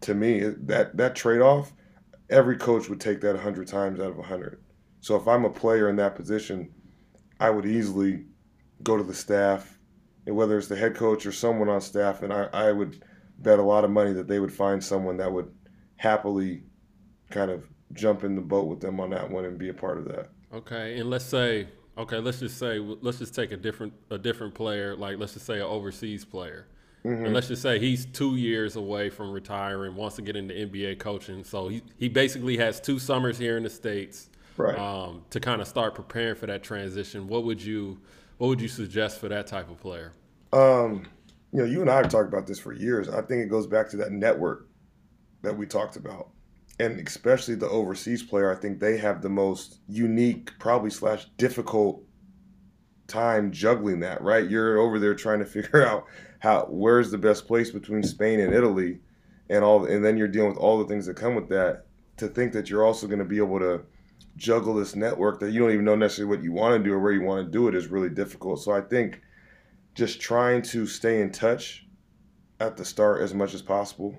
to 0.00 0.14
me 0.14 0.40
that 0.40 0.96
that 0.96 1.14
trade-off 1.14 1.72
every 2.30 2.56
coach 2.56 2.88
would 2.88 3.00
take 3.00 3.20
that 3.20 3.34
100 3.34 3.66
times 3.66 4.00
out 4.00 4.10
of 4.10 4.16
100 4.16 4.62
so 5.00 5.16
if 5.16 5.26
i'm 5.26 5.44
a 5.44 5.50
player 5.50 5.88
in 5.88 5.96
that 5.96 6.14
position 6.14 6.70
i 7.40 7.50
would 7.50 7.66
easily 7.66 8.24
go 8.82 8.96
to 8.96 9.04
the 9.04 9.14
staff 9.14 9.78
and 10.26 10.36
whether 10.36 10.56
it's 10.58 10.68
the 10.68 10.76
head 10.76 10.94
coach 10.94 11.26
or 11.26 11.32
someone 11.32 11.68
on 11.68 11.80
staff 11.80 12.22
and 12.22 12.32
i, 12.32 12.48
I 12.52 12.72
would 12.72 13.02
bet 13.38 13.58
a 13.58 13.62
lot 13.62 13.84
of 13.84 13.90
money 13.90 14.12
that 14.12 14.28
they 14.28 14.38
would 14.38 14.52
find 14.52 14.82
someone 14.82 15.16
that 15.16 15.32
would 15.32 15.52
happily 15.96 16.62
kind 17.30 17.50
of 17.50 17.64
jump 17.92 18.24
in 18.24 18.34
the 18.34 18.42
boat 18.42 18.66
with 18.66 18.80
them 18.80 19.00
on 19.00 19.10
that 19.10 19.30
one 19.30 19.44
and 19.44 19.58
be 19.58 19.68
a 19.68 19.74
part 19.74 19.98
of 19.98 20.06
that. 20.06 20.28
Okay, 20.52 20.98
and 20.98 21.08
let's 21.10 21.24
say 21.24 21.68
okay, 21.96 22.18
let's 22.18 22.40
just 22.40 22.58
say 22.58 22.78
let's 22.78 23.18
just 23.18 23.34
take 23.34 23.52
a 23.52 23.56
different 23.56 23.92
a 24.10 24.18
different 24.18 24.54
player, 24.54 24.96
like 24.96 25.18
let's 25.18 25.34
just 25.34 25.46
say 25.46 25.56
an 25.56 25.62
overseas 25.62 26.24
player. 26.24 26.66
Mm-hmm. 27.04 27.24
And 27.24 27.34
let's 27.34 27.48
just 27.48 27.62
say 27.62 27.80
he's 27.80 28.06
two 28.06 28.36
years 28.36 28.76
away 28.76 29.10
from 29.10 29.32
retiring, 29.32 29.96
wants 29.96 30.16
to 30.16 30.22
get 30.22 30.36
into 30.36 30.54
NBA 30.54 31.00
coaching. 31.00 31.42
So 31.42 31.66
he, 31.66 31.82
he 31.98 32.08
basically 32.08 32.56
has 32.58 32.80
two 32.80 33.00
summers 33.00 33.36
here 33.36 33.56
in 33.56 33.64
the 33.64 33.70
States 33.70 34.30
right. 34.56 34.78
um, 34.78 35.24
to 35.30 35.40
kind 35.40 35.60
of 35.60 35.66
start 35.66 35.96
preparing 35.96 36.36
for 36.36 36.46
that 36.46 36.62
transition. 36.62 37.26
What 37.26 37.44
would 37.44 37.60
you 37.60 38.00
what 38.38 38.48
would 38.48 38.60
you 38.60 38.68
suggest 38.68 39.18
for 39.18 39.28
that 39.28 39.46
type 39.46 39.68
of 39.68 39.80
player? 39.80 40.12
Um, 40.52 41.06
you 41.52 41.60
know, 41.60 41.64
you 41.64 41.80
and 41.80 41.90
I 41.90 41.96
have 41.96 42.08
talked 42.08 42.28
about 42.28 42.46
this 42.46 42.58
for 42.58 42.72
years. 42.72 43.08
I 43.08 43.22
think 43.22 43.42
it 43.42 43.48
goes 43.48 43.66
back 43.66 43.88
to 43.90 43.96
that 43.98 44.12
network 44.12 44.68
that 45.42 45.56
we 45.56 45.66
talked 45.66 45.96
about. 45.96 46.28
And 46.82 47.06
especially 47.06 47.54
the 47.54 47.68
overseas 47.68 48.24
player, 48.24 48.50
I 48.50 48.56
think 48.56 48.80
they 48.80 48.96
have 48.96 49.22
the 49.22 49.28
most 49.28 49.78
unique, 49.86 50.50
probably 50.58 50.90
slash 50.90 51.26
difficult 51.36 52.02
time 53.06 53.52
juggling 53.52 54.00
that, 54.00 54.20
right? 54.20 54.50
You're 54.50 54.78
over 54.78 54.98
there 54.98 55.14
trying 55.14 55.38
to 55.38 55.44
figure 55.58 55.86
out 55.86 56.06
how 56.40 56.66
where's 56.68 57.12
the 57.12 57.18
best 57.18 57.46
place 57.46 57.70
between 57.70 58.02
Spain 58.02 58.40
and 58.40 58.52
Italy 58.52 58.98
and 59.48 59.62
all 59.62 59.84
and 59.84 60.04
then 60.04 60.16
you're 60.16 60.26
dealing 60.26 60.48
with 60.48 60.58
all 60.58 60.80
the 60.80 60.86
things 60.86 61.06
that 61.06 61.14
come 61.14 61.36
with 61.36 61.48
that. 61.50 61.86
To 62.16 62.26
think 62.26 62.52
that 62.52 62.68
you're 62.68 62.84
also 62.84 63.06
going 63.06 63.20
to 63.20 63.24
be 63.24 63.38
able 63.38 63.60
to 63.60 63.82
juggle 64.36 64.74
this 64.74 64.96
network 64.96 65.38
that 65.38 65.52
you 65.52 65.60
don't 65.60 65.70
even 65.70 65.84
know 65.84 65.94
necessarily 65.94 66.34
what 66.34 66.42
you 66.42 66.50
want 66.50 66.76
to 66.76 66.82
do 66.82 66.94
or 66.94 66.98
where 66.98 67.12
you 67.12 67.22
want 67.22 67.46
to 67.46 67.52
do 67.52 67.68
it 67.68 67.76
is 67.76 67.86
really 67.86 68.10
difficult. 68.10 68.60
So 68.60 68.72
I 68.72 68.80
think 68.80 69.20
just 69.94 70.20
trying 70.20 70.62
to 70.62 70.86
stay 70.86 71.20
in 71.20 71.30
touch 71.30 71.86
at 72.58 72.76
the 72.76 72.84
start 72.84 73.22
as 73.22 73.34
much 73.34 73.54
as 73.54 73.62
possible. 73.62 74.16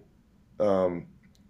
Um, 0.62 1.08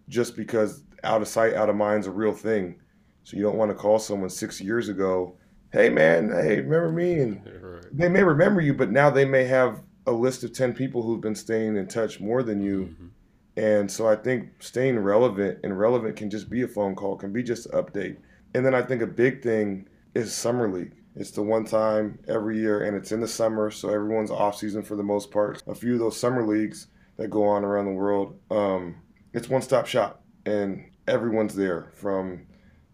just 0.09 0.35
because 0.35 0.83
out 1.03 1.21
of 1.21 1.27
sight, 1.27 1.53
out 1.53 1.69
of 1.69 1.75
mind 1.75 2.01
is 2.01 2.07
a 2.07 2.11
real 2.11 2.33
thing. 2.33 2.79
So 3.23 3.37
you 3.37 3.43
don't 3.43 3.57
want 3.57 3.71
to 3.71 3.75
call 3.75 3.99
someone 3.99 4.29
six 4.29 4.59
years 4.59 4.89
ago, 4.89 5.37
hey 5.71 5.89
man, 5.89 6.29
hey, 6.29 6.61
remember 6.61 6.91
me? 6.91 7.19
And 7.19 7.41
right. 7.61 7.85
they 7.91 8.09
may 8.09 8.23
remember 8.23 8.61
you, 8.61 8.73
but 8.73 8.91
now 8.91 9.09
they 9.09 9.25
may 9.25 9.45
have 9.45 9.81
a 10.05 10.11
list 10.11 10.43
of 10.43 10.53
10 10.53 10.73
people 10.73 11.01
who've 11.01 11.21
been 11.21 11.35
staying 11.35 11.77
in 11.77 11.87
touch 11.87 12.19
more 12.19 12.43
than 12.43 12.61
you. 12.61 12.89
Mm-hmm. 12.93 13.07
And 13.55 13.91
so 13.91 14.07
I 14.07 14.15
think 14.15 14.49
staying 14.59 14.99
relevant 14.99 15.59
and 15.63 15.77
relevant 15.77 16.15
can 16.15 16.29
just 16.29 16.49
be 16.49 16.63
a 16.63 16.67
phone 16.67 16.95
call, 16.95 17.15
can 17.15 17.31
be 17.31 17.43
just 17.43 17.67
an 17.67 17.83
update. 17.83 18.17
And 18.53 18.65
then 18.65 18.75
I 18.75 18.81
think 18.81 19.01
a 19.01 19.07
big 19.07 19.41
thing 19.41 19.87
is 20.15 20.33
summer 20.33 20.71
league. 20.71 20.93
It's 21.15 21.31
the 21.31 21.43
one 21.43 21.65
time 21.65 22.19
every 22.27 22.59
year, 22.59 22.83
and 22.83 22.97
it's 22.97 23.11
in 23.11 23.21
the 23.21 23.27
summer, 23.27 23.69
so 23.69 23.89
everyone's 23.89 24.31
off 24.31 24.57
season 24.57 24.81
for 24.81 24.95
the 24.95 25.03
most 25.03 25.29
part. 25.29 25.61
A 25.67 25.75
few 25.75 25.93
of 25.93 25.99
those 25.99 26.19
summer 26.19 26.45
leagues 26.45 26.87
that 27.17 27.29
go 27.29 27.43
on 27.43 27.63
around 27.63 27.85
the 27.85 27.91
world, 27.91 28.39
um, 28.49 28.95
it's 29.31 29.47
one 29.47 29.61
stop 29.61 29.85
shop, 29.85 30.23
and 30.45 30.89
everyone's 31.07 31.55
there 31.55 31.91
from 31.95 32.45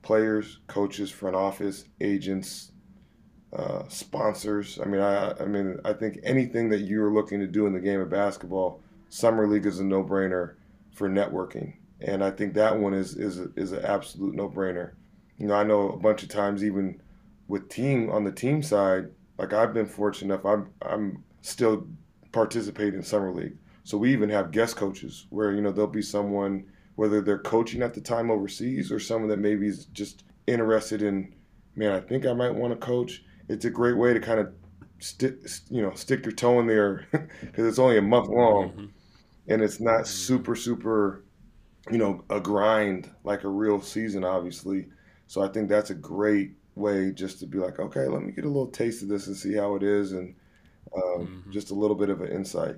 players, 0.02 0.60
coaches, 0.68 1.12
front 1.12 1.36
office, 1.36 1.86
agents, 2.02 2.72
uh, 3.54 3.84
sponsors. 3.88 4.80
I 4.82 4.86
mean, 4.86 5.02
I, 5.02 5.34
I 5.40 5.46
mean, 5.46 5.80
I 5.84 5.94
think 5.94 6.20
anything 6.24 6.70
that 6.70 6.82
you're 6.82 7.12
looking 7.14 7.40
to 7.40 7.48
do 7.48 7.66
in 7.66 7.74
the 7.74 7.80
game 7.80 8.00
of 8.00 8.10
basketball, 8.10 8.82
summer 9.10 9.48
league 9.48 9.66
is 9.66 9.80
a 9.80 9.84
no-brainer 9.84 10.56
for 10.94 11.10
networking, 11.10 11.76
and 12.02 12.24
I 12.24 12.32
think 12.32 12.54
that 12.54 12.78
one 12.78 12.94
is 12.94 13.16
is 13.16 13.40
is 13.56 13.72
an 13.72 13.84
absolute 13.84 14.36
no-brainer. 14.36 14.94
You 15.38 15.48
know, 15.48 15.56
I 15.56 15.64
know 15.64 15.90
a 15.90 15.98
bunch 15.98 16.24
of 16.24 16.30
times 16.30 16.64
even 16.64 17.02
with 17.48 17.70
team 17.70 18.12
on 18.12 18.24
the 18.24 18.32
team 18.32 18.62
side, 18.62 19.10
like 19.38 19.54
I've 19.54 19.74
been 19.74 19.88
fortunate 19.88 20.34
enough, 20.34 20.46
I'm 20.46 20.70
I'm 20.82 21.24
still 21.42 21.88
participating 22.32 22.96
in 22.96 23.04
summer 23.04 23.34
league. 23.34 23.58
So 23.84 23.98
we 23.98 24.14
even 24.14 24.30
have 24.30 24.52
guest 24.52 24.76
coaches 24.76 25.26
where 25.30 25.52
you 25.52 25.62
know 25.62 25.72
there'll 25.72 25.90
be 25.90 26.02
someone 26.02 26.66
whether 27.00 27.22
they're 27.22 27.38
coaching 27.40 27.82
at 27.82 27.94
the 27.94 28.02
time 28.02 28.30
overseas 28.30 28.92
or 28.92 29.00
someone 29.00 29.30
that 29.30 29.40
maybe 29.40 29.66
is 29.66 29.86
just 29.86 30.26
interested 30.48 31.02
in, 31.02 31.34
man, 31.74 31.94
I 31.94 32.02
think 32.02 32.26
I 32.26 32.34
might 32.34 32.54
want 32.54 32.74
to 32.74 32.86
coach. 32.86 33.24
It's 33.48 33.64
a 33.64 33.70
great 33.70 33.96
way 33.96 34.14
to 34.14 34.20
kind 34.20 34.42
of 34.42 34.52
stick, 35.00 35.36
you 35.70 35.82
know, 35.82 35.94
stick 35.94 36.26
your 36.26 36.34
toe 36.34 36.60
in 36.60 36.68
there 36.68 37.08
because 37.40 37.66
it's 37.66 37.80
only 37.80 37.98
a 37.98 38.02
month 38.02 38.28
long, 38.28 38.72
mm-hmm. 38.72 38.86
and 39.48 39.62
it's 39.62 39.80
not 39.80 40.02
mm-hmm. 40.02 40.08
super 40.08 40.58
super, 40.58 41.24
you 41.90 41.98
know, 41.98 42.26
a 42.30 42.42
grind 42.42 43.10
like 43.24 43.46
a 43.46 43.50
real 43.50 43.80
season, 43.82 44.26
obviously. 44.26 44.90
So 45.28 45.42
I 45.42 45.48
think 45.48 45.70
that's 45.70 45.92
a 45.92 45.96
great 45.96 46.52
way 46.76 47.14
just 47.14 47.40
to 47.40 47.46
be 47.46 47.60
like, 47.60 47.80
okay, 47.80 48.08
let 48.10 48.24
me 48.24 48.34
get 48.34 48.44
a 48.44 48.50
little 48.50 48.68
taste 48.68 49.04
of 49.04 49.08
this 49.08 49.28
and 49.28 49.38
see 49.38 49.54
how 49.54 49.78
it 49.78 49.84
is, 49.84 50.12
and 50.12 50.36
um, 50.94 51.28
mm-hmm. 51.28 51.52
just 51.52 51.72
a 51.72 51.76
little 51.76 51.96
bit 51.96 52.10
of 52.10 52.20
an 52.20 52.30
insight. 52.30 52.76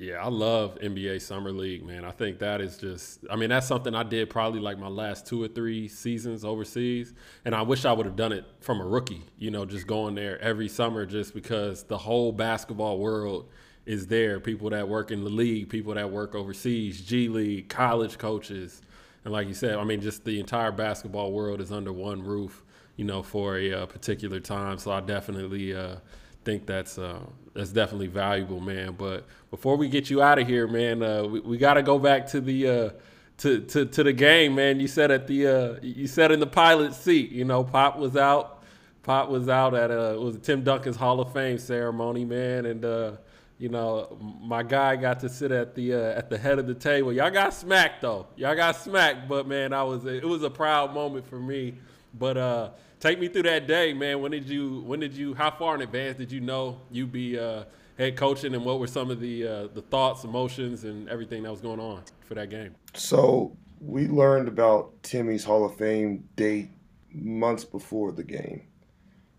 Yeah, 0.00 0.24
I 0.24 0.28
love 0.28 0.78
NBA 0.78 1.20
Summer 1.20 1.52
League, 1.52 1.84
man. 1.84 2.06
I 2.06 2.10
think 2.10 2.38
that 2.38 2.62
is 2.62 2.78
just, 2.78 3.20
I 3.30 3.36
mean, 3.36 3.50
that's 3.50 3.66
something 3.66 3.94
I 3.94 4.02
did 4.02 4.30
probably 4.30 4.58
like 4.58 4.78
my 4.78 4.88
last 4.88 5.26
two 5.26 5.42
or 5.42 5.48
three 5.48 5.88
seasons 5.88 6.42
overseas. 6.42 7.12
And 7.44 7.54
I 7.54 7.60
wish 7.60 7.84
I 7.84 7.92
would 7.92 8.06
have 8.06 8.16
done 8.16 8.32
it 8.32 8.46
from 8.60 8.80
a 8.80 8.86
rookie, 8.86 9.26
you 9.38 9.50
know, 9.50 9.66
just 9.66 9.86
going 9.86 10.14
there 10.14 10.40
every 10.40 10.68
summer 10.68 11.04
just 11.04 11.34
because 11.34 11.82
the 11.82 11.98
whole 11.98 12.32
basketball 12.32 12.98
world 12.98 13.50
is 13.84 14.06
there. 14.06 14.40
People 14.40 14.70
that 14.70 14.88
work 14.88 15.10
in 15.10 15.22
the 15.22 15.28
league, 15.28 15.68
people 15.68 15.92
that 15.92 16.10
work 16.10 16.34
overseas, 16.34 17.02
G 17.02 17.28
League, 17.28 17.68
college 17.68 18.16
coaches. 18.16 18.80
And 19.26 19.34
like 19.34 19.48
you 19.48 19.54
said, 19.54 19.76
I 19.76 19.84
mean, 19.84 20.00
just 20.00 20.24
the 20.24 20.40
entire 20.40 20.72
basketball 20.72 21.30
world 21.30 21.60
is 21.60 21.70
under 21.70 21.92
one 21.92 22.22
roof, 22.22 22.64
you 22.96 23.04
know, 23.04 23.22
for 23.22 23.58
a, 23.58 23.82
uh, 23.82 23.84
particular 23.84 24.40
time. 24.40 24.78
So 24.78 24.92
I 24.92 25.00
definitely, 25.00 25.74
uh, 25.74 25.96
think 26.44 26.66
that's 26.66 26.98
uh, 26.98 27.20
that's 27.54 27.70
definitely 27.70 28.06
valuable, 28.06 28.60
man. 28.60 28.94
But 28.96 29.26
before 29.50 29.76
we 29.76 29.88
get 29.88 30.10
you 30.10 30.22
out 30.22 30.38
of 30.38 30.46
here, 30.46 30.66
man, 30.66 31.02
uh, 31.02 31.24
we, 31.24 31.40
we 31.40 31.58
got 31.58 31.74
to 31.74 31.82
go 31.82 31.98
back 31.98 32.26
to 32.28 32.40
the 32.40 32.68
uh, 32.68 32.90
to, 33.38 33.60
to 33.60 33.86
to 33.86 34.02
the 34.04 34.12
game, 34.12 34.54
man. 34.54 34.80
You 34.80 34.88
said 34.88 35.10
at 35.10 35.26
the 35.26 35.46
uh, 35.46 35.74
you 35.82 36.06
said 36.06 36.30
in 36.30 36.40
the 36.40 36.46
pilot 36.46 36.94
seat, 36.94 37.32
you 37.32 37.44
know, 37.44 37.64
Pop 37.64 37.98
was 37.98 38.16
out. 38.16 38.62
Pop 39.02 39.30
was 39.30 39.48
out 39.48 39.74
at 39.74 39.90
uh, 39.90 40.16
was 40.18 40.36
Tim 40.38 40.62
Duncan's 40.62 40.96
Hall 40.96 41.20
of 41.20 41.32
Fame 41.32 41.58
ceremony, 41.58 42.24
man, 42.24 42.66
and 42.66 42.84
uh, 42.84 43.12
you 43.58 43.70
know 43.70 44.18
my 44.42 44.62
guy 44.62 44.94
got 44.96 45.20
to 45.20 45.28
sit 45.28 45.50
at 45.50 45.74
the 45.74 45.94
uh, 45.94 46.18
at 46.18 46.28
the 46.30 46.38
head 46.38 46.58
of 46.58 46.66
the 46.66 46.74
table. 46.74 47.12
Y'all 47.12 47.30
got 47.30 47.54
smacked 47.54 48.02
though. 48.02 48.26
Y'all 48.36 48.54
got 48.54 48.76
smacked, 48.76 49.26
but 49.26 49.48
man, 49.48 49.72
I 49.72 49.82
was 49.82 50.04
it 50.04 50.24
was 50.24 50.42
a 50.42 50.50
proud 50.50 50.94
moment 50.94 51.26
for 51.26 51.40
me. 51.40 51.74
But 52.18 52.36
uh, 52.36 52.70
take 53.00 53.18
me 53.18 53.28
through 53.28 53.44
that 53.44 53.66
day, 53.66 53.92
man. 53.92 54.20
When 54.20 54.30
did 54.30 54.48
you? 54.48 54.82
When 54.82 55.00
did 55.00 55.14
you? 55.14 55.34
How 55.34 55.50
far 55.50 55.74
in 55.74 55.80
advance 55.80 56.18
did 56.18 56.30
you 56.30 56.40
know 56.40 56.80
you'd 56.90 57.10
be 57.10 57.38
uh, 57.38 57.64
head 57.98 58.16
coaching, 58.16 58.54
and 58.54 58.64
what 58.64 58.78
were 58.78 58.86
some 58.86 59.10
of 59.10 59.18
the 59.18 59.46
uh, 59.46 59.66
the 59.74 59.82
thoughts, 59.82 60.24
emotions, 60.24 60.84
and 60.84 61.08
everything 61.08 61.42
that 61.42 61.50
was 61.50 61.60
going 61.60 61.80
on 61.80 62.02
for 62.28 62.34
that 62.34 62.50
game? 62.50 62.74
So 62.94 63.56
we 63.80 64.06
learned 64.06 64.46
about 64.46 65.02
Timmy's 65.02 65.42
Hall 65.42 65.64
of 65.64 65.76
Fame 65.76 66.28
date 66.36 66.70
months 67.12 67.64
before 67.64 68.12
the 68.12 68.24
game, 68.24 68.62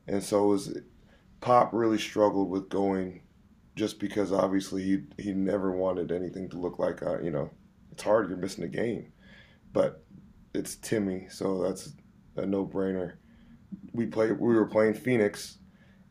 and 0.07 0.21
so 0.21 0.45
it 0.45 0.47
was 0.47 0.77
Pop 1.39 1.71
really 1.71 1.99
struggled 1.99 2.49
with 2.49 2.69
going, 2.69 3.21
just 3.75 3.99
because 3.99 4.31
obviously 4.33 4.83
he 4.83 4.99
he 5.17 5.33
never 5.33 5.71
wanted 5.71 6.11
anything 6.11 6.49
to 6.49 6.57
look 6.57 6.79
like 6.79 7.03
uh, 7.03 7.19
you 7.21 7.31
know 7.31 7.49
it's 7.91 8.03
hard 8.03 8.29
you're 8.29 8.37
missing 8.37 8.63
a 8.63 8.67
game, 8.67 9.11
but 9.71 10.03
it's 10.53 10.75
Timmy, 10.75 11.27
so 11.29 11.61
that's 11.61 11.93
a 12.35 12.45
no 12.45 12.65
brainer 12.65 13.13
we 13.93 14.05
played 14.05 14.31
we 14.39 14.55
were 14.55 14.65
playing 14.65 14.93
Phoenix, 14.93 15.57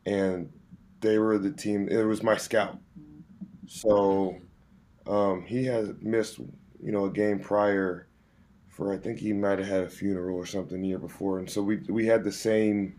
and 0.07 0.53
they 1.01 1.19
were 1.19 1.39
the 1.39 1.51
team. 1.51 1.89
It 1.89 2.05
was 2.05 2.23
my 2.23 2.37
scout, 2.37 2.79
so 3.67 4.37
um, 5.07 5.45
he 5.47 5.65
had 5.65 6.03
missed 6.03 6.39
you 6.39 6.93
know 6.93 7.07
a 7.07 7.11
game 7.11 7.39
prior 7.39 8.07
for 8.69 8.93
I 8.93 8.97
think 8.97 9.19
he 9.19 9.33
might 9.33 9.59
have 9.59 9.69
had 9.69 9.85
a 9.85 9.91
funeral 9.91 10.37
or 10.37 10.47
something 10.47 10.81
the 10.81 10.89
year 10.89 10.99
before, 10.99 11.39
and 11.39 11.51
so 11.51 11.63
we 11.63 11.77
we 11.89 12.07
had 12.07 12.25
the 12.25 12.33
same 12.33 12.95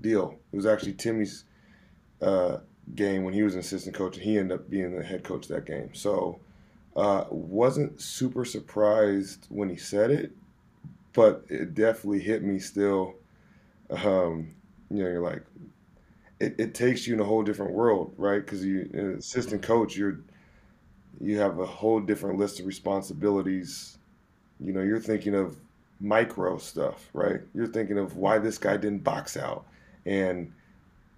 deal. 0.00 0.38
It 0.52 0.56
was 0.56 0.66
actually 0.66 0.94
Timmy's 0.94 1.44
uh, 2.22 2.58
game 2.94 3.24
when 3.24 3.34
he 3.34 3.42
was 3.42 3.54
an 3.54 3.60
assistant 3.60 3.94
coach, 3.94 4.16
and 4.16 4.24
he 4.24 4.38
ended 4.38 4.58
up 4.58 4.70
being 4.70 4.96
the 4.96 5.04
head 5.04 5.24
coach 5.24 5.48
that 5.48 5.66
game. 5.66 5.90
So 5.94 6.40
uh, 6.96 7.24
wasn't 7.30 8.00
super 8.00 8.44
surprised 8.44 9.46
when 9.50 9.68
he 9.68 9.76
said 9.76 10.10
it, 10.10 10.32
but 11.12 11.44
it 11.48 11.74
definitely 11.74 12.20
hit 12.20 12.42
me 12.42 12.58
still 12.58 13.14
um, 13.90 14.54
you 14.90 15.02
know, 15.02 15.08
you're 15.08 15.20
like, 15.20 15.42
it, 16.40 16.54
it 16.58 16.74
takes 16.74 17.06
you 17.06 17.14
in 17.14 17.20
a 17.20 17.24
whole 17.24 17.42
different 17.42 17.72
world, 17.72 18.12
right? 18.16 18.44
Because 18.44 18.64
you, 18.64 18.88
an 18.92 19.16
assistant 19.18 19.62
coach, 19.62 19.96
you're, 19.96 20.20
you 21.20 21.38
have 21.38 21.58
a 21.58 21.66
whole 21.66 22.00
different 22.00 22.38
list 22.38 22.60
of 22.60 22.66
responsibilities. 22.66 23.98
You 24.60 24.72
know, 24.72 24.82
you're 24.82 25.00
thinking 25.00 25.34
of 25.34 25.56
micro 26.00 26.58
stuff, 26.58 27.08
right? 27.12 27.40
You're 27.54 27.66
thinking 27.66 27.98
of 27.98 28.16
why 28.16 28.38
this 28.38 28.58
guy 28.58 28.76
didn't 28.76 29.04
box 29.04 29.36
out, 29.36 29.66
and 30.04 30.52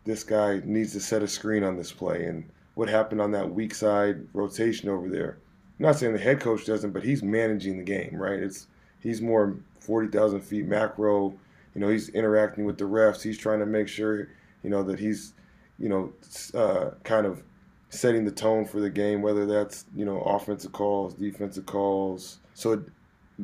this 0.05 0.23
guy 0.23 0.61
needs 0.65 0.93
to 0.93 1.01
set 1.01 1.23
a 1.23 1.29
screen 1.29 1.65
on 1.65 1.77
this 1.77 1.93
play, 1.93 2.25
and 2.27 2.49
what 2.75 2.89
happened 2.89 3.21
on 3.21 3.33
that 3.33 3.51
weak 3.51 3.75
side 3.75 4.25
rotation 4.33 4.89
over 4.89 5.09
there. 5.09 5.39
I'm 5.79 5.87
not 5.87 5.99
saying 5.99 6.13
the 6.13 6.19
head 6.19 6.41
coach 6.41 6.65
doesn't, 6.65 6.93
but 6.93 7.03
he's 7.03 7.23
managing 7.23 7.77
the 7.77 7.85
game, 7.85 8.17
right? 8.17 8.39
It's 8.39 8.69
he's 9.01 9.21
more 9.21 9.57
forty 9.81 10.09
thousand 10.09 10.41
feet 10.43 10.67
macro 10.67 11.35
you 11.75 11.81
know, 11.81 11.89
he's 11.89 12.09
interacting 12.11 12.65
with 12.65 12.79
the 12.79 12.85
refs. 12.85 13.23
He's 13.23 13.39
trying 13.39 13.61
to 13.61 13.67
make 13.67 13.89
sure, 13.89 14.29
you 14.63 14.71
know, 14.71 14.83
that 14.85 14.99
he's, 14.99 15.35
you 15.79 15.89
know, 15.89 16.13
uh, 16.55 16.91
kind 17.05 17.27
of 17.27 17.43
setting 17.91 18.25
the 18.25 18.31
tone 18.31 18.65
for 18.65 18.81
the 18.81 18.91
game, 18.91 19.23
whether 19.23 19.47
that's, 19.47 19.87
you 19.95 20.05
know, 20.05 20.21
offensive 20.21 20.73
calls, 20.73 21.15
defensive 21.15 21.67
calls. 21.67 22.39
So 22.55 22.83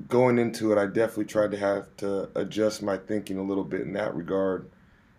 going 0.09 0.39
into 0.39 0.73
it, 0.73 0.79
I 0.79 0.87
definitely 0.87 1.27
tried 1.27 1.53
to 1.53 1.59
have 1.59 1.97
to 1.99 2.29
adjust 2.35 2.83
my 2.83 2.97
thinking 2.97 3.39
a 3.39 3.43
little 3.43 3.65
bit 3.65 3.83
in 3.83 3.93
that 3.95 4.15
regard. 4.15 4.69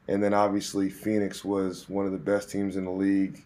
And 0.07 0.21
then 0.23 0.33
obviously 0.33 0.89
Phoenix 0.89 1.43
was 1.43 1.89
one 1.89 2.05
of 2.05 2.11
the 2.11 2.17
best 2.17 2.51
teams 2.51 2.75
in 2.75 2.85
the 2.85 2.91
league, 2.91 3.43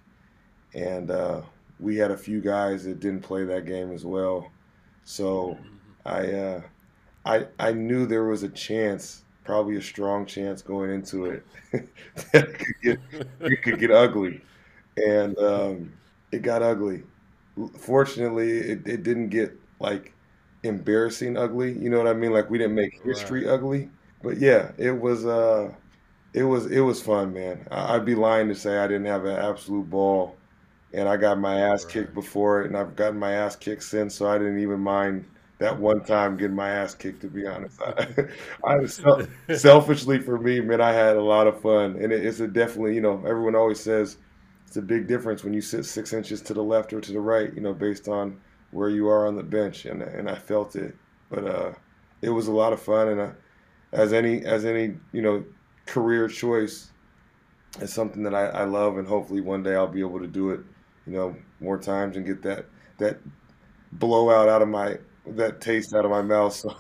and 0.74 1.10
uh, 1.10 1.42
we 1.80 1.96
had 1.96 2.12
a 2.12 2.18
few 2.18 2.42
guys 2.42 2.84
that 2.84 3.00
didn't 3.00 3.22
play 3.22 3.46
that 3.46 3.66
game 3.66 3.94
as 3.94 4.04
well. 4.04 4.52
So 5.06 5.58
I 6.06 6.32
uh, 6.32 6.62
I 7.26 7.48
I 7.58 7.72
knew 7.72 8.06
there 8.06 8.26
was 8.26 8.44
a 8.44 8.50
chance 8.50 9.24
probably 9.50 9.78
a 9.78 9.82
strong 9.82 10.28
chance 10.28 10.62
going 10.62 10.92
into 10.92 11.26
it 11.26 11.44
that 11.72 12.48
it 12.48 12.60
could 12.60 12.82
get 12.84 13.00
it 13.40 13.64
could 13.64 13.80
get 13.80 13.90
ugly, 13.90 14.42
and 14.96 15.36
um, 15.40 15.92
it 16.32 16.44
got 16.44 16.62
ugly. 16.62 17.02
Fortunately, 17.80 18.60
it, 18.60 18.88
it 18.88 19.02
didn't 19.02 19.30
get 19.30 19.60
like 19.80 20.14
embarrassing 20.62 21.36
ugly. 21.36 21.72
You 21.72 21.90
know 21.90 21.98
what 21.98 22.06
I 22.06 22.14
mean? 22.14 22.32
Like 22.32 22.52
we 22.52 22.60
didn't 22.60 22.76
make 22.76 23.02
history 23.04 23.46
right. 23.46 23.54
ugly, 23.56 23.90
but 24.22 24.38
yeah, 24.38 24.72
it 24.78 24.92
was. 24.92 25.26
Uh, 25.26 25.74
it 26.36 26.44
was 26.44 26.68
it 26.68 26.82
was 26.82 27.02
fun, 27.02 27.34
man. 27.34 27.66
I'd 27.72 28.06
be 28.06 28.14
lying 28.14 28.50
to 28.50 28.56
say 28.56 28.78
I 28.78 28.86
didn't 28.86 29.08
have 29.08 29.26
an 29.26 29.36
absolute 29.36 29.90
ball, 29.90 30.38
and 30.94 31.10
I 31.10 31.18
got 31.18 31.40
my 31.40 31.60
ass 31.60 31.86
right. 31.86 31.94
kicked 31.94 32.14
before 32.14 32.62
it, 32.62 32.68
and 32.68 32.78
I've 32.78 32.96
gotten 32.96 33.18
my 33.18 33.32
ass 33.32 33.56
kicked 33.56 33.82
since, 33.82 34.14
so 34.14 34.30
I 34.30 34.38
didn't 34.38 34.60
even 34.60 34.80
mind 34.80 35.26
that 35.60 35.78
one 35.78 36.04
time 36.04 36.38
getting 36.38 36.56
my 36.56 36.70
ass 36.70 36.96
kicked. 36.96 37.22
To 37.22 37.28
be 37.28 37.46
honest, 37.46 37.82
I, 37.86 38.08
I 38.64 38.78
was 38.78 39.02
selfishly 39.62 40.20
for 40.20 40.38
me, 40.40 40.60
man. 40.62 40.82
I 40.82 40.92
had 40.94 41.18
a 41.18 41.22
lot 41.24 41.48
of 41.48 41.62
fun, 41.62 41.98
and 42.02 42.12
it, 42.12 42.26
it's 42.26 42.40
a 42.40 42.48
definitely 42.48 42.96
you 42.96 43.02
know 43.02 43.18
everyone 43.26 43.56
always 43.56 43.80
says 43.80 44.18
it's 44.68 44.78
a 44.78 44.82
big 44.82 45.08
difference 45.08 45.44
when 45.44 45.54
you 45.54 45.62
sit 45.62 45.86
six 45.86 46.14
inches 46.14 46.42
to 46.44 46.54
the 46.54 46.64
left 46.64 46.94
or 46.94 47.02
to 47.02 47.12
the 47.12 47.20
right, 47.20 47.54
you 47.54 47.62
know, 47.62 47.74
based 47.74 48.08
on 48.08 48.40
where 48.72 48.90
you 48.90 49.08
are 49.10 49.28
on 49.28 49.36
the 49.36 49.44
bench, 49.44 49.86
and 49.86 50.02
and 50.02 50.30
I 50.30 50.36
felt 50.36 50.76
it, 50.76 50.96
but 51.30 51.46
uh, 51.46 51.72
it 52.22 52.30
was 52.30 52.48
a 52.48 52.52
lot 52.54 52.74
of 52.74 52.82
fun, 52.82 53.10
and 53.10 53.22
I, 53.22 53.32
as 53.92 54.14
any 54.14 54.46
as 54.46 54.66
any 54.66 54.96
you 55.12 55.22
know 55.22 55.44
career 55.86 56.28
choice, 56.28 56.92
it's 57.80 57.94
something 57.94 58.24
that 58.24 58.34
I, 58.36 58.48
I 58.48 58.64
love, 58.66 58.98
and 58.98 59.08
hopefully 59.08 59.42
one 59.42 59.64
day 59.64 59.76
I'll 59.76 59.88
be 59.88 60.02
able 60.02 60.20
to 60.20 60.28
do 60.28 60.52
it, 60.52 60.62
you 61.06 61.14
know, 61.14 61.36
more 61.60 61.78
times 61.78 62.18
and 62.18 62.26
get 62.26 62.42
that 62.44 62.66
that 62.98 63.20
blowout 63.94 64.50
out 64.50 64.62
of 64.62 64.68
my 64.70 64.98
that 65.28 65.62
taste 65.62 65.94
out 65.94 66.06
of 66.06 66.12
my 66.12 66.22
mouth. 66.22 66.54
So 66.54 66.76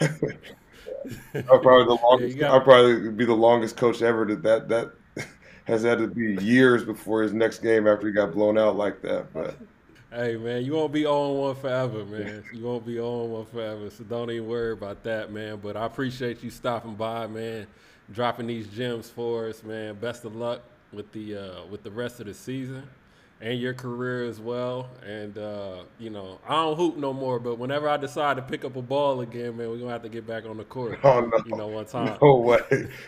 I'll 0.00 1.58
probably 1.60 1.84
the 1.84 1.98
longest. 2.02 2.42
I'll 2.42 2.60
probably 2.60 3.10
be 3.10 3.24
the 3.24 3.34
longest 3.34 3.76
coach 3.76 4.02
ever. 4.02 4.24
That 4.26 4.42
that 4.42 4.68
that 4.68 4.92
has 5.64 5.82
had 5.82 5.98
to 5.98 6.06
be 6.06 6.36
years 6.44 6.84
before 6.84 7.22
his 7.22 7.32
next 7.32 7.58
game 7.58 7.86
after 7.86 8.06
he 8.06 8.12
got 8.12 8.32
blown 8.32 8.58
out 8.58 8.76
like 8.76 9.02
that. 9.02 9.32
But 9.32 9.56
Hey 10.10 10.36
man, 10.36 10.64
you 10.64 10.72
won't 10.72 10.92
be 10.92 11.04
on 11.04 11.36
one 11.36 11.54
forever, 11.56 12.04
man. 12.04 12.44
You 12.52 12.62
won't 12.62 12.86
be 12.86 12.98
on 12.98 13.30
one 13.30 13.44
forever, 13.46 13.90
so 13.90 14.04
don't 14.04 14.30
even 14.30 14.48
worry 14.48 14.72
about 14.72 15.02
that, 15.04 15.32
man. 15.32 15.58
But 15.62 15.76
I 15.76 15.84
appreciate 15.84 16.42
you 16.42 16.50
stopping 16.50 16.94
by, 16.94 17.26
man, 17.26 17.66
dropping 18.12 18.46
these 18.46 18.68
gems 18.68 19.10
for 19.10 19.48
us, 19.48 19.62
man. 19.62 19.96
Best 19.96 20.24
of 20.24 20.36
luck 20.36 20.62
with 20.92 21.10
the 21.12 21.36
uh, 21.36 21.66
with 21.70 21.82
the 21.82 21.90
rest 21.90 22.20
of 22.20 22.26
the 22.26 22.34
season 22.34 22.88
and 23.40 23.60
your 23.60 23.74
career 23.74 24.24
as 24.24 24.40
well. 24.40 24.88
And 25.06 25.36
uh, 25.36 25.82
you 25.98 26.10
know, 26.10 26.38
I 26.48 26.54
don't 26.54 26.76
hoop 26.76 26.96
no 26.96 27.12
more, 27.12 27.38
but 27.38 27.58
whenever 27.58 27.88
I 27.88 27.96
decide 27.96 28.36
to 28.36 28.42
pick 28.42 28.64
up 28.64 28.76
a 28.76 28.82
ball 28.82 29.20
again, 29.20 29.56
man, 29.56 29.68
we're 29.70 29.78
gonna 29.78 29.90
have 29.90 30.02
to 30.02 30.08
get 30.08 30.26
back 30.26 30.46
on 30.46 30.56
the 30.56 30.64
court. 30.64 30.98
Oh 31.06 31.20
no, 31.20 31.38
you 31.46 31.56
know, 31.56 31.68
one 31.68 31.84
time. 31.84 32.18
No 32.20 32.36
way. 32.36 32.58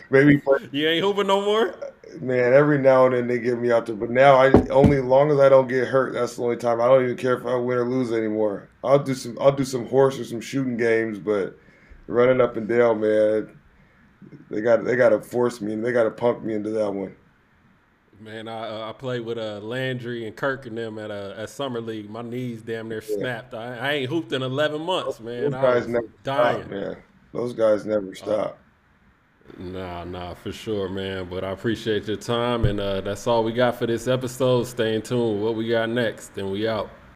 Maybe 0.09 0.41
you 0.71 0.87
ain't 0.87 1.03
hooping 1.03 1.27
no 1.27 1.41
more. 1.41 1.75
Man, 2.21 2.53
every 2.53 2.77
now 2.77 3.05
and 3.05 3.15
then 3.15 3.27
they 3.27 3.39
get 3.39 3.59
me 3.59 3.71
out 3.71 3.85
there, 3.85 3.95
but 3.95 4.09
now 4.09 4.35
I 4.35 4.51
only 4.69 4.97
as 4.97 5.03
long 5.03 5.31
as 5.31 5.39
I 5.39 5.49
don't 5.49 5.67
get 5.67 5.87
hurt. 5.87 6.13
That's 6.13 6.37
the 6.37 6.43
only 6.43 6.55
time. 6.55 6.79
I 6.79 6.87
don't 6.87 7.03
even 7.03 7.17
care 7.17 7.37
if 7.37 7.45
I 7.45 7.55
win 7.55 7.77
or 7.77 7.89
lose 7.89 8.11
anymore. 8.11 8.69
I'll 8.83 8.99
do 8.99 9.13
some. 9.13 9.37
I'll 9.41 9.51
do 9.51 9.65
some 9.65 9.85
horse 9.87 10.17
or 10.17 10.23
some 10.23 10.39
shooting 10.39 10.77
games, 10.77 11.19
but 11.19 11.57
running 12.07 12.39
up 12.39 12.55
and 12.55 12.67
down, 12.67 13.01
man, 13.01 13.49
they 14.49 14.61
got 14.61 14.85
they 14.85 14.95
got 14.95 15.09
to 15.09 15.19
force 15.19 15.59
me 15.61 15.73
and 15.73 15.83
they 15.85 15.91
got 15.91 16.03
to 16.03 16.11
punk 16.11 16.43
me 16.43 16.53
into 16.53 16.69
that 16.71 16.91
one. 16.91 17.15
Man, 18.21 18.49
I 18.49 18.67
uh, 18.67 18.89
I 18.89 18.91
played 18.91 19.21
with 19.21 19.37
uh, 19.37 19.59
Landry 19.59 20.27
and 20.27 20.35
Kirk 20.35 20.65
and 20.65 20.77
them 20.77 20.99
at 20.99 21.09
uh, 21.09 21.35
at 21.37 21.49
summer 21.49 21.79
league. 21.79 22.09
My 22.09 22.21
knees 22.21 22.61
damn 22.61 22.89
near 22.89 23.01
snapped. 23.01 23.53
I, 23.53 23.77
I 23.77 23.91
ain't 23.93 24.09
hooped 24.09 24.33
in 24.33 24.41
eleven 24.43 24.81
months, 24.81 25.21
man. 25.21 25.51
Those 25.51 25.61
guys 25.61 25.87
never 25.87 26.07
dying. 26.23 26.61
Stop, 26.61 26.71
man. 26.71 26.97
Those 27.31 27.53
guys 27.53 27.85
never 27.85 28.13
stop. 28.13 28.59
Nah, 29.57 30.03
nah, 30.03 30.33
for 30.33 30.51
sure, 30.51 30.89
man. 30.89 31.29
But 31.29 31.45
I 31.45 31.51
appreciate 31.51 32.07
your 32.07 32.17
time, 32.17 32.65
and 32.65 32.79
uh, 32.81 33.01
that's 33.01 33.25
all 33.25 33.43
we 33.43 33.53
got 33.53 33.79
for 33.79 33.87
this 33.87 34.07
episode. 34.07 34.65
Stay 34.65 34.95
in 34.95 35.01
tune. 35.01 35.41
What 35.41 35.55
we 35.55 35.69
got 35.69 35.89
next, 35.89 36.37
and 36.37 36.51
we 36.51 36.67
out. 36.67 36.89